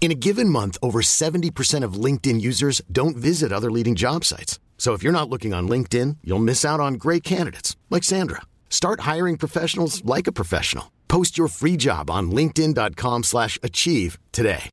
In 0.00 0.12
a 0.12 0.20
given 0.26 0.48
month, 0.48 0.78
over 0.80 1.00
70% 1.02 1.84
of 1.84 2.04
LinkedIn 2.04 2.40
users 2.40 2.80
don't 2.90 3.16
visit 3.16 3.52
other 3.52 3.70
leading 3.70 3.94
job 3.94 4.24
sites. 4.24 4.58
So 4.78 4.94
if 4.94 5.02
you're 5.02 5.20
not 5.20 5.28
looking 5.28 5.52
on 5.52 5.68
LinkedIn, 5.68 6.16
you'll 6.24 6.38
miss 6.50 6.64
out 6.64 6.80
on 6.80 6.94
great 6.94 7.24
candidates 7.24 7.76
like 7.90 8.04
Sandra. 8.04 8.42
Start 8.70 9.00
hiring 9.00 9.36
professionals 9.36 10.02
like 10.04 10.26
a 10.26 10.32
professional. 10.32 10.84
Post 11.08 11.36
your 11.36 11.48
free 11.48 11.76
job 11.76 12.10
on 12.10 12.30
linkedin.com/achieve 12.30 14.18
today. 14.32 14.70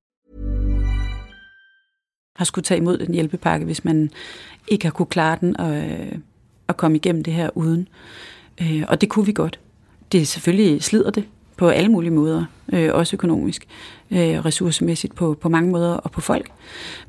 har 2.36 2.46
skulle 2.46 2.64
tage 2.64 2.78
imod 2.78 2.98
den 2.98 3.14
hjælpepakke, 3.14 3.66
hvis 3.66 3.86
man 3.86 4.12
ikke 4.68 4.86
har 4.86 4.92
kunne 4.92 5.06
klare 5.06 5.38
den 5.42 5.58
og, 5.58 5.76
øh, 5.76 6.12
og 6.68 6.78
komme 6.78 6.98
igennem 6.98 7.24
det 7.24 7.34
her 7.34 7.50
uden. 7.58 7.88
Øh, 8.62 8.84
og 8.88 9.02
det 9.02 9.10
kunne 9.10 9.26
vi 9.26 9.34
godt. 9.34 9.60
Det 10.12 10.22
er 10.22 10.26
selvfølgelig 10.26 10.84
slider 10.84 11.12
det 11.12 11.24
på 11.58 11.70
alle 11.70 11.92
mulige 11.92 12.12
måder, 12.12 12.46
øh, 12.74 12.90
også 12.94 13.16
økonomisk, 13.16 13.68
øh, 14.12 14.46
ressourcemæssigt 14.46 15.16
på, 15.16 15.38
på 15.42 15.50
mange 15.50 15.72
måder 15.72 15.94
og 15.94 16.12
på 16.12 16.22
folk. 16.22 16.50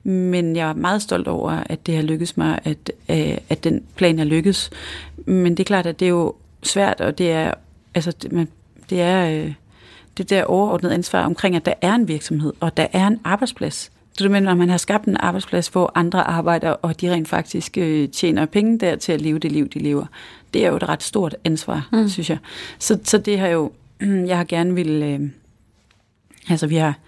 Men 0.03 0.57
jeg 0.57 0.69
er 0.69 0.75
meget 0.75 1.03
stolt 1.03 1.29
over, 1.29 1.51
at 1.67 1.87
det 1.87 1.97
har 1.97 2.03
lykkedes 2.03 2.37
mig, 2.37 2.59
at, 2.65 2.93
øh, 3.09 3.39
at 3.49 3.65
den 3.65 3.83
plan 3.97 4.19
er 4.19 4.25
lykkedes. 4.25 4.71
Men 5.27 5.53
det 5.53 5.61
er 5.61 5.65
klart, 5.65 5.87
at 5.87 6.01
det 6.01 6.07
er 6.07 6.11
jo 6.11 6.35
svært, 6.63 7.01
og 7.01 7.19
det 7.19 7.33
er, 7.33 7.55
altså, 7.95 8.11
det, 8.23 8.33
man, 8.33 8.49
det 8.91 9.01
er 9.01 9.31
øh, 9.31 9.53
det 10.19 10.31
der 10.31 10.45
overordnede 10.45 10.95
ansvar 10.95 11.25
omkring, 11.25 11.57
at 11.57 11.67
der 11.67 11.75
er 11.83 11.95
en 11.95 12.09
virksomhed, 12.09 12.53
og 12.61 12.77
der 12.77 12.87
er 12.93 13.07
en 13.07 13.21
arbejdsplads. 13.25 13.91
Det 14.19 14.35
er 14.35 14.41
når 14.41 14.55
man 14.55 14.69
har 14.69 14.77
skabt 14.77 15.05
en 15.05 15.17
arbejdsplads, 15.17 15.69
hvor 15.69 15.93
andre 15.95 16.23
arbejder, 16.23 16.71
og 16.71 17.01
de 17.01 17.13
rent 17.13 17.29
faktisk 17.29 17.79
øh, 17.79 18.09
tjener 18.09 18.47
penge 18.47 18.79
der 18.79 18.97
til 18.97 19.13
at 19.13 19.21
leve 19.21 19.39
det 19.39 19.53
liv, 19.53 19.69
de 19.69 19.79
lever. 19.79 20.07
Det 20.55 20.65
er 20.65 20.69
jo 20.69 20.77
et 20.77 20.89
ret 20.89 21.03
stort 21.03 21.37
ansvar, 21.45 21.89
mm. 21.93 22.09
synes 22.09 22.31
jeg. 22.31 22.39
Så, 22.79 22.99
så 23.05 23.19
det 23.19 23.39
har 23.39 23.49
jo, 23.49 23.73
jeg 24.31 24.37
har 24.37 24.45
gerne 24.45 24.75
vil, 24.75 25.03
øh, 25.03 25.21
altså 26.49 26.67
vi 26.67 26.77
har, 26.77 26.99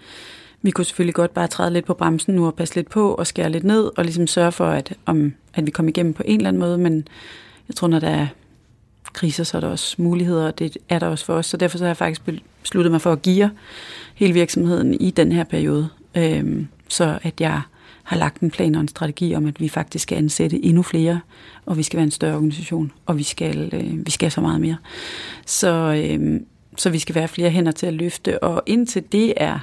vi 0.61 0.71
kunne 0.71 0.85
selvfølgelig 0.85 1.15
godt 1.15 1.33
bare 1.33 1.47
træde 1.47 1.73
lidt 1.73 1.85
på 1.85 1.93
bremsen 1.93 2.35
nu 2.35 2.45
og 2.45 2.55
passe 2.55 2.75
lidt 2.75 2.89
på 2.89 3.13
og 3.13 3.27
skære 3.27 3.49
lidt 3.49 3.63
ned 3.63 3.91
og 3.97 4.03
ligesom 4.03 4.27
sørge 4.27 4.51
for, 4.51 4.67
at, 4.67 4.93
om, 5.05 5.33
at 5.53 5.65
vi 5.65 5.71
kommer 5.71 5.89
igennem 5.89 6.13
på 6.13 6.23
en 6.25 6.37
eller 6.37 6.47
anden 6.47 6.59
måde, 6.59 6.77
men 6.77 7.07
jeg 7.67 7.75
tror, 7.75 7.87
når 7.87 7.99
der 7.99 8.09
er 8.09 8.27
kriser, 9.13 9.43
så 9.43 9.57
er 9.57 9.61
der 9.61 9.67
også 9.67 9.95
muligheder, 10.01 10.47
og 10.47 10.59
det 10.59 10.77
er 10.89 10.99
der 10.99 11.07
også 11.07 11.25
for 11.25 11.33
os. 11.33 11.45
Så 11.45 11.57
derfor 11.57 11.77
så 11.77 11.83
har 11.83 11.89
jeg 11.89 11.97
faktisk 11.97 12.21
besluttet 12.61 12.91
mig 12.91 13.01
for 13.01 13.11
at 13.11 13.21
give 13.21 13.51
hele 14.15 14.33
virksomheden 14.33 14.93
i 14.93 15.11
den 15.11 15.31
her 15.31 15.43
periode. 15.43 15.89
Øhm, 16.15 16.67
så 16.87 17.19
at 17.23 17.41
jeg 17.41 17.61
har 18.03 18.17
lagt 18.17 18.41
en 18.41 18.51
plan 18.51 18.75
og 18.75 18.81
en 18.81 18.87
strategi 18.87 19.35
om, 19.35 19.45
at 19.45 19.59
vi 19.59 19.69
faktisk 19.69 20.03
skal 20.03 20.17
ansætte 20.17 20.65
endnu 20.65 20.83
flere, 20.83 21.19
og 21.65 21.77
vi 21.77 21.83
skal 21.83 21.97
være 21.97 22.03
en 22.03 22.11
større 22.11 22.35
organisation, 22.35 22.91
og 23.05 23.17
vi 23.17 23.23
skal, 23.23 23.69
øh, 23.73 24.05
vi 24.05 24.11
skal 24.11 24.31
så 24.31 24.41
meget 24.41 24.61
mere. 24.61 24.77
Så, 25.45 26.03
øh, 26.05 26.41
så 26.79 26.89
vi 26.89 26.99
skal 26.99 27.15
være 27.15 27.27
flere 27.27 27.49
hænder 27.49 27.71
til 27.71 27.85
at 27.85 27.93
løfte, 27.93 28.43
og 28.43 28.63
indtil 28.65 29.03
det 29.11 29.33
er 29.37 29.59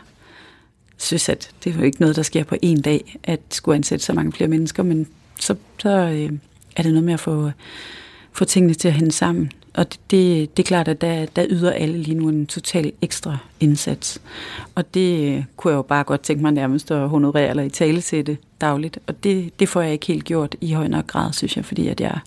synes, 0.97 1.29
at 1.29 1.51
det 1.65 1.73
er 1.73 1.79
jo 1.79 1.85
ikke 1.85 2.01
noget, 2.01 2.17
der 2.17 2.23
sker 2.23 2.45
på 2.45 2.57
en 2.63 2.81
dag, 2.81 3.19
at 3.25 3.41
skulle 3.51 3.77
ansætte 3.77 4.05
så 4.05 4.13
mange 4.13 4.33
flere 4.33 4.49
mennesker, 4.49 4.83
men 4.83 5.07
så, 5.41 5.55
så 5.79 5.91
øh, 5.91 6.33
er 6.77 6.83
det 6.83 6.93
noget 6.93 7.05
med 7.05 7.15
at 7.15 7.21
få, 7.21 7.51
få 8.33 8.45
tingene 8.45 8.75
til 8.75 8.89
at 8.89 8.95
hænge 8.95 9.13
sammen. 9.13 9.53
Og 9.75 9.93
det, 9.93 10.01
det, 10.11 10.57
det 10.57 10.63
er 10.63 10.67
klart, 10.67 10.89
at 10.89 11.01
der, 11.01 11.27
der 11.27 11.47
yder 11.51 11.73
alle 11.73 11.99
lige 11.99 12.15
nu 12.15 12.29
en 12.29 12.47
total 12.47 12.93
ekstra 13.03 13.39
indsats. 13.61 14.21
Og 14.75 14.95
det 14.95 15.37
øh, 15.37 15.45
kunne 15.57 15.71
jeg 15.71 15.77
jo 15.77 15.83
bare 15.83 16.05
godt 16.05 16.21
tænke 16.21 16.43
mig 16.43 16.53
nærmest 16.53 16.91
at 16.91 17.09
honorere 17.09 17.51
eller 17.51 17.63
i 17.63 17.71
tale 17.71 18.01
til 18.01 18.27
det 18.27 18.39
dagligt. 18.61 18.99
Og 19.07 19.25
det, 19.25 19.61
det 19.61 19.69
får 19.69 19.81
jeg 19.81 19.93
ikke 19.93 20.07
helt 20.07 20.25
gjort 20.25 20.57
i 20.61 20.73
høj 20.73 20.89
nok 20.89 21.07
grad, 21.07 21.33
synes 21.33 21.57
jeg, 21.57 21.65
fordi, 21.65 21.89
at 21.89 22.01
jeg, 22.01 22.19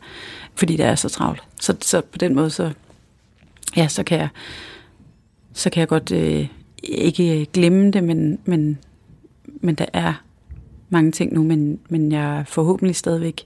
fordi 0.56 0.75
det 0.75 0.86
er 0.86 0.95
så 0.95 1.10
travlt. 1.10 1.43
Så, 1.62 1.75
så 1.82 2.02
på 2.02 2.17
den 2.17 2.36
måde, 2.36 2.49
så, 2.49 2.71
ja, 3.75 3.88
så 3.88 4.04
kan 4.04 4.19
jeg, 4.19 4.30
så 5.60 5.69
kan 5.69 5.80
jeg 5.80 5.88
godt 5.88 6.12
øh, 6.12 6.48
ikke 6.84 7.48
glemme 7.54 7.91
det, 7.91 8.04
men, 8.04 8.39
men, 8.45 8.78
men 9.45 9.76
der 9.76 9.86
er 9.93 10.13
mange 10.89 11.12
ting 11.12 11.34
nu, 11.34 11.43
men, 11.43 11.80
men 11.89 12.12
jeg 12.12 12.39
er 12.39 12.43
forhåbentlig 12.43 12.95
stadigvæk 12.95 13.45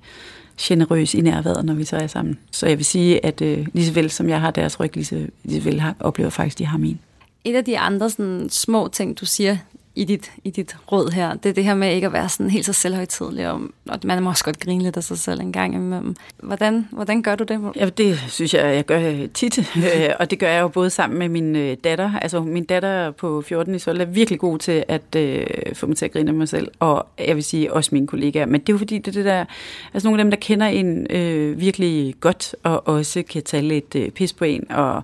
generøs 0.62 1.14
i 1.14 1.22
nærværet, 1.22 1.66
når 1.66 1.74
vi 1.74 1.84
så 1.84 1.98
er 1.98 2.08
sammen. 2.08 2.40
Så 2.52 2.68
jeg 2.68 2.78
vil 2.78 2.86
sige, 2.86 3.26
at 3.26 3.42
øh, 3.42 3.68
lige 3.74 3.86
så 3.86 3.94
vel 3.94 4.10
som 4.10 4.30
jeg 4.30 4.42
har 4.42 4.52
deres 4.52 4.80
ryg, 4.80 4.96
lige 4.96 5.06
så, 5.06 5.28
lige 5.44 5.62
så 5.62 5.70
vel 5.70 5.80
har, 5.80 5.96
oplever 6.00 6.30
faktisk, 6.30 6.60
de 6.60 6.66
har 6.66 6.78
min. 6.78 7.00
Et 7.44 7.56
af 7.56 7.66
de 7.66 7.80
andre 7.80 8.10
sådan, 8.10 8.50
små 8.50 8.88
ting, 8.88 9.20
du 9.20 9.26
siger 9.26 9.58
i 9.96 10.04
dit, 10.04 10.32
i 10.44 10.50
dit 10.50 10.76
råd 10.92 11.12
her, 11.12 11.34
det 11.34 11.50
er 11.50 11.54
det 11.54 11.64
her 11.64 11.76
med 11.76 11.94
ikke 11.94 12.08
at 12.08 12.14
være 12.14 12.30
sådan 12.30 12.50
helt 12.50 12.66
så 12.66 12.74
selvhøjtidlig, 12.74 13.50
og, 13.50 13.62
og 13.90 14.00
man 14.04 14.24
må 14.24 14.30
også 14.30 14.44
godt 14.44 14.60
grine 14.60 14.84
lidt 14.84 14.98
af 14.98 15.04
sig 15.04 15.18
selv 15.18 15.42
en 15.42 15.52
gang 15.52 15.76
imellem. 15.76 16.16
Hvordan, 16.38 16.88
hvordan 16.92 17.22
gør 17.22 17.36
du 17.36 17.44
det? 17.44 17.72
Ja, 17.76 17.90
det 17.90 18.24
synes 18.28 18.54
jeg, 18.54 18.76
jeg 18.76 18.86
gør 18.86 19.00
øh, 19.00 19.30
tit, 19.30 19.60
øh, 19.78 20.10
og 20.20 20.32
det 20.32 20.40
gør 20.40 20.50
jeg 20.50 20.62
jo 20.62 20.68
både 20.68 20.90
sammen 20.90 21.20
med 21.20 21.30
min 21.30 21.56
øh, 21.56 21.78
datter. 21.84 22.20
Altså 22.20 22.42
min 22.42 22.64
datter 22.64 23.12
på 23.12 23.42
14 23.42 23.76
i 23.76 23.80
Sol 23.80 24.02
er 24.02 24.06
virkelig 24.06 24.40
god 24.40 24.60
til 24.60 24.84
at 24.88 25.16
øh, 25.16 25.46
få 25.74 25.88
mig 25.88 25.98
til 25.98 26.06
at 26.06 26.12
grine 26.12 26.30
af 26.30 26.36
mig 26.36 26.50
selv, 26.50 26.68
og 26.80 27.08
jeg 27.20 27.36
vil 27.36 27.44
sige 27.44 27.74
også 27.74 27.90
mine 27.94 28.08
kollegaer. 28.08 28.46
Men 28.46 28.62
det 28.62 28.70
er 28.70 28.74
jo 28.74 28.78
fordi, 28.78 28.98
det 28.98 29.08
er 29.08 29.12
det 29.12 29.26
der, 29.26 29.46
altså 29.94 30.08
nogle 30.08 30.22
af 30.22 30.26
dem, 30.26 30.32
der 30.32 30.38
kender 30.38 30.68
en 30.68 31.08
øh, 31.10 31.60
virkelig 31.60 32.16
godt, 32.20 32.56
og 32.64 32.88
også 32.88 33.24
kan 33.30 33.44
tage 33.44 33.64
lidt 33.64 33.96
øh, 33.96 34.10
pis 34.10 34.34
på 34.34 34.46
en, 34.46 34.72
og, 34.72 35.04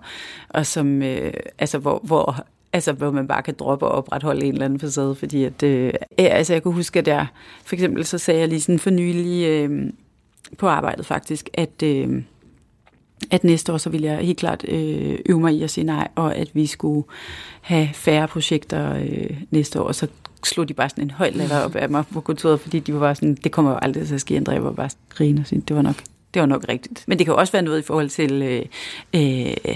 og 0.49 0.65
som, 0.65 1.01
øh, 1.01 1.33
altså 1.59 1.77
hvor, 1.77 2.01
hvor 2.03 2.45
Altså, 2.73 2.93
hvor 2.93 3.11
man 3.11 3.27
bare 3.27 3.41
kan 3.41 3.55
droppe 3.59 3.85
og 3.85 3.91
opretholde 3.91 4.45
en 4.45 4.53
eller 4.53 4.65
anden 4.65 4.79
facade, 4.79 5.15
fordi 5.15 5.43
at, 5.43 5.63
øh, 5.63 5.93
altså, 6.17 6.53
jeg 6.53 6.63
kunne 6.63 6.73
huske, 6.73 6.99
at 6.99 7.07
jeg, 7.07 7.27
for 7.63 7.75
eksempel 7.75 8.05
så 8.05 8.17
sagde 8.17 8.39
jeg 8.39 8.47
lige 8.47 8.61
sådan 8.61 8.79
for 8.79 8.89
nylig 8.89 9.47
øh, 9.47 9.93
på 10.57 10.67
arbejdet 10.67 11.05
faktisk, 11.05 11.49
at, 11.53 11.83
øh, 11.83 12.23
at 13.31 13.43
næste 13.43 13.73
år, 13.73 13.77
så 13.77 13.89
ville 13.89 14.07
jeg 14.07 14.17
helt 14.17 14.39
klart 14.39 14.65
øh, 14.67 15.19
øve 15.29 15.39
mig 15.39 15.53
i 15.53 15.63
at 15.63 15.69
sige 15.69 15.83
nej, 15.83 16.07
og 16.15 16.35
at 16.35 16.49
vi 16.53 16.65
skulle 16.65 17.07
have 17.61 17.89
færre 17.93 18.27
projekter 18.27 18.95
øh, 18.95 19.41
næste 19.51 19.81
år, 19.81 19.91
så 19.91 20.07
slog 20.43 20.69
de 20.69 20.73
bare 20.73 20.89
sådan 20.89 21.03
en 21.03 21.11
høj 21.11 21.29
latter 21.33 21.59
op 21.59 21.75
af 21.75 21.89
mig 21.89 22.03
på 22.13 22.21
kontoret, 22.21 22.59
fordi 22.59 22.79
de 22.79 22.93
var 22.93 22.99
bare 22.99 23.15
sådan, 23.15 23.35
det 23.43 23.51
kommer 23.51 23.71
jo 23.71 23.77
aldrig 23.81 24.07
til 24.07 24.15
at 24.15 24.21
ske, 24.21 24.37
André. 24.47 24.59
Var 24.59 24.71
bare 24.71 24.89
grine 25.09 25.41
og 25.41 25.47
sige, 25.47 25.63
det 25.67 25.75
var 25.75 25.81
nok 25.81 26.03
det 26.33 26.39
var 26.39 26.45
nok 26.45 26.65
rigtigt. 26.69 27.03
Men 27.07 27.17
det 27.17 27.25
kan 27.25 27.35
også 27.35 27.51
være 27.51 27.61
noget 27.61 27.79
i 27.79 27.81
forhold 27.81 28.09
til, 28.09 28.41
øh, 28.41 28.65
øh, 29.15 29.75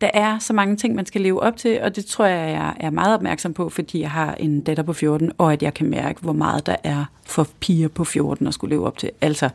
der 0.00 0.10
er 0.14 0.38
så 0.38 0.52
mange 0.52 0.76
ting, 0.76 0.94
man 0.94 1.06
skal 1.06 1.20
leve 1.20 1.42
op 1.42 1.56
til, 1.56 1.80
og 1.82 1.96
det 1.96 2.06
tror 2.06 2.24
jeg, 2.24 2.50
jeg 2.50 2.74
er 2.80 2.90
meget 2.90 3.14
opmærksom 3.14 3.54
på, 3.54 3.68
fordi 3.68 4.00
jeg 4.00 4.10
har 4.10 4.34
en 4.34 4.60
datter 4.60 4.82
på 4.82 4.92
14, 4.92 5.32
og 5.38 5.52
at 5.52 5.62
jeg 5.62 5.74
kan 5.74 5.90
mærke, 5.90 6.20
hvor 6.20 6.32
meget 6.32 6.66
der 6.66 6.76
er 6.84 7.04
for 7.26 7.48
piger 7.60 7.88
på 7.88 8.04
14 8.04 8.46
at 8.46 8.54
skulle 8.54 8.76
leve 8.76 8.86
op 8.86 8.98
til. 8.98 9.10
Altså, 9.20 9.48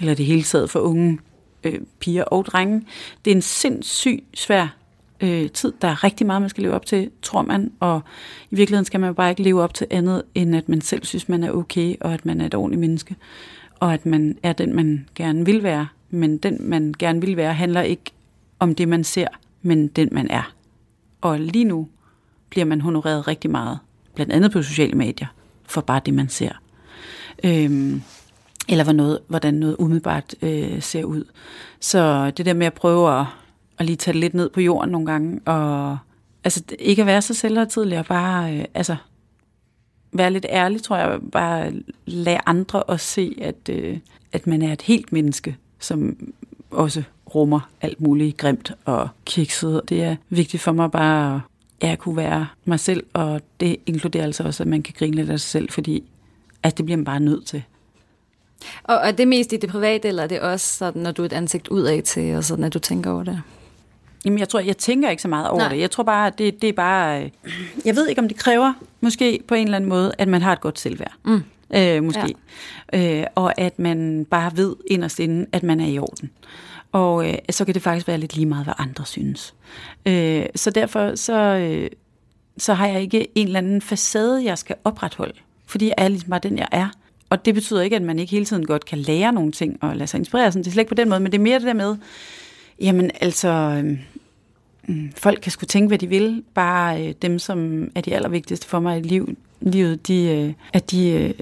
eller 0.00 0.14
det 0.14 0.26
hele 0.26 0.42
taget 0.42 0.70
for 0.70 0.80
unge 0.80 1.18
øh, 1.64 1.80
piger 2.00 2.24
og 2.24 2.46
drenge. 2.46 2.82
Det 3.24 3.30
er 3.30 3.34
en 3.34 3.42
sindssygt 3.42 4.24
svær 4.34 4.76
øh, 5.20 5.50
tid. 5.50 5.72
Der 5.82 5.88
er 5.88 6.04
rigtig 6.04 6.26
meget, 6.26 6.42
man 6.42 6.50
skal 6.50 6.62
leve 6.62 6.74
op 6.74 6.86
til, 6.86 7.10
tror 7.22 7.42
man, 7.42 7.72
og 7.80 8.00
i 8.50 8.56
virkeligheden 8.56 8.84
skal 8.84 9.00
man 9.00 9.14
bare 9.14 9.30
ikke 9.30 9.42
leve 9.42 9.62
op 9.62 9.74
til 9.74 9.86
andet, 9.90 10.22
end 10.34 10.56
at 10.56 10.68
man 10.68 10.80
selv 10.80 11.04
synes, 11.04 11.28
man 11.28 11.44
er 11.44 11.52
okay, 11.52 11.94
og 12.00 12.14
at 12.14 12.26
man 12.26 12.40
er 12.40 12.46
et 12.46 12.54
ordentligt 12.54 12.80
menneske 12.80 13.16
og 13.80 13.94
at 13.94 14.06
man 14.06 14.38
er 14.42 14.52
den, 14.52 14.76
man 14.76 15.08
gerne 15.14 15.44
vil 15.44 15.62
være. 15.62 15.88
Men 16.10 16.38
den, 16.38 16.56
man 16.60 16.94
gerne 16.98 17.20
vil 17.20 17.36
være, 17.36 17.54
handler 17.54 17.82
ikke 17.82 18.12
om 18.58 18.74
det, 18.74 18.88
man 18.88 19.04
ser, 19.04 19.28
men 19.62 19.88
den, 19.88 20.08
man 20.12 20.30
er. 20.30 20.52
Og 21.20 21.40
lige 21.40 21.64
nu 21.64 21.88
bliver 22.50 22.64
man 22.64 22.80
honoreret 22.80 23.28
rigtig 23.28 23.50
meget, 23.50 23.78
blandt 24.14 24.32
andet 24.32 24.52
på 24.52 24.62
sociale 24.62 24.94
medier, 24.94 25.26
for 25.66 25.80
bare 25.80 26.00
det, 26.06 26.14
man 26.14 26.28
ser. 26.28 26.52
Øhm, 27.44 28.02
eller 28.68 28.84
hvor 28.84 28.92
noget, 28.92 29.18
hvordan 29.28 29.54
noget 29.54 29.76
umiddelbart 29.78 30.34
øh, 30.42 30.82
ser 30.82 31.04
ud. 31.04 31.24
Så 31.80 32.30
det 32.30 32.46
der 32.46 32.54
med 32.54 32.66
at 32.66 32.74
prøve 32.74 33.20
at, 33.20 33.26
at 33.78 33.86
lige 33.86 33.96
tage 33.96 34.12
det 34.12 34.20
lidt 34.20 34.34
ned 34.34 34.48
på 34.48 34.60
jorden 34.60 34.90
nogle 34.90 35.06
gange, 35.06 35.40
og 35.44 35.98
altså 36.44 36.62
ikke 36.78 37.02
at 37.02 37.06
være 37.06 37.22
så 37.22 37.34
selvhøjtidlig, 37.34 37.98
og 37.98 38.06
bare 38.06 38.56
øh, 38.56 38.64
altså, 38.74 38.96
være 40.12 40.30
lidt 40.30 40.46
ærlig, 40.48 40.82
tror 40.82 40.96
jeg, 40.96 41.18
bare 41.32 41.72
lade 42.06 42.40
andre 42.46 42.82
også 42.82 43.06
se, 43.06 43.36
at, 43.40 43.68
øh, 43.70 43.98
at 44.32 44.46
man 44.46 44.62
er 44.62 44.72
et 44.72 44.82
helt 44.82 45.12
menneske, 45.12 45.56
som 45.78 46.16
også 46.70 47.02
rummer 47.34 47.60
alt 47.80 48.00
muligt 48.00 48.36
grimt 48.36 48.72
og 48.84 49.08
kikset. 49.24 49.82
Det 49.88 50.02
er 50.02 50.16
vigtigt 50.30 50.62
for 50.62 50.72
mig 50.72 50.90
bare 50.90 51.40
at 51.80 51.88
jeg 51.88 51.98
kunne 51.98 52.16
være 52.16 52.46
mig 52.64 52.80
selv, 52.80 53.06
og 53.12 53.40
det 53.60 53.76
inkluderer 53.86 54.24
altså 54.24 54.42
også, 54.42 54.62
at 54.62 54.66
man 54.66 54.82
kan 54.82 54.94
grine 54.98 55.16
lidt 55.16 55.30
af 55.30 55.40
sig 55.40 55.50
selv, 55.50 55.70
fordi 55.70 56.04
at 56.62 56.78
det 56.78 56.84
bliver 56.84 56.96
man 56.96 57.04
bare 57.04 57.20
nødt 57.20 57.46
til. 57.46 57.62
Og 58.82 58.94
er 58.94 59.10
det 59.10 59.28
mest 59.28 59.52
i 59.52 59.56
det 59.56 59.70
private, 59.70 60.08
eller 60.08 60.22
er 60.22 60.26
det 60.26 60.40
også 60.40 60.76
sådan, 60.76 61.02
når 61.02 61.12
du 61.12 61.22
er 61.22 61.26
et 61.26 61.32
ansigt 61.32 61.68
udad 61.68 62.02
til, 62.02 62.36
og 62.36 62.44
sådan, 62.44 62.64
at 62.64 62.74
du 62.74 62.78
tænker 62.78 63.10
over 63.10 63.24
det? 63.24 63.42
Jamen, 64.24 64.38
jeg 64.38 64.48
tror, 64.48 64.60
jeg 64.60 64.76
tænker 64.76 65.10
ikke 65.10 65.22
så 65.22 65.28
meget 65.28 65.48
over 65.48 65.58
Nej. 65.58 65.68
det. 65.68 65.80
Jeg 65.80 65.90
tror 65.90 66.04
bare, 66.04 66.32
det, 66.38 66.62
det 66.62 66.68
er 66.68 66.72
bare... 66.72 67.22
Øh, 67.22 67.30
jeg 67.84 67.96
ved 67.96 68.08
ikke, 68.08 68.20
om 68.20 68.28
det 68.28 68.36
kræver, 68.36 68.72
måske 69.00 69.40
på 69.48 69.54
en 69.54 69.64
eller 69.64 69.76
anden 69.76 69.90
måde, 69.90 70.12
at 70.18 70.28
man 70.28 70.42
har 70.42 70.52
et 70.52 70.60
godt 70.60 70.78
selvværd. 70.78 71.12
Mm. 71.24 71.42
Øh, 71.74 72.02
måske. 72.02 72.34
Ja. 72.92 73.20
Øh, 73.20 73.26
og 73.34 73.60
at 73.60 73.78
man 73.78 74.26
bare 74.30 74.50
ved 74.56 74.76
inderst 74.86 75.20
inden, 75.20 75.46
at 75.52 75.62
man 75.62 75.80
er 75.80 75.86
i 75.86 75.98
orden. 75.98 76.30
Og 76.92 77.28
øh, 77.28 77.34
så 77.50 77.64
kan 77.64 77.74
det 77.74 77.82
faktisk 77.82 78.08
være 78.08 78.18
lidt 78.18 78.34
lige 78.34 78.46
meget, 78.46 78.64
hvad 78.64 78.74
andre 78.78 79.06
synes. 79.06 79.54
Øh, 80.06 80.46
så 80.54 80.70
derfor 80.70 81.14
så, 81.14 81.34
øh, 81.40 81.90
så 82.58 82.74
har 82.74 82.86
jeg 82.86 83.00
ikke 83.00 83.28
en 83.34 83.46
eller 83.46 83.58
anden 83.58 83.82
facade, 83.82 84.44
jeg 84.44 84.58
skal 84.58 84.76
opretholde. 84.84 85.34
Fordi 85.66 85.86
jeg 85.86 85.94
er 85.98 86.08
ligesom 86.08 86.30
bare 86.30 86.40
den, 86.42 86.58
jeg 86.58 86.68
er. 86.72 86.88
Og 87.30 87.44
det 87.44 87.54
betyder 87.54 87.80
ikke, 87.80 87.96
at 87.96 88.02
man 88.02 88.18
ikke 88.18 88.30
hele 88.30 88.44
tiden 88.44 88.66
godt 88.66 88.84
kan 88.84 88.98
lære 88.98 89.32
nogle 89.32 89.52
ting 89.52 89.78
og 89.80 89.96
lade 89.96 90.06
sig 90.06 90.18
inspirere. 90.18 90.52
Sådan. 90.52 90.62
Det 90.62 90.68
er 90.68 90.72
slet 90.72 90.80
ikke 90.80 90.88
på 90.88 90.94
den 90.94 91.08
måde, 91.08 91.20
men 91.20 91.32
det 91.32 91.38
er 91.38 91.42
mere 91.42 91.58
det 91.58 91.66
der 91.66 91.72
med, 91.72 91.96
jamen 92.80 93.10
altså, 93.20 93.48
øh, 93.48 93.98
Mm, 94.88 95.12
folk 95.16 95.40
kan 95.42 95.52
skulle 95.52 95.68
tænke, 95.68 95.88
hvad 95.88 95.98
de 95.98 96.06
vil. 96.06 96.44
Bare 96.54 97.06
øh, 97.06 97.14
dem, 97.22 97.38
som 97.38 97.90
er 97.94 98.00
de 98.00 98.14
allervigtigste 98.14 98.66
for 98.66 98.80
mig 98.80 98.98
i 98.98 99.02
liv, 99.02 99.36
livet, 99.60 100.08
de, 100.08 100.24
øh, 100.24 100.52
at 100.72 100.90
de 100.90 101.10
øh, 101.10 101.34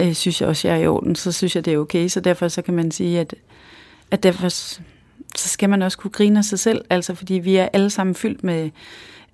øh, 0.00 0.14
synes 0.14 0.40
jeg 0.40 0.48
også, 0.48 0.68
jeg 0.68 0.76
er 0.76 0.82
i 0.82 0.86
orden. 0.86 1.16
Så 1.16 1.32
synes 1.32 1.56
jeg, 1.56 1.64
det 1.64 1.72
er 1.72 1.78
okay. 1.78 2.08
Så 2.08 2.20
derfor 2.20 2.48
så 2.48 2.62
kan 2.62 2.74
man 2.74 2.90
sige, 2.90 3.20
at, 3.20 3.34
at 4.10 4.22
derfor 4.22 4.48
så 4.48 5.48
skal 5.48 5.70
man 5.70 5.82
også 5.82 5.98
kunne 5.98 6.10
grine 6.10 6.38
af 6.38 6.44
sig 6.44 6.58
selv. 6.58 6.84
Altså, 6.90 7.14
fordi 7.14 7.34
vi 7.34 7.56
er 7.56 7.68
alle 7.72 7.90
sammen 7.90 8.14
fyldt 8.14 8.44
med 8.44 8.70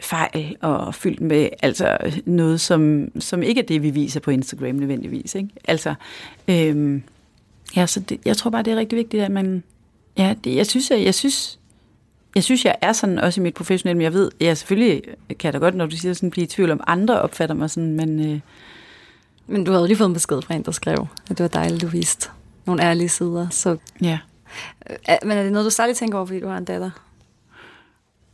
fejl 0.00 0.56
og 0.60 0.94
fyldt 0.94 1.20
med 1.20 1.48
altså 1.62 1.98
noget, 2.26 2.60
som, 2.60 3.08
som 3.18 3.42
ikke 3.42 3.60
er 3.60 3.66
det, 3.66 3.82
vi 3.82 3.90
viser 3.90 4.20
på 4.20 4.30
Instagram 4.30 4.74
nødvendigvis. 4.74 5.34
Ikke? 5.34 5.48
Altså, 5.64 5.94
øhm, 6.48 7.02
ja, 7.76 7.86
så 7.86 8.00
det, 8.00 8.20
jeg 8.24 8.36
tror 8.36 8.50
bare, 8.50 8.62
det 8.62 8.72
er 8.72 8.76
rigtig 8.76 8.98
vigtigt, 8.98 9.22
at 9.22 9.30
man... 9.30 9.62
Ja, 10.18 10.34
det, 10.44 10.56
jeg 10.56 10.66
synes, 10.66 10.90
jeg, 10.90 11.04
jeg 11.04 11.14
synes, 11.14 11.59
jeg 12.34 12.44
synes, 12.44 12.64
jeg 12.64 12.76
er 12.80 12.92
sådan 12.92 13.18
også 13.18 13.40
i 13.40 13.42
mit 13.42 13.54
professionelle, 13.54 13.96
men 13.96 14.04
jeg 14.04 14.12
ved, 14.12 14.30
jeg 14.40 14.56
selvfølgelig 14.56 15.02
kan 15.28 15.36
jeg 15.44 15.52
da 15.52 15.58
godt, 15.58 15.74
når 15.74 15.86
du 15.86 15.96
siger 15.96 16.14
sådan, 16.14 16.30
blive 16.30 16.44
i 16.44 16.48
tvivl 16.48 16.70
om 16.70 16.80
andre 16.86 17.20
opfatter 17.20 17.54
mig 17.54 17.70
sådan, 17.70 17.96
men... 17.96 18.32
Øh, 18.32 18.40
men 19.46 19.64
du 19.64 19.72
havde 19.72 19.86
lige 19.86 19.96
fået 19.96 20.08
en 20.08 20.14
besked 20.14 20.42
fra 20.42 20.54
en, 20.54 20.62
der 20.62 20.70
skrev, 20.70 21.06
at 21.30 21.38
det 21.38 21.40
var 21.40 21.48
dejligt, 21.48 21.82
du 21.82 21.86
viste 21.86 22.28
nogle 22.66 22.82
ærlige 22.82 23.08
sider. 23.08 23.48
Så... 23.48 23.76
Ja. 24.02 24.18
Men 25.22 25.30
er 25.30 25.42
det 25.42 25.52
noget, 25.52 25.64
du 25.64 25.70
særligt 25.70 25.98
tænker 25.98 26.18
over, 26.18 26.26
fordi 26.26 26.40
du 26.40 26.48
har 26.48 26.58
en 26.58 26.64
datter? 26.64 26.90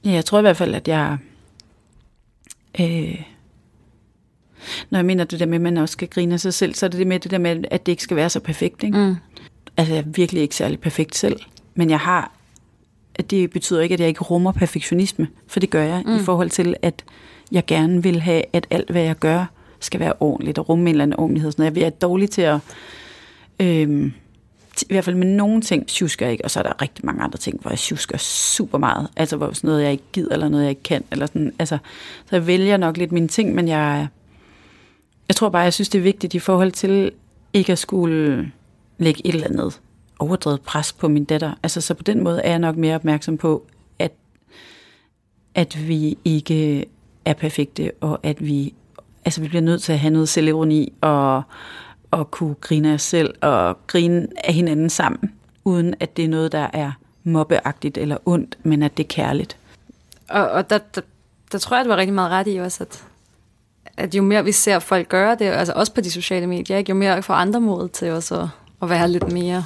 Ja, 0.05 0.11
jeg 0.11 0.25
tror 0.25 0.39
i 0.39 0.41
hvert 0.41 0.57
fald, 0.57 0.75
at 0.75 0.89
jeg 0.89 1.19
Øh, 2.81 3.23
når 4.91 4.99
jeg 4.99 5.07
mener 5.07 5.25
det 5.25 5.41
der 5.41 5.47
med, 5.47 5.55
at 5.55 5.61
man 5.61 5.77
også 5.77 5.93
skal 5.93 6.09
grine 6.09 6.35
af 6.35 6.41
sig 6.41 6.55
selv, 6.55 6.75
så 6.75 6.87
er 6.87 6.91
det 6.91 6.99
det 6.99 7.07
med 7.07 7.21
det 7.21 7.31
der 7.31 7.39
med, 7.39 7.65
at 7.71 7.87
det 7.87 7.93
ikke 7.93 8.03
skal 8.03 8.17
være 8.17 8.31
så 8.31 8.41
perfekt. 8.41 8.83
Ikke? 8.83 8.99
Mm. 8.99 9.17
Altså, 9.77 9.95
jeg 9.95 10.01
er 10.01 10.09
virkelig 10.09 10.43
ikke 10.43 10.57
særlig 10.57 10.81
perfekt 10.81 11.17
selv, 11.17 11.41
men 11.75 11.91
jeg 11.91 12.01
har, 12.01 12.33
at 13.19 13.31
det 13.31 13.51
betyder 13.51 13.81
ikke, 13.81 13.93
at 13.93 14.01
jeg 14.01 14.09
ikke 14.09 14.25
rummer 14.25 14.53
perfektionisme, 14.53 15.29
for 15.47 15.61
det 15.61 15.71
gør 15.71 15.83
jeg 15.83 16.03
mm. 16.07 16.17
i 16.17 16.19
forhold 16.19 16.51
til, 16.51 16.75
at 16.83 17.05
jeg 17.53 17.67
gerne 17.67 18.03
vil 18.03 18.21
have, 18.21 18.43
at 18.53 18.67
alt, 18.71 18.91
hvad 18.91 19.03
jeg 19.03 19.17
gør, 19.17 19.45
skal 19.81 20.01
være 20.01 20.13
ordentligt 20.21 20.59
og 20.59 20.69
rumme 20.69 20.83
en 20.83 20.89
eller 20.89 21.03
anden 21.03 21.19
ordentlighed. 21.21 21.53
Så 21.53 21.63
jeg 21.63 21.83
er 21.83 21.91
dårlig 21.91 22.31
til 22.31 22.43
at... 22.43 22.59
Øh, 23.61 24.11
i 24.83 24.93
hvert 24.93 25.05
fald 25.05 25.17
med 25.17 25.27
nogle 25.27 25.61
ting 25.61 25.87
tjusker 25.87 26.27
jeg 26.27 26.33
ikke, 26.33 26.45
og 26.45 26.51
så 26.51 26.59
er 26.59 26.63
der 26.63 26.83
rigtig 26.83 27.07
mange 27.07 27.23
andre 27.23 27.39
ting, 27.39 27.61
hvor 27.61 27.71
jeg 27.71 27.79
tjusker 27.79 28.19
super 28.19 28.79
meget. 28.79 29.09
Altså 29.17 29.37
hvor 29.37 29.53
sådan 29.53 29.69
noget, 29.69 29.83
jeg 29.83 29.93
ikke 29.93 30.05
gider, 30.13 30.33
eller 30.33 30.49
noget, 30.49 30.63
jeg 30.63 30.71
ikke 30.71 30.83
kan. 30.83 31.05
Eller 31.13 31.27
sådan, 31.27 31.53
altså, 31.59 31.79
så 32.27 32.37
jeg 32.37 32.47
vælger 32.47 32.77
nok 32.77 32.97
lidt 32.97 33.13
mine 33.13 33.29
ting, 33.29 33.55
men 33.55 33.69
jeg, 33.69 34.09
jeg 35.29 35.37
tror 35.37 35.49
bare, 35.49 35.63
jeg 35.63 35.73
synes, 35.73 35.89
det 35.89 35.99
er 35.99 36.03
vigtigt 36.03 36.35
i 36.35 36.39
forhold 36.39 36.73
til 36.73 37.13
ikke 37.53 37.73
at 37.73 37.79
skulle 37.79 38.53
lægge 38.99 39.27
et 39.27 39.35
eller 39.35 39.47
andet 39.47 39.81
overdrevet 40.19 40.61
pres 40.61 40.93
på 40.93 41.09
min 41.09 41.25
datter. 41.25 41.55
Altså, 41.63 41.81
så 41.81 41.95
på 41.95 42.03
den 42.03 42.25
måde 42.25 42.43
er 42.43 42.51
jeg 42.51 42.59
nok 42.59 42.77
mere 42.77 42.95
opmærksom 42.95 43.39
på, 43.39 43.67
at, 43.99 44.13
at 45.55 45.89
vi 45.89 46.19
ikke 46.25 46.85
er 47.25 47.35
perfekte, 47.35 47.93
og 48.01 48.21
at 48.23 48.47
vi, 48.47 48.75
altså, 49.25 49.41
vi 49.41 49.49
bliver 49.49 49.63
nødt 49.63 49.83
til 49.83 49.93
at 49.93 49.99
have 49.99 50.13
noget 50.13 50.29
selvironi, 50.29 50.93
og 51.01 51.43
og 52.11 52.31
kunne 52.31 52.55
grine 52.55 52.91
af 52.91 52.95
os 52.95 53.03
selv 53.03 53.35
og 53.41 53.87
grine 53.87 54.27
af 54.45 54.55
hinanden 54.55 54.91
sammen, 54.91 55.33
uden 55.65 55.95
at 56.01 56.17
det 56.17 56.25
er 56.25 56.29
noget, 56.29 56.53
der 56.53 56.71
er 56.73 56.93
mobbeagtigt 57.25 57.99
eller 57.99 58.17
ondt, 58.25 58.59
men 58.63 58.83
at 58.83 58.97
det 58.97 59.03
er 59.03 59.09
kærligt. 59.09 59.57
Og, 60.29 60.51
og 60.51 60.71
der, 60.71 60.79
der, 60.95 61.01
der 61.53 61.59
tror 61.59 61.77
jeg, 61.77 61.85
det 61.85 61.91
var 61.91 61.97
rigtig 61.97 62.15
meget 62.15 62.31
ret 62.31 62.47
i 62.49 62.57
også, 62.57 62.85
at, 62.85 63.05
at 63.97 64.15
jo 64.15 64.23
mere 64.23 64.45
vi 64.45 64.53
ser 64.53 64.79
folk 64.79 65.09
gøre 65.09 65.35
det, 65.35 65.45
altså 65.45 65.73
også 65.77 65.93
på 65.93 66.01
de 66.01 66.11
sociale 66.11 66.47
medier, 66.47 66.77
ikke? 66.79 66.91
jo 66.91 66.97
mere 66.97 67.23
får 67.23 67.35
andre 67.35 67.61
mod 67.61 67.89
til 67.89 68.11
også 68.11 68.41
at, 68.41 68.49
at 68.83 68.91
være 68.91 69.11
lidt 69.11 69.33
mere 69.33 69.65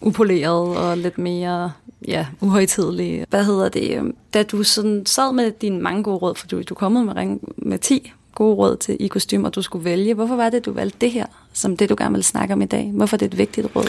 upoleret 0.00 0.76
og 0.76 0.98
lidt 0.98 1.18
mere 1.18 1.72
ja, 2.08 2.26
uhøjtidelig. 2.40 3.24
Hvad 3.30 3.44
hedder 3.44 3.68
det? 3.68 3.96
Øhm, 3.96 4.14
da 4.34 4.42
du 4.42 4.62
sådan 4.62 5.06
sad 5.06 5.32
med 5.32 5.50
dine 5.50 5.80
mange 5.80 6.02
gode 6.02 6.16
råd, 6.16 6.34
for 6.34 6.46
du, 6.46 6.62
du 6.62 6.74
kom 6.74 6.92
med, 6.92 7.38
med 7.56 7.78
10 7.78 8.12
gode 8.34 8.54
råd 8.54 8.76
til 8.76 8.96
i 9.00 9.06
kostymer, 9.06 9.48
du 9.48 9.62
skulle 9.62 9.84
vælge. 9.84 10.14
Hvorfor 10.14 10.36
var 10.36 10.50
det, 10.50 10.64
du 10.64 10.72
valgte 10.72 10.98
det 11.00 11.10
her, 11.10 11.26
som 11.52 11.76
det, 11.76 11.88
du 11.88 11.94
gerne 11.98 12.14
vil 12.14 12.24
snakke 12.24 12.54
om 12.54 12.62
i 12.62 12.66
dag? 12.66 12.90
Hvorfor 12.94 13.16
er 13.16 13.18
det 13.18 13.26
et 13.26 13.38
vigtigt 13.38 13.66
råd? 13.76 13.88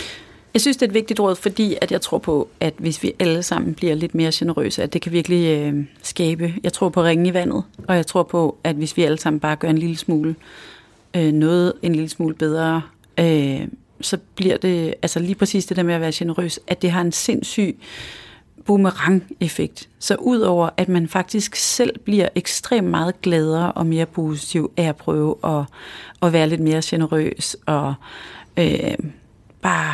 Jeg 0.53 0.61
synes, 0.61 0.77
det 0.77 0.85
er 0.85 0.89
et 0.89 0.93
vigtigt 0.93 1.19
råd, 1.19 1.35
fordi 1.35 1.77
at 1.81 1.91
jeg 1.91 2.01
tror 2.01 2.17
på, 2.17 2.47
at 2.59 2.73
hvis 2.77 3.03
vi 3.03 3.13
alle 3.19 3.43
sammen 3.43 3.73
bliver 3.73 3.95
lidt 3.95 4.15
mere 4.15 4.31
generøse, 4.33 4.83
at 4.83 4.93
det 4.93 5.01
kan 5.01 5.11
virkelig 5.11 5.57
øh, 5.57 5.85
skabe. 6.01 6.53
Jeg 6.63 6.73
tror 6.73 6.89
på 6.89 7.03
ringen 7.03 7.25
i 7.25 7.33
vandet, 7.33 7.63
og 7.87 7.95
jeg 7.95 8.07
tror 8.07 8.23
på, 8.23 8.57
at 8.63 8.75
hvis 8.75 8.97
vi 8.97 9.03
alle 9.03 9.17
sammen 9.17 9.39
bare 9.39 9.55
gør 9.55 9.69
en 9.69 9.77
lille 9.77 9.97
smule 9.97 10.35
øh, 11.15 11.31
noget 11.31 11.73
en 11.81 11.95
lille 11.95 12.09
smule 12.09 12.35
bedre, 12.35 12.81
øh, 13.19 13.67
så 14.03 14.17
bliver 14.35 14.57
det, 14.57 14.93
altså 15.01 15.19
lige 15.19 15.35
præcis 15.35 15.65
det 15.65 15.77
der 15.77 15.83
med 15.83 15.93
at 15.93 16.01
være 16.01 16.11
generøs, 16.13 16.59
at 16.67 16.81
det 16.81 16.91
har 16.91 17.01
en 17.01 17.11
sindssyg 17.11 17.79
boomerang-effekt. 18.65 19.89
Så 19.99 20.15
udover 20.15 20.69
at 20.77 20.89
man 20.89 21.07
faktisk 21.07 21.55
selv 21.55 21.99
bliver 21.99 22.29
ekstremt 22.35 22.87
meget 22.87 23.21
gladere 23.21 23.71
og 23.71 23.85
mere 23.85 24.05
positiv 24.05 24.71
af 24.77 24.83
at 24.83 24.95
prøve 24.95 25.35
at, 25.43 25.63
at 26.21 26.33
være 26.33 26.49
lidt 26.49 26.61
mere 26.61 26.81
generøs 26.85 27.55
og 27.65 27.93
øh, 28.57 28.97
bare 29.61 29.93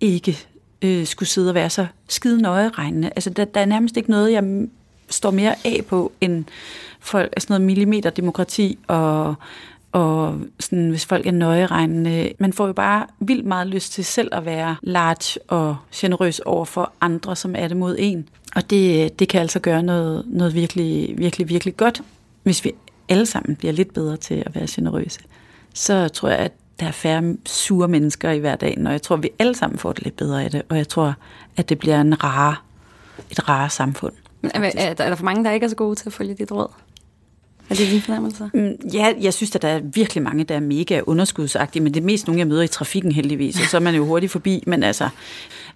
ikke 0.00 0.38
øh, 0.82 1.06
skulle 1.06 1.28
sidde 1.28 1.50
og 1.50 1.54
være 1.54 1.70
så 1.70 1.86
skide 2.08 2.42
nøje 2.42 2.68
regnende. 2.68 3.10
Altså 3.16 3.30
der, 3.30 3.44
der 3.44 3.60
er 3.60 3.64
nærmest 3.64 3.96
ikke 3.96 4.10
noget, 4.10 4.32
jeg 4.32 4.66
står 5.10 5.30
mere 5.30 5.54
af 5.64 5.84
på 5.88 6.12
end 6.20 6.44
folk, 7.00 7.32
sådan 7.38 7.54
noget 7.54 7.66
millimeterdemokrati 7.66 8.78
og 8.88 9.34
og 9.94 10.40
sådan, 10.60 10.90
hvis 10.90 11.06
folk 11.06 11.26
er 11.26 11.30
nøjeregnende. 11.30 12.32
Man 12.38 12.52
får 12.52 12.66
jo 12.66 12.72
bare 12.72 13.06
vildt 13.20 13.46
meget 13.46 13.66
lyst 13.66 13.92
til 13.92 14.04
selv 14.04 14.28
at 14.32 14.44
være 14.44 14.76
large 14.82 15.40
og 15.48 15.76
generøs 15.94 16.38
over 16.38 16.64
for 16.64 16.92
andre, 17.00 17.36
som 17.36 17.54
er 17.58 17.68
det 17.68 17.76
mod 17.76 17.96
en. 17.98 18.28
Og 18.56 18.70
det, 18.70 19.18
det 19.18 19.28
kan 19.28 19.40
altså 19.40 19.58
gøre 19.58 19.82
noget, 19.82 20.24
noget 20.26 20.54
virkelig, 20.54 21.14
virkelig, 21.18 21.48
virkelig 21.48 21.76
godt, 21.76 22.02
hvis 22.42 22.64
vi 22.64 22.72
alle 23.08 23.26
sammen 23.26 23.56
bliver 23.56 23.72
lidt 23.72 23.94
bedre 23.94 24.16
til 24.16 24.42
at 24.46 24.54
være 24.54 24.66
generøse. 24.70 25.20
Så 25.74 26.08
tror 26.08 26.28
jeg, 26.28 26.38
at 26.38 26.52
der 26.80 26.86
er 26.86 26.92
færre 26.92 27.36
sure 27.46 27.88
mennesker 27.88 28.30
i 28.30 28.38
hverdagen, 28.38 28.86
og 28.86 28.92
jeg 28.92 29.02
tror, 29.02 29.16
at 29.16 29.22
vi 29.22 29.30
alle 29.38 29.54
sammen 29.54 29.78
får 29.78 29.92
det 29.92 30.02
lidt 30.04 30.16
bedre 30.16 30.44
af 30.44 30.50
det, 30.50 30.62
og 30.68 30.76
jeg 30.76 30.88
tror, 30.88 31.14
at 31.56 31.68
det 31.68 31.78
bliver 31.78 32.00
en 32.00 32.24
rare, 32.24 32.56
et 33.30 33.48
rare 33.48 33.70
samfund. 33.70 34.12
Er, 34.42 34.70
er 34.76 34.94
der 34.94 35.14
for 35.14 35.24
mange, 35.24 35.44
der 35.44 35.50
ikke 35.50 35.64
er 35.64 35.68
så 35.68 35.76
gode 35.76 35.94
til 35.94 36.08
at 36.08 36.12
følge 36.12 36.34
dit 36.34 36.52
råd? 36.52 36.68
Er 37.70 37.74
det 37.74 37.90
din 37.90 38.00
fornemmelse? 38.00 38.50
Mm, 38.54 38.90
ja, 38.92 39.12
jeg 39.20 39.34
synes, 39.34 39.54
at 39.54 39.62
der 39.62 39.68
er 39.68 39.80
virkelig 39.84 40.22
mange, 40.22 40.44
der 40.44 40.54
er 40.54 40.60
mega 40.60 41.00
underskudsagtige, 41.06 41.82
men 41.82 41.94
det 41.94 42.00
er 42.00 42.04
mest 42.04 42.26
nogle, 42.26 42.38
jeg 42.38 42.46
møder 42.46 42.62
i 42.62 42.68
trafikken 42.68 43.12
heldigvis, 43.12 43.60
og 43.60 43.66
så 43.66 43.76
er 43.76 43.80
man 43.80 43.94
jo 43.94 44.04
hurtigt 44.06 44.32
forbi. 44.32 44.64
Men 44.66 44.82
altså, 44.82 45.08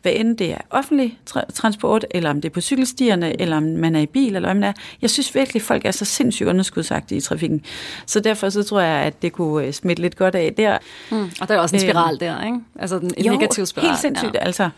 hvad 0.03 0.13
end 0.17 0.37
det 0.37 0.53
er 0.53 0.59
offentlig 0.71 1.19
tra- 1.31 1.53
transport, 1.55 2.07
eller 2.11 2.31
om 2.31 2.41
det 2.41 2.49
er 2.49 2.53
på 2.53 2.61
cykelstierne, 2.61 3.41
eller 3.41 3.57
om 3.57 3.63
man 3.63 3.97
er 3.97 4.01
i 4.01 4.07
bil, 4.07 4.37
eller 4.37 4.51
om 4.51 4.61
det 4.61 4.69
er, 4.69 4.73
jeg 5.03 5.11
synes 5.11 5.35
virkelig, 5.35 5.61
at 5.61 5.65
folk 5.65 5.85
er 5.85 5.91
så 5.91 6.05
sindssygt 6.05 6.49
underskudsagtige 6.49 7.19
i 7.19 7.21
trafikken. 7.21 7.63
Så 8.07 8.21
derfor 8.21 8.49
så 8.49 8.63
tror 8.63 8.81
jeg, 8.81 9.03
at 9.03 9.23
det 9.23 9.33
kunne 9.33 9.67
øh, 9.67 9.73
smitte 9.73 10.03
lidt 10.03 10.17
godt 10.17 10.35
af 10.35 10.55
der. 10.57 10.79
Mm, 11.11 11.31
og 11.41 11.49
der 11.49 11.55
er 11.55 11.59
også 11.59 11.77
en 11.77 11.81
spiral 11.81 12.15
øh, 12.15 12.21
der, 12.21 12.45
ikke? 12.45 12.59
Altså 12.79 12.99
en 12.99 13.13
jo, 13.27 13.33
negativ 13.33 13.67
spiral. 13.67 13.89
helt 13.89 14.01
sindssygt. 14.01 14.35
Ja. 14.35 14.39
Altså, 14.39 14.69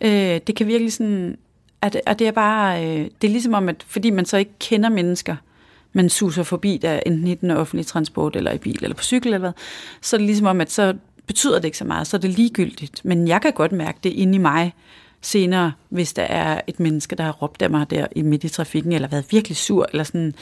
øh, 0.00 0.40
det 0.46 0.54
kan 0.56 0.66
virkelig 0.66 0.92
sådan... 0.92 1.36
At, 1.82 2.00
at 2.06 2.18
det 2.18 2.26
er 2.26 2.32
bare... 2.32 2.84
Øh, 2.84 3.04
det 3.22 3.28
er 3.28 3.32
ligesom 3.32 3.54
om, 3.54 3.68
at 3.68 3.84
fordi 3.88 4.10
man 4.10 4.24
så 4.24 4.36
ikke 4.36 4.50
kender 4.60 4.88
mennesker, 4.88 5.36
man 5.92 6.08
suser 6.08 6.42
forbi 6.42 6.76
der, 6.82 7.00
enten 7.06 7.26
i 7.26 7.34
den 7.34 7.50
offentlige 7.50 7.84
transport, 7.84 8.36
eller 8.36 8.52
i 8.52 8.58
bil, 8.58 8.78
eller 8.82 8.96
på 8.96 9.02
cykel, 9.02 9.26
eller 9.26 9.38
hvad, 9.38 9.52
så 10.00 10.16
er 10.16 10.18
det 10.18 10.26
ligesom 10.26 10.46
om, 10.46 10.60
at 10.60 10.72
så 10.72 10.94
betyder 11.26 11.56
det 11.56 11.64
ikke 11.64 11.78
så 11.78 11.84
meget, 11.84 12.06
så 12.06 12.16
er 12.16 12.20
det 12.20 12.30
ligegyldigt. 12.30 13.00
Men 13.04 13.28
jeg 13.28 13.42
kan 13.42 13.52
godt 13.52 13.72
mærke 13.72 13.98
det 14.02 14.10
inde 14.10 14.34
i 14.34 14.38
mig 14.38 14.74
senere, 15.20 15.72
hvis 15.88 16.12
der 16.12 16.22
er 16.22 16.60
et 16.66 16.80
menneske, 16.80 17.16
der 17.16 17.24
har 17.24 17.32
råbt 17.32 17.62
af 17.62 17.70
mig 17.70 17.90
der 17.90 18.06
i 18.16 18.22
midt 18.22 18.44
i 18.44 18.48
trafikken, 18.48 18.92
eller 18.92 19.08
været 19.08 19.24
virkelig 19.30 19.56
sur, 19.56 19.86
eller 19.90 20.04
sådan, 20.04 20.34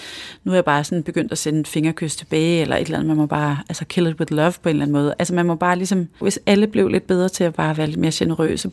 nu 0.45 0.53
er 0.53 0.57
jeg 0.57 0.65
bare 0.65 0.85
sådan 0.85 1.03
begyndt 1.03 1.33
at 1.33 1.39
sende 1.39 1.61
et 1.61 1.69
fingerkys 1.69 2.17
tilbage, 2.17 2.63
eller 2.63 2.77
et 2.77 2.85
eller 2.85 2.99
andet, 2.99 3.09
man 3.09 3.17
må 3.17 3.27
bare, 3.27 3.59
altså 3.69 3.85
kill 3.85 4.07
it 4.07 4.21
with 4.21 4.33
love 4.33 4.53
på 4.63 4.69
en 4.69 4.75
eller 4.75 4.83
anden 4.83 4.93
måde. 4.93 5.15
Altså 5.19 5.35
man 5.35 5.47
må 5.47 5.55
bare 5.55 5.77
ligesom, 5.77 6.09
hvis 6.21 6.41
alle 6.47 6.67
blev 6.67 6.89
lidt 6.89 7.07
bedre 7.07 7.29
til 7.29 7.45
at 7.45 7.55
bare 7.55 7.77
være 7.77 7.87
lidt 7.87 8.01
mere 8.01 8.13
generøse. 8.15 8.71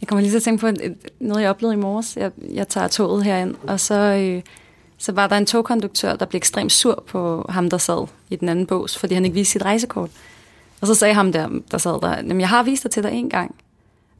Jeg 0.00 0.08
kommer 0.08 0.20
lige 0.20 0.30
til 0.30 0.36
at 0.36 0.42
tænke 0.42 0.60
på 0.60 0.70
noget, 1.20 1.42
jeg 1.42 1.50
oplevede 1.50 1.74
i 1.74 1.80
morges. 1.80 2.16
Jeg, 2.16 2.30
jeg 2.54 2.68
tager 2.68 2.88
toget 2.88 3.24
herind, 3.24 3.54
og 3.66 3.80
så, 3.80 3.94
øh, 3.94 4.42
så 4.98 5.12
var 5.12 5.26
der 5.26 5.36
en 5.36 5.46
togkonduktør, 5.46 6.16
der 6.16 6.26
blev 6.26 6.38
ekstremt 6.38 6.72
sur 6.72 7.04
på 7.06 7.46
ham, 7.48 7.70
der 7.70 7.78
sad 7.78 8.06
i 8.30 8.36
den 8.36 8.48
anden 8.48 8.66
bås, 8.66 8.98
fordi 8.98 9.14
han 9.14 9.24
ikke 9.24 9.34
viste 9.34 9.52
sit 9.52 9.62
rejsekort. 9.62 10.10
Og 10.80 10.86
så 10.86 10.94
sagde 10.94 11.14
ham 11.14 11.32
der, 11.32 11.48
der 11.70 11.78
sad 11.78 12.00
der, 12.00 12.16
jamen 12.16 12.40
jeg 12.40 12.48
har 12.48 12.62
vist 12.62 12.82
dig 12.82 12.90
til 12.90 13.02
dig 13.02 13.12
en 13.12 13.30
gang. 13.30 13.54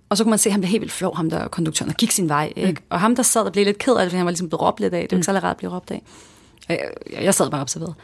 Og 0.08 0.16
så 0.16 0.24
kunne 0.24 0.30
man 0.30 0.38
se, 0.38 0.48
at 0.48 0.52
han 0.52 0.60
blev 0.60 0.70
helt 0.70 0.80
vildt 0.80 0.92
flov, 0.92 1.16
ham 1.16 1.30
der 1.30 1.48
konduktøren, 1.48 1.90
og 1.90 1.96
gik 1.96 2.10
sin 2.10 2.28
vej. 2.28 2.52
Ikke? 2.56 2.70
Mm. 2.70 2.86
Og 2.90 3.00
ham, 3.00 3.16
der 3.16 3.22
sad 3.22 3.42
og 3.42 3.52
blev 3.52 3.64
lidt 3.64 3.78
ked 3.78 3.92
af 3.92 3.98
det, 4.00 4.10
fordi 4.10 4.16
han 4.16 4.26
var 4.26 4.30
ligesom 4.30 4.48
blevet 4.48 4.62
råbt 4.62 4.80
lidt 4.80 4.94
af. 4.94 5.00
Det 5.02 5.12
var 5.12 5.16
ikke 5.16 5.16
mm. 5.16 5.22
så 5.22 5.32
rart 5.32 5.44
at 5.44 5.56
blive 5.56 5.72
råbt 5.72 5.90
af. 5.90 6.02
Jeg, 6.68 6.78
jeg 7.20 7.34
sad 7.34 7.50
bare 7.50 7.60
observeret. 7.60 7.94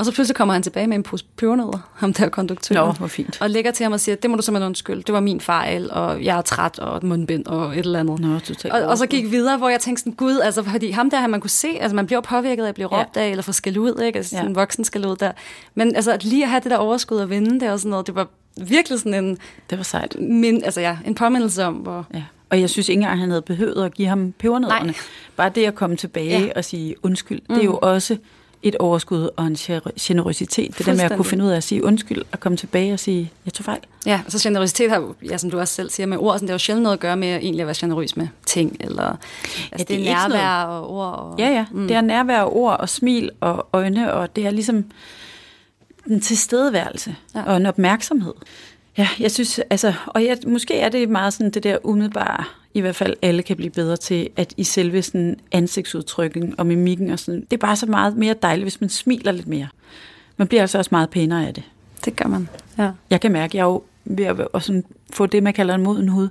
Og 0.00 0.06
så 0.06 0.12
pludselig 0.12 0.36
kommer 0.36 0.54
han 0.54 0.62
tilbage 0.62 0.86
med 0.86 0.96
en 0.96 1.02
pose 1.02 1.24
pebernødder, 1.36 1.90
ham 1.94 2.12
der 2.12 2.28
konduktøren. 2.28 2.86
Nå, 2.86 2.92
hvor 2.92 3.06
fint. 3.06 3.38
Og 3.40 3.50
lægger 3.50 3.70
til 3.70 3.84
ham 3.84 3.92
og 3.92 4.00
siger, 4.00 4.16
det 4.16 4.30
må 4.30 4.36
du 4.36 4.42
simpelthen 4.42 4.66
undskylde. 4.66 5.02
Det 5.02 5.12
var 5.12 5.20
min 5.20 5.40
fejl, 5.40 5.90
og 5.90 6.24
jeg 6.24 6.38
er 6.38 6.42
træt, 6.42 6.78
og 6.78 6.96
et 6.96 7.02
mundbind, 7.02 7.46
og 7.46 7.72
et 7.72 7.78
eller 7.78 8.00
andet. 8.00 8.20
Nå, 8.20 8.38
totalt. 8.38 8.74
Og, 8.74 8.82
og, 8.82 8.98
så 8.98 9.06
gik 9.06 9.30
videre, 9.30 9.58
hvor 9.58 9.68
jeg 9.68 9.80
tænkte 9.80 10.00
sådan, 10.00 10.12
gud, 10.12 10.40
altså, 10.40 10.62
fordi 10.62 10.90
ham 10.90 11.10
der, 11.10 11.26
man 11.26 11.40
kunne 11.40 11.50
se, 11.50 11.68
altså 11.80 11.96
man 11.96 12.06
bliver 12.06 12.20
påvirket 12.20 12.64
af 12.64 12.68
at 12.68 12.74
blive 12.74 12.86
råbt 12.86 13.16
ja. 13.16 13.20
af, 13.20 13.28
eller 13.28 13.42
få 13.42 13.52
skæld 13.52 13.76
ud, 13.76 14.02
ikke? 14.02 14.16
Altså, 14.16 14.36
ja. 14.36 14.42
en 14.42 14.54
voksen 14.54 14.84
skal 14.84 15.06
ud 15.06 15.16
der. 15.16 15.32
Men 15.74 15.96
altså, 15.96 16.12
at 16.12 16.24
lige 16.24 16.42
at 16.42 16.50
have 16.50 16.60
det 16.60 16.70
der 16.70 16.76
overskud 16.76 17.18
og 17.18 17.30
vinde 17.30 17.60
det 17.60 17.70
og 17.70 17.78
sådan 17.78 17.90
noget, 17.90 18.06
det 18.06 18.14
var 18.14 18.28
virkelig 18.56 18.98
sådan 18.98 19.24
en... 19.24 19.38
Det 19.70 19.78
var 19.78 19.84
sejt. 19.84 20.16
Min, 20.20 20.64
altså 20.64 20.80
ja, 20.80 20.98
en 21.06 21.14
påmindelse 21.14 21.64
om, 21.64 21.74
hvor... 21.74 22.06
Ja. 22.14 22.22
Og 22.50 22.60
jeg 22.60 22.70
synes 22.70 22.88
ikke 22.88 22.98
engang, 22.98 23.20
han 23.20 23.30
havde 23.30 23.42
behøvet 23.42 23.84
at 23.84 23.94
give 23.94 24.08
ham 24.08 24.32
pebernødderne. 24.38 24.94
Bare 25.36 25.48
det 25.54 25.64
at 25.64 25.74
komme 25.74 25.96
tilbage 25.96 26.40
ja. 26.40 26.52
og 26.56 26.64
sige 26.64 26.94
undskyld, 27.02 27.40
mm. 27.48 27.54
det 27.54 27.60
er 27.60 27.64
jo 27.64 27.78
også 27.82 28.16
et 28.62 28.76
overskud 28.76 29.28
og 29.36 29.46
en 29.46 29.56
generøsitet. 30.00 30.78
Det 30.78 30.86
der 30.86 30.94
med 30.94 31.04
at 31.04 31.16
kunne 31.16 31.24
finde 31.24 31.44
ud 31.44 31.50
af 31.50 31.56
at 31.56 31.64
sige 31.64 31.84
undskyld 31.84 32.22
og 32.32 32.40
komme 32.40 32.58
tilbage 32.58 32.92
og 32.92 32.98
sige, 32.98 33.32
jeg 33.44 33.52
tog 33.52 33.64
fejl. 33.64 33.80
Ja, 34.06 34.20
så 34.28 34.38
generøsitet 34.48 34.90
har, 34.90 35.14
ja, 35.30 35.38
som 35.38 35.50
du 35.50 35.58
også 35.58 35.74
selv 35.74 35.90
siger 35.90 36.06
med 36.06 36.18
ord, 36.18 36.34
sådan, 36.34 36.46
det 36.46 36.50
har 36.50 36.54
jo 36.54 36.58
sjældent 36.58 36.82
noget 36.82 36.96
at 36.96 37.00
gøre 37.00 37.16
med 37.16 37.28
at 37.28 37.42
egentlig 37.42 37.60
at 37.60 37.66
være 37.66 37.76
generøs 37.78 38.16
med 38.16 38.28
ting, 38.46 38.76
eller 38.80 39.02
altså, 39.02 39.18
ja, 39.72 39.76
det, 39.76 39.88
det 39.88 40.08
er 40.08 40.28
nærvær 40.28 40.62
og 40.62 40.90
ord. 40.90 41.18
Og, 41.18 41.38
ja, 41.38 41.48
ja, 41.48 41.66
mm. 41.72 41.88
det 41.88 41.96
er 41.96 42.00
nærvær 42.00 42.40
og 42.40 42.56
ord 42.56 42.80
og 42.80 42.88
smil 42.88 43.30
og 43.40 43.68
øjne, 43.72 44.12
og 44.12 44.36
det 44.36 44.46
er 44.46 44.50
ligesom 44.50 44.84
en 46.06 46.20
tilstedeværelse 46.20 47.16
ja. 47.34 47.42
og 47.42 47.56
en 47.56 47.66
opmærksomhed. 47.66 48.34
Ja, 48.98 49.08
jeg 49.20 49.30
synes, 49.30 49.60
altså, 49.70 49.94
og 50.06 50.24
jeg, 50.24 50.38
måske 50.46 50.78
er 50.78 50.88
det 50.88 51.08
meget 51.08 51.32
sådan 51.32 51.50
det 51.50 51.62
der 51.62 51.78
umiddelbare, 51.82 52.44
i 52.74 52.80
hvert 52.80 52.96
fald 52.96 53.16
alle 53.22 53.42
kan 53.42 53.56
blive 53.56 53.70
bedre 53.70 53.96
til, 53.96 54.28
at 54.36 54.54
i 54.56 54.64
selve 54.64 55.02
sådan 55.02 55.36
ansigtsudtrykken 55.52 56.54
og 56.58 56.66
mimikken 56.66 57.10
og 57.10 57.18
sådan, 57.18 57.40
det 57.40 57.52
er 57.52 57.66
bare 57.66 57.76
så 57.76 57.86
meget 57.86 58.16
mere 58.16 58.34
dejligt, 58.42 58.64
hvis 58.64 58.80
man 58.80 58.90
smiler 58.90 59.32
lidt 59.32 59.48
mere. 59.48 59.68
Man 60.36 60.48
bliver 60.48 60.60
altså 60.60 60.78
også 60.78 60.88
meget 60.92 61.10
pænere 61.10 61.46
af 61.46 61.54
det. 61.54 61.64
Det 62.04 62.16
gør 62.16 62.28
man, 62.28 62.48
ja. 62.78 62.90
Jeg 63.10 63.20
kan 63.20 63.32
mærke, 63.32 63.50
at 63.50 63.54
jeg 63.54 63.60
er 63.60 63.66
jo 63.66 63.82
ved 64.04 64.24
at, 64.24 64.48
at 64.54 64.62
sådan 64.62 64.84
få 65.12 65.26
det, 65.26 65.42
man 65.42 65.52
kalder 65.52 65.74
en 65.74 65.82
moden 65.82 66.08
hud, 66.08 66.28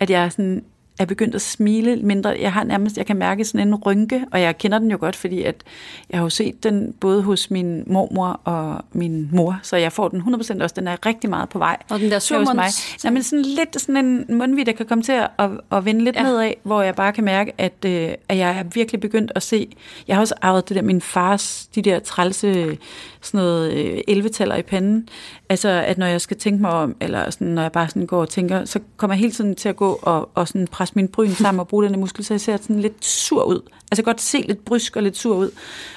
at 0.00 0.10
jeg 0.10 0.24
er 0.24 0.28
sådan 0.28 0.64
er 1.00 1.04
begyndt 1.04 1.34
at 1.34 1.42
smile 1.42 1.96
mindre. 1.96 2.36
Jeg 2.40 2.52
har 2.52 2.64
nærmest, 2.64 2.96
jeg 2.96 3.06
kan 3.06 3.16
mærke 3.16 3.44
sådan 3.44 3.68
en 3.68 3.74
rynke, 3.74 4.24
og 4.32 4.40
jeg 4.40 4.58
kender 4.58 4.78
den 4.78 4.90
jo 4.90 4.96
godt, 5.00 5.16
fordi 5.16 5.42
at 5.42 5.64
jeg 6.10 6.18
har 6.18 6.24
jo 6.24 6.30
set 6.30 6.64
den 6.64 6.94
både 7.00 7.22
hos 7.22 7.50
min 7.50 7.84
mormor 7.86 8.40
og 8.44 8.84
min 8.92 9.28
mor, 9.32 9.60
så 9.62 9.76
jeg 9.76 9.92
får 9.92 10.08
den 10.08 10.20
100% 10.20 10.62
også. 10.62 10.74
Den 10.76 10.88
er 10.88 11.06
rigtig 11.06 11.30
meget 11.30 11.48
på 11.48 11.58
vej. 11.58 11.76
Og 11.90 12.00
den 12.00 12.10
der 12.10 12.18
sur 12.18 12.54
mig. 12.54 12.70
Nej, 13.04 13.12
men 13.12 13.22
sådan 13.22 13.44
lidt 13.44 13.80
sådan 13.80 14.04
en 14.04 14.38
mundvig, 14.38 14.66
der 14.66 14.72
kan 14.72 14.86
komme 14.86 15.04
til 15.04 15.12
at, 15.12 15.50
at, 15.72 15.84
vende 15.84 16.04
lidt 16.04 16.16
ja. 16.16 16.22
nedad, 16.22 16.52
hvor 16.62 16.82
jeg 16.82 16.94
bare 16.94 17.12
kan 17.12 17.24
mærke, 17.24 17.52
at, 17.58 17.84
øh, 17.86 18.08
at 18.28 18.38
jeg 18.38 18.58
er 18.58 18.64
virkelig 18.74 19.00
begyndt 19.00 19.32
at 19.34 19.42
se. 19.42 19.76
Jeg 20.08 20.16
har 20.16 20.20
også 20.20 20.34
arvet 20.42 20.68
det 20.68 20.76
der, 20.76 20.82
min 20.82 21.00
fars, 21.00 21.68
de 21.74 21.82
der 21.82 21.98
trælse 21.98 22.78
sådan 23.20 23.38
noget 23.38 23.72
øh, 23.72 23.98
11 24.08 24.58
i 24.58 24.62
panden. 24.62 25.08
Altså, 25.50 25.68
at 25.68 25.98
når 25.98 26.06
jeg 26.06 26.20
skal 26.20 26.36
tænke 26.36 26.62
mig 26.62 26.70
om, 26.70 26.96
eller 27.00 27.30
sådan, 27.30 27.46
når 27.46 27.62
jeg 27.62 27.72
bare 27.72 27.88
sådan 27.88 28.06
går 28.06 28.20
og 28.20 28.28
tænker, 28.28 28.64
så 28.64 28.80
kommer 28.96 29.14
jeg 29.14 29.20
hele 29.20 29.32
tiden 29.32 29.54
til 29.54 29.68
at 29.68 29.76
gå 29.76 30.00
og, 30.02 30.30
og 30.34 30.48
sådan 30.48 30.66
presse 30.66 30.92
min 30.96 31.08
bryn 31.08 31.30
sammen 31.30 31.60
og 31.60 31.68
bruge 31.68 31.84
den 31.84 32.00
muskel, 32.00 32.24
så 32.24 32.34
jeg 32.34 32.40
ser 32.40 32.56
sådan 32.56 32.80
lidt 32.80 33.04
sur 33.04 33.44
ud. 33.44 33.60
Altså 33.90 34.02
godt 34.02 34.20
se 34.20 34.38
lidt 34.38 34.64
brysk 34.64 34.96
og 34.96 35.02
lidt 35.02 35.16
sur 35.16 35.36
ud, 35.36 35.50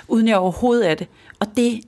uden 0.08 0.28
jeg 0.28 0.38
overhovedet 0.38 0.92
er 0.92 0.96
det. 0.96 1.08
Og 1.40 1.48
det 1.58 1.82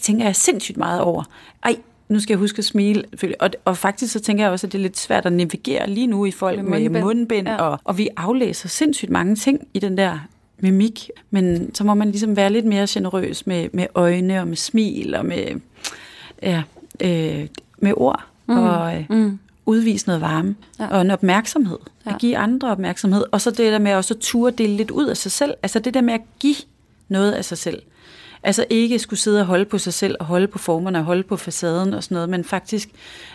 tænker 0.00 0.24
jeg 0.24 0.36
sindssygt 0.36 0.78
meget 0.78 1.00
over. 1.00 1.24
Ej, 1.64 1.76
nu 2.08 2.20
skal 2.20 2.32
jeg 2.32 2.38
huske 2.38 2.58
at 2.58 2.64
smile. 2.64 3.04
Og, 3.40 3.50
og 3.64 3.76
faktisk 3.76 4.12
så 4.12 4.20
tænker 4.20 4.44
jeg 4.44 4.52
også, 4.52 4.66
at 4.66 4.72
det 4.72 4.78
er 4.78 4.82
lidt 4.82 4.98
svært 4.98 5.26
at 5.26 5.32
navigere 5.32 5.90
lige 5.90 6.06
nu 6.06 6.26
i 6.26 6.30
folk 6.30 6.56
med 6.56 6.64
mundbind, 6.64 6.92
med 6.92 7.02
mundbind 7.02 7.48
ja. 7.48 7.56
og, 7.56 7.78
og 7.84 7.98
vi 7.98 8.08
aflæser 8.16 8.68
sindssygt 8.68 9.10
mange 9.10 9.36
ting 9.36 9.68
i 9.74 9.78
den 9.78 9.98
der 9.98 10.18
mimik, 10.58 11.10
men 11.30 11.74
så 11.74 11.84
må 11.84 11.94
man 11.94 12.10
ligesom 12.10 12.36
være 12.36 12.52
lidt 12.52 12.64
mere 12.64 12.86
generøs 12.90 13.46
med, 13.46 13.68
med 13.72 13.86
øjne 13.94 14.40
og 14.40 14.48
med 14.48 14.56
smil 14.56 15.14
og 15.14 15.26
med, 15.26 15.60
ja, 16.42 16.62
øh, 17.00 17.46
med 17.78 17.92
ord 17.96 18.24
mm. 18.46 18.58
og 18.58 18.96
øh, 18.96 19.04
mm. 19.10 19.38
udvise 19.66 20.06
noget 20.06 20.20
varme 20.20 20.54
ja. 20.78 20.88
og 20.88 21.00
en 21.00 21.10
opmærksomhed. 21.10 21.78
Ja. 22.06 22.14
At 22.14 22.20
give 22.20 22.36
andre 22.36 22.70
opmærksomhed. 22.70 23.24
Og 23.32 23.40
så 23.40 23.50
det 23.50 23.72
der 23.72 23.78
med 23.78 23.94
også 23.94 24.14
at 24.14 24.20
ture 24.20 24.50
dele 24.50 24.76
lidt 24.76 24.90
ud 24.90 25.06
af 25.06 25.16
sig 25.16 25.32
selv. 25.32 25.54
Altså 25.62 25.78
det 25.78 25.94
der 25.94 26.00
med 26.00 26.14
at 26.14 26.20
give 26.40 26.56
noget 27.08 27.32
af 27.32 27.44
sig 27.44 27.58
selv. 27.58 27.82
Altså 28.42 28.64
ikke 28.70 28.98
skulle 28.98 29.20
sidde 29.20 29.40
og 29.40 29.46
holde 29.46 29.64
på 29.64 29.78
sig 29.78 29.94
selv, 29.94 30.16
og 30.20 30.26
holde 30.26 30.46
på 30.46 30.58
formerne, 30.58 30.98
og 30.98 31.04
holde 31.04 31.22
på 31.22 31.36
facaden 31.36 31.94
og 31.94 32.04
sådan 32.04 32.14
noget, 32.14 32.28
men 32.28 32.44
faktisk 32.44 32.90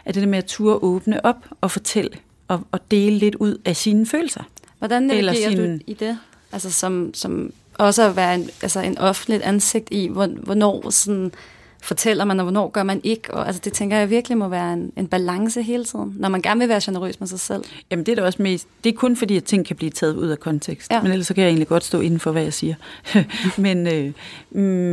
at 0.05 0.15
det 0.15 0.23
der 0.23 0.29
med 0.29 0.37
at 0.37 0.45
ture 0.45 0.75
åbne 0.75 1.25
op 1.25 1.45
og 1.61 1.71
fortælle, 1.71 2.11
og, 2.47 2.61
og 2.71 2.79
dele 2.91 3.17
lidt 3.17 3.35
ud 3.35 3.57
af 3.65 3.75
sine 3.75 4.05
følelser. 4.05 4.43
Hvordan 4.79 5.03
navigerer 5.03 5.49
sin... 5.49 5.77
du 5.77 5.83
i 5.87 5.93
det? 5.93 6.17
Altså 6.51 6.71
som, 6.71 7.13
som 7.13 7.53
også 7.77 8.03
at 8.03 8.15
være 8.15 8.35
en, 8.35 8.49
altså 8.61 8.79
en 8.79 8.97
offentligt 8.97 9.43
ansigt 9.43 9.87
i, 9.91 10.07
hvornår 10.07 10.89
sådan 10.89 11.31
fortæller 11.81 12.25
man, 12.25 12.39
og 12.39 12.43
hvornår 12.43 12.69
gør 12.69 12.83
man 12.83 13.01
ikke. 13.03 13.33
Og, 13.33 13.45
altså, 13.47 13.61
det 13.65 13.73
tænker 13.73 13.97
jeg 13.97 14.09
virkelig 14.09 14.37
må 14.37 14.47
være 14.47 14.73
en, 14.73 14.91
en 14.95 15.07
balance 15.07 15.61
hele 15.61 15.85
tiden, 15.85 16.15
når 16.19 16.29
man 16.29 16.41
gerne 16.41 16.59
vil 16.59 16.69
være 16.69 16.81
generøs 16.83 17.19
med 17.19 17.27
sig 17.27 17.39
selv. 17.39 17.63
Jamen 17.91 18.05
det 18.05 18.11
er 18.11 18.15
da 18.15 18.23
også 18.23 18.41
mest, 18.41 18.67
det 18.83 18.93
er 18.93 18.97
kun 18.97 19.15
fordi, 19.15 19.37
at 19.37 19.43
ting 19.43 19.65
kan 19.65 19.75
blive 19.75 19.89
taget 19.89 20.15
ud 20.15 20.27
af 20.27 20.39
kontekst. 20.39 20.91
Ja. 20.91 21.01
Men 21.01 21.11
ellers 21.11 21.27
så 21.27 21.33
kan 21.33 21.43
jeg 21.43 21.49
egentlig 21.49 21.67
godt 21.67 21.83
stå 21.83 22.01
inden 22.01 22.19
for, 22.19 22.31
hvad 22.31 22.43
jeg 22.43 22.53
siger. 22.53 22.75
men, 23.57 23.87
øh, 23.87 24.13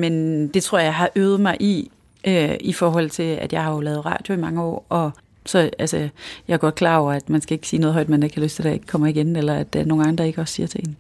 men 0.01 0.49
det 0.49 0.63
tror 0.63 0.79
jeg, 0.79 0.85
jeg 0.85 0.95
har 0.95 1.11
øvet 1.17 1.41
mig 1.41 1.57
i, 1.61 1.91
øh, 2.27 2.55
i 2.61 2.73
forhold 2.73 3.11
til, 3.11 3.23
at 3.23 3.53
jeg 3.53 3.65
har 3.65 3.75
jo 3.75 3.81
lavet 3.81 4.07
radio 4.07 4.35
i 4.35 4.39
mange 4.39 4.63
år, 4.63 4.87
og 4.89 5.11
så 5.47 5.71
altså, 5.79 5.97
jeg 6.49 6.55
er 6.55 6.59
godt 6.59 6.75
klar 6.75 6.99
over, 6.99 7.13
at 7.13 7.31
man 7.31 7.41
skal 7.41 7.55
ikke 7.55 7.69
sige 7.69 7.81
noget 7.81 7.95
højt, 7.95 8.09
man 8.09 8.23
ikke 8.23 8.37
har 8.37 8.43
lyst 8.43 8.57
til, 8.57 8.69
at 8.69 8.75
ikke 8.75 8.87
kommer 8.87 9.07
igen, 9.07 9.37
eller 9.37 9.55
at 9.55 9.73
der 9.73 9.81
er 9.81 9.85
nogle 9.85 10.07
andre, 10.07 10.23
der 10.23 10.25
ikke 10.25 10.41
også 10.41 10.55
siger 10.55 10.67
til 10.67 10.81
en 10.89 10.97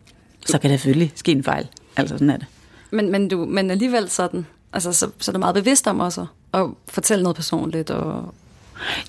så 0.46 0.58
kan 0.58 0.70
det 0.70 0.80
selvfølgelig 0.80 1.12
ske 1.14 1.32
en 1.32 1.42
fejl. 1.42 1.68
Altså 1.96 2.14
sådan 2.14 2.30
er 2.30 2.36
det. 2.36 2.46
Men, 2.90 3.10
men, 3.10 3.28
du, 3.28 3.44
men 3.44 3.70
alligevel 3.70 4.10
sådan, 4.10 4.46
altså, 4.74 4.92
så, 4.92 5.10
så 5.18 5.30
er 5.30 5.32
du 5.32 5.38
meget 5.38 5.54
bevidst 5.54 5.87
om 5.87 6.00
også 6.00 6.26
at 6.54 6.66
fortælle 6.88 7.22
noget 7.22 7.37
personligt 7.37 7.90
og 7.90 8.34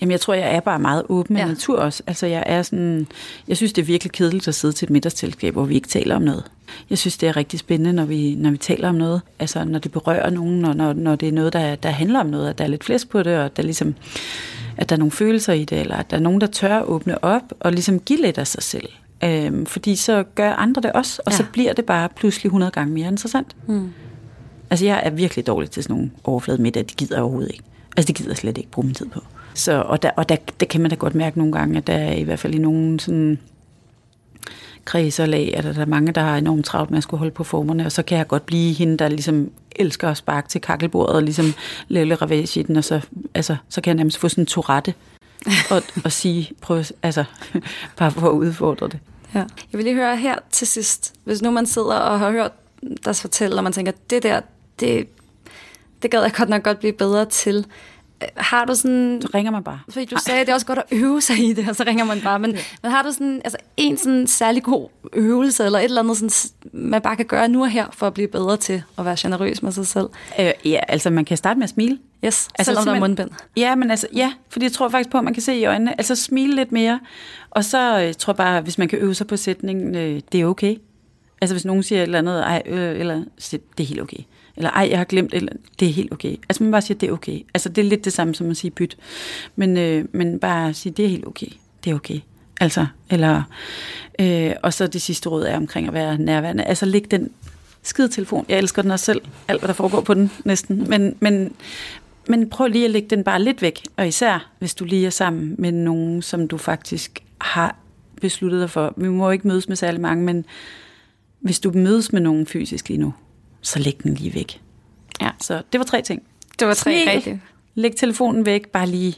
Jamen, 0.01 0.12
jeg 0.12 0.21
tror, 0.21 0.34
jeg 0.34 0.56
er 0.56 0.60
bare 0.60 0.80
meget 0.80 1.04
åben 1.10 1.38
ja. 1.38 1.45
natur 1.45 1.80
også. 1.80 2.04
Altså, 2.08 2.28
jeg 2.28 2.43
er 2.45 2.62
sådan... 2.62 3.08
Jeg 3.47 3.58
synes, 3.58 3.73
det 3.73 3.82
er 3.82 3.86
virkelig 3.86 4.12
kedeligt 4.12 4.47
at 4.47 4.56
sidde 4.56 4.73
til 4.73 4.86
et 4.86 4.89
middagsselskab, 4.89 5.54
hvor 5.54 5.65
vi 5.65 5.75
ikke 5.75 5.88
taler 5.88 6.15
om 6.15 6.21
noget. 6.21 6.43
Jeg 6.89 6.97
synes, 6.97 7.17
det 7.17 7.30
er 7.30 7.38
rigtig 7.38 7.60
spændende, 7.60 7.93
når 7.93 8.06
vi, 8.06 8.36
når 8.36 8.51
vi 8.51 8.58
taler 8.58 8.89
om 8.89 8.95
noget. 8.95 9.21
Altså, 9.39 9.63
når 9.63 9.80
det 9.80 9.91
berører 9.91 10.30
nogen, 10.30 10.65
og 10.65 10.75
når, 10.75 10.93
når 10.93 11.15
det 11.15 11.28
er 11.28 11.32
noget, 11.32 11.54
der, 11.54 11.75
der 11.75 11.89
handler 11.89 12.19
om 12.19 12.28
noget, 12.28 12.49
at 12.49 12.58
der 12.58 12.63
er 12.63 12.67
lidt 12.67 12.84
flest 12.84 13.10
på 13.10 13.23
det, 13.23 13.38
og 13.38 13.58
der 13.58 13.63
ligesom, 13.63 13.95
at 14.78 14.89
der 14.89 14.95
er 14.95 14.99
nogle 14.99 15.12
følelser 15.12 15.54
i 15.54 15.65
det, 15.65 15.80
eller 15.80 15.95
at 15.95 16.12
der 16.12 16.17
er 16.17 16.21
nogen, 16.21 16.41
der 16.41 16.47
tør 16.47 16.82
åbne 16.82 17.23
op 17.23 17.43
og 17.60 17.71
ligesom 17.71 17.99
give 17.99 18.21
lidt 18.21 18.38
af 18.38 18.47
sig 18.47 18.63
selv. 18.63 18.89
Øhm, 19.23 19.65
fordi 19.65 19.95
så 19.95 20.23
gør 20.36 20.54
andre 20.54 20.82
det 20.82 20.91
også, 20.91 21.21
og 21.25 21.32
ja. 21.32 21.38
så 21.38 21.43
bliver 21.54 21.73
det 21.73 21.86
bare 21.86 22.10
pludselig 22.15 22.47
100 22.47 22.71
gange 22.71 22.93
mere 22.93 23.08
interessant. 23.08 23.56
Mm. 23.67 23.93
Altså 24.75 24.85
jeg 24.85 25.01
er 25.03 25.09
virkelig 25.09 25.47
dårlig 25.47 25.71
til 25.71 25.83
sådan 25.83 25.95
nogle 25.95 26.11
overflade 26.23 26.61
middag, 26.61 26.83
det 26.83 26.97
gider 26.97 27.15
jeg 27.15 27.23
overhovedet 27.23 27.51
ikke. 27.51 27.63
Altså 27.97 28.07
det 28.07 28.15
gider 28.15 28.29
jeg 28.29 28.38
slet 28.38 28.57
ikke 28.57 28.69
bruge 28.71 28.85
min 28.85 28.95
tid 28.95 29.05
på. 29.05 29.19
Så, 29.53 29.81
og 29.81 30.03
der, 30.03 30.11
og 30.17 30.29
der, 30.29 30.35
der 30.59 30.65
kan 30.65 30.81
man 30.81 30.89
da 30.89 30.95
godt 30.95 31.15
mærke 31.15 31.38
nogle 31.38 31.53
gange, 31.53 31.77
at 31.77 31.88
der 31.88 31.93
er 31.93 32.13
i 32.13 32.23
hvert 32.23 32.39
fald 32.39 32.55
i 32.55 32.57
nogle 32.57 32.99
sådan 32.99 33.39
kredserlag, 34.85 35.57
at 35.57 35.63
der 35.63 35.81
er 35.81 35.85
mange, 35.85 36.11
der 36.11 36.21
har 36.21 36.38
enormt 36.38 36.65
travlt 36.65 36.91
med 36.91 36.97
at 36.97 37.03
skulle 37.03 37.19
holde 37.19 37.31
på 37.31 37.43
formerne, 37.43 37.85
og 37.85 37.91
så 37.91 38.03
kan 38.03 38.17
jeg 38.17 38.27
godt 38.27 38.45
blive 38.45 38.73
hende, 38.73 38.97
der 38.97 39.07
ligesom 39.07 39.51
elsker 39.75 40.09
at 40.09 40.17
sparke 40.17 40.49
til 40.49 40.61
kakkelbordet 40.61 41.15
og 41.15 41.23
ligesom 41.23 41.53
lille 41.88 42.15
ravage 42.15 42.59
i 42.59 42.63
den, 42.63 42.75
og 42.75 42.83
så, 42.83 43.01
altså, 43.33 43.55
så 43.69 43.81
kan 43.81 43.89
jeg 43.89 43.95
nærmest 43.95 44.17
få 44.17 44.29
sådan 44.29 44.41
en 44.41 44.45
tourette 44.45 44.93
og, 45.71 45.81
og 46.03 46.11
sige, 46.11 46.51
prøv, 46.61 46.83
altså, 47.03 47.23
bare 47.97 48.11
for 48.11 48.27
at 48.29 48.33
udfordre 48.33 48.88
det. 48.88 48.99
Ja. 49.35 49.39
Jeg 49.39 49.47
vil 49.77 49.83
lige 49.83 49.95
høre 49.95 50.17
her 50.17 50.35
til 50.51 50.67
sidst, 50.67 51.13
hvis 51.23 51.41
nu 51.41 51.51
man 51.51 51.65
sidder 51.65 51.95
og 51.95 52.19
har 52.19 52.31
hørt 52.31 52.51
dig 53.05 53.15
fortælle, 53.15 53.57
og 53.57 53.63
man 53.63 53.73
tænker, 53.73 53.91
det 54.09 54.23
der, 54.23 54.41
det, 54.79 55.07
det 56.01 56.11
gad 56.11 56.21
jeg 56.21 56.33
godt 56.33 56.49
nok 56.49 56.63
godt 56.63 56.79
blive 56.79 56.93
bedre 56.93 57.25
til. 57.25 57.65
har 58.38 58.65
du 58.65 58.75
sådan... 58.75 59.19
Så 59.21 59.29
ringer 59.33 59.51
man 59.51 59.63
bare. 59.63 59.79
Fordi 59.89 60.05
du 60.05 60.15
sagde, 60.25 60.39
at 60.39 60.47
det 60.47 60.51
er 60.51 60.55
også 60.55 60.65
godt 60.65 60.79
at 60.79 60.85
øve 60.91 61.21
sig 61.21 61.38
i 61.38 61.53
det, 61.53 61.69
og 61.69 61.75
så 61.75 61.83
ringer 61.88 62.05
man 62.05 62.21
bare. 62.21 62.39
Men, 62.39 62.57
men 62.83 62.91
har 62.91 63.03
du 63.03 63.11
sådan, 63.11 63.41
altså 63.43 63.57
en 63.77 63.97
sådan 63.97 64.27
særlig 64.27 64.63
god 64.63 64.89
øvelse, 65.13 65.65
eller 65.65 65.79
et 65.79 65.85
eller 65.85 66.01
andet, 66.01 66.17
sådan, 66.17 66.29
man 66.73 67.01
bare 67.01 67.15
kan 67.15 67.25
gøre 67.25 67.47
nu 67.47 67.61
og 67.61 67.69
her, 67.69 67.85
for 67.93 68.07
at 68.07 68.13
blive 68.13 68.27
bedre 68.27 68.57
til 68.57 68.83
at 68.97 69.05
være 69.05 69.15
generøs 69.19 69.63
med 69.63 69.71
sig 69.71 69.88
selv? 69.88 70.07
Øh, 70.39 70.51
ja, 70.65 70.79
altså 70.88 71.09
man 71.09 71.25
kan 71.25 71.38
starte 71.38 71.57
med 71.59 71.63
at 71.63 71.69
smile. 71.69 71.99
Yes, 72.25 72.47
altså, 72.59 72.71
selvom 72.71 72.85
der 72.85 72.93
er 72.93 72.99
mundbind. 72.99 73.29
Ja, 73.57 73.75
men 73.75 73.91
altså, 73.91 74.07
ja, 74.13 74.33
fordi 74.49 74.65
jeg 74.65 74.71
tror 74.71 74.89
faktisk 74.89 75.09
på, 75.09 75.17
at 75.17 75.23
man 75.23 75.33
kan 75.33 75.43
se 75.43 75.55
i 75.55 75.65
øjnene. 75.65 75.91
Altså 75.99 76.15
smile 76.15 76.55
lidt 76.55 76.71
mere, 76.71 76.99
og 77.49 77.65
så 77.65 78.01
øh, 78.01 78.13
tror 78.13 78.33
jeg 78.33 78.38
bare, 78.38 78.61
hvis 78.61 78.77
man 78.77 78.88
kan 78.88 78.99
øve 78.99 79.13
sig 79.13 79.27
på 79.27 79.38
sætningen, 79.38 79.95
øh, 79.95 80.21
det 80.31 80.41
er 80.41 80.45
okay. 80.45 80.75
Altså 81.41 81.53
hvis 81.53 81.65
nogen 81.65 81.83
siger 81.83 81.99
et 81.99 82.03
eller 82.03 82.19
andet, 82.19 82.43
ej, 82.43 82.61
øh, 82.65 82.99
eller 82.99 83.23
det 83.51 83.79
er 83.79 83.83
helt 83.83 84.01
okay. 84.01 84.17
Eller 84.58 84.70
ej, 84.70 84.88
jeg 84.89 84.98
har 84.98 85.06
glemt, 85.06 85.34
eller 85.34 85.54
det 85.80 85.88
er 85.88 85.94
helt 85.94 86.13
okay. 86.13 86.36
Altså 86.50 86.63
man 86.63 86.72
bare 86.72 86.82
siger, 86.82 86.98
det 86.98 87.10
er 87.10 87.13
okay. 87.13 87.39
Altså 87.54 87.70
det 87.70 87.82
er 87.86 87.89
lidt 87.89 88.06
det 88.06 88.13
samme 88.13 88.36
som 88.36 88.50
at 88.50 88.58
sige 88.58 88.72
byt. 88.72 88.98
Men, 89.56 89.78
øh, 89.78 90.06
men 90.12 90.39
bare 90.39 90.74
sige, 90.74 90.94
det 90.94 91.06
er 91.06 91.10
helt 91.10 91.28
okay. 91.28 91.48
Det 91.84 91.91
er 91.91 91.96
okay. 91.96 92.20
Altså, 92.62 92.86
eller, 93.10 93.44
øh, 94.20 94.52
og 94.63 94.74
så 94.74 94.88
det 94.88 95.02
sidste 95.02 95.30
råd 95.30 95.44
er 95.44 95.58
omkring 95.58 95.88
at 95.88 95.94
være 95.94 96.18
nærværende. 96.18 96.63
Altså 96.63 96.86
læg 96.86 97.12
den 97.12 97.30
skide 97.84 98.08
telefon. 98.08 98.46
Jeg 98.50 98.58
elsker 98.58 98.82
den 98.82 98.91
også 98.91 99.06
selv, 99.06 99.22
alt 99.48 99.62
hvad 99.62 99.68
der 99.68 99.74
foregår 99.74 100.02
på 100.02 100.13
den 100.13 100.32
næsten. 100.46 100.89
Men, 100.89 101.15
men, 101.20 101.54
men 102.28 102.50
prøv 102.50 102.68
lige 102.68 102.86
at 102.86 102.91
lægge 102.91 103.10
den 103.10 103.24
bare 103.24 103.41
lidt 103.41 103.62
væk. 103.62 103.82
Og 103.98 104.08
især, 104.08 104.52
hvis 104.60 104.76
du 104.76 104.86
lige 104.86 105.06
er 105.06 105.10
sammen 105.10 105.56
med 105.58 105.72
nogen, 105.72 106.22
som 106.22 106.48
du 106.48 106.58
faktisk 106.58 107.24
har 107.41 107.76
besluttet 108.22 108.62
dig 108.62 108.70
for. 108.70 108.94
Vi 108.98 109.10
må 109.10 109.32
ikke 109.32 109.48
mødes 109.48 109.68
med 109.68 109.76
særlig 109.76 110.02
mange, 110.02 110.24
men 110.24 110.46
hvis 111.39 111.60
du 111.60 111.72
mødes 111.72 112.13
med 112.13 112.22
nogen 112.22 112.46
fysisk 112.46 112.89
lige 112.89 112.98
nu, 112.98 113.13
så 113.65 113.80
læg 113.80 113.99
den 114.04 114.13
lige 114.13 114.34
væk. 114.34 114.62
Ja, 115.21 115.30
så 115.41 115.62
det 115.71 115.80
var 115.80 115.86
tre 115.86 116.01
ting. 116.01 116.23
Det 116.60 116.67
var 116.67 116.73
tre 116.73 117.06
rigtigt. 117.15 117.39
Læg 117.75 117.95
telefonen 117.95 118.45
væk, 118.45 118.67
bare 118.67 118.88
lige, 118.88 119.15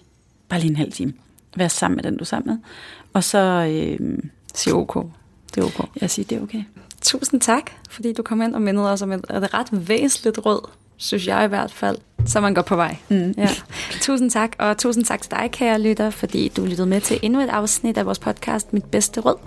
bare 0.49 0.59
lige 0.59 0.69
en 0.69 0.75
halv 0.75 0.91
time. 0.91 1.13
Vær 1.55 1.67
sammen 1.67 1.95
med 1.95 2.03
den, 2.03 2.17
du 2.17 2.21
er 2.21 2.25
sammen 2.25 2.53
med. 2.53 2.57
Og 3.13 3.23
så 3.23 3.39
øh, 3.71 4.19
Sig 4.53 4.73
ok. 4.73 5.05
Det 5.55 5.61
er 5.61 5.65
ok. 5.65 5.89
jeg 6.01 6.09
siger, 6.09 6.25
det 6.25 6.37
er 6.37 6.41
okay. 6.41 6.63
Tusind 7.01 7.41
tak, 7.41 7.71
fordi 7.89 8.13
du 8.13 8.23
kom 8.23 8.41
ind 8.41 8.55
og 8.55 8.61
mindede 8.61 8.91
os 8.91 9.01
om 9.01 9.11
et, 9.11 9.17
et 9.17 9.53
ret 9.53 9.67
væsentligt 9.71 10.39
råd, 10.45 10.69
synes 10.97 11.27
jeg 11.27 11.45
i 11.45 11.47
hvert 11.47 11.71
fald, 11.71 11.97
så 12.25 12.39
man 12.39 12.53
går 12.53 12.61
på 12.61 12.75
vej. 12.75 12.95
Mm. 13.09 13.33
Ja. 13.37 13.49
Tusind 14.01 14.31
tak, 14.31 14.51
og 14.57 14.77
tusind 14.77 15.05
tak 15.05 15.21
til 15.21 15.31
dig, 15.31 15.49
kære 15.51 15.81
lytter, 15.81 16.09
fordi 16.09 16.51
du 16.57 16.65
lyttede 16.65 16.87
med 16.87 17.01
til 17.01 17.19
endnu 17.21 17.39
et 17.39 17.49
afsnit 17.49 17.97
af 17.97 18.05
vores 18.05 18.19
podcast 18.19 18.73
Mit 18.73 18.83
Bedste 18.83 19.21
Råd. 19.21 19.37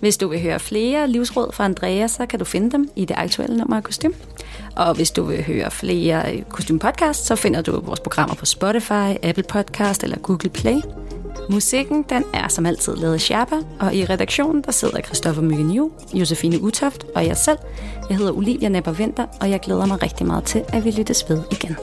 Hvis 0.00 0.16
du 0.16 0.28
vil 0.28 0.40
høre 0.40 0.60
flere 0.60 1.08
livsråd 1.08 1.52
fra 1.52 1.64
Andrea, 1.64 2.06
så 2.06 2.26
kan 2.26 2.38
du 2.38 2.44
finde 2.44 2.70
dem 2.70 2.90
i 2.96 3.04
det 3.04 3.14
aktuelle 3.18 3.56
nummer 3.56 3.76
af 3.76 3.82
Kostym. 3.82 4.12
Og 4.76 4.94
hvis 4.94 5.10
du 5.10 5.22
vil 5.22 5.44
høre 5.44 5.70
flere 5.70 6.40
Kostym 6.48 6.78
Podcast, 6.78 7.26
så 7.26 7.36
finder 7.36 7.62
du 7.62 7.80
vores 7.80 8.00
programmer 8.00 8.34
på 8.34 8.46
Spotify, 8.46 9.16
Apple 9.22 9.44
Podcast 9.48 10.04
eller 10.04 10.18
Google 10.18 10.50
Play. 10.50 10.80
Musikken 11.50 12.04
den 12.08 12.24
er 12.34 12.48
som 12.48 12.66
altid 12.66 12.96
lavet 12.96 13.14
af 13.14 13.20
Sherpa, 13.20 13.56
og 13.80 13.94
i 13.94 14.04
redaktionen 14.04 14.62
der 14.62 14.72
sidder 14.72 15.00
Christoffer 15.00 15.42
Myggen 15.42 15.90
Josefine 16.14 16.62
Utoft 16.62 17.06
og 17.14 17.26
jeg 17.26 17.36
selv. 17.36 17.58
Jeg 18.08 18.16
hedder 18.16 18.32
Olivia 18.32 18.68
Nepper 18.68 18.92
Vinter, 18.92 19.26
og 19.40 19.50
jeg 19.50 19.60
glæder 19.60 19.86
mig 19.86 20.02
rigtig 20.02 20.26
meget 20.26 20.44
til, 20.44 20.64
at 20.68 20.84
vi 20.84 20.90
lyttes 20.90 21.24
ved 21.28 21.42
igen. 21.50 21.76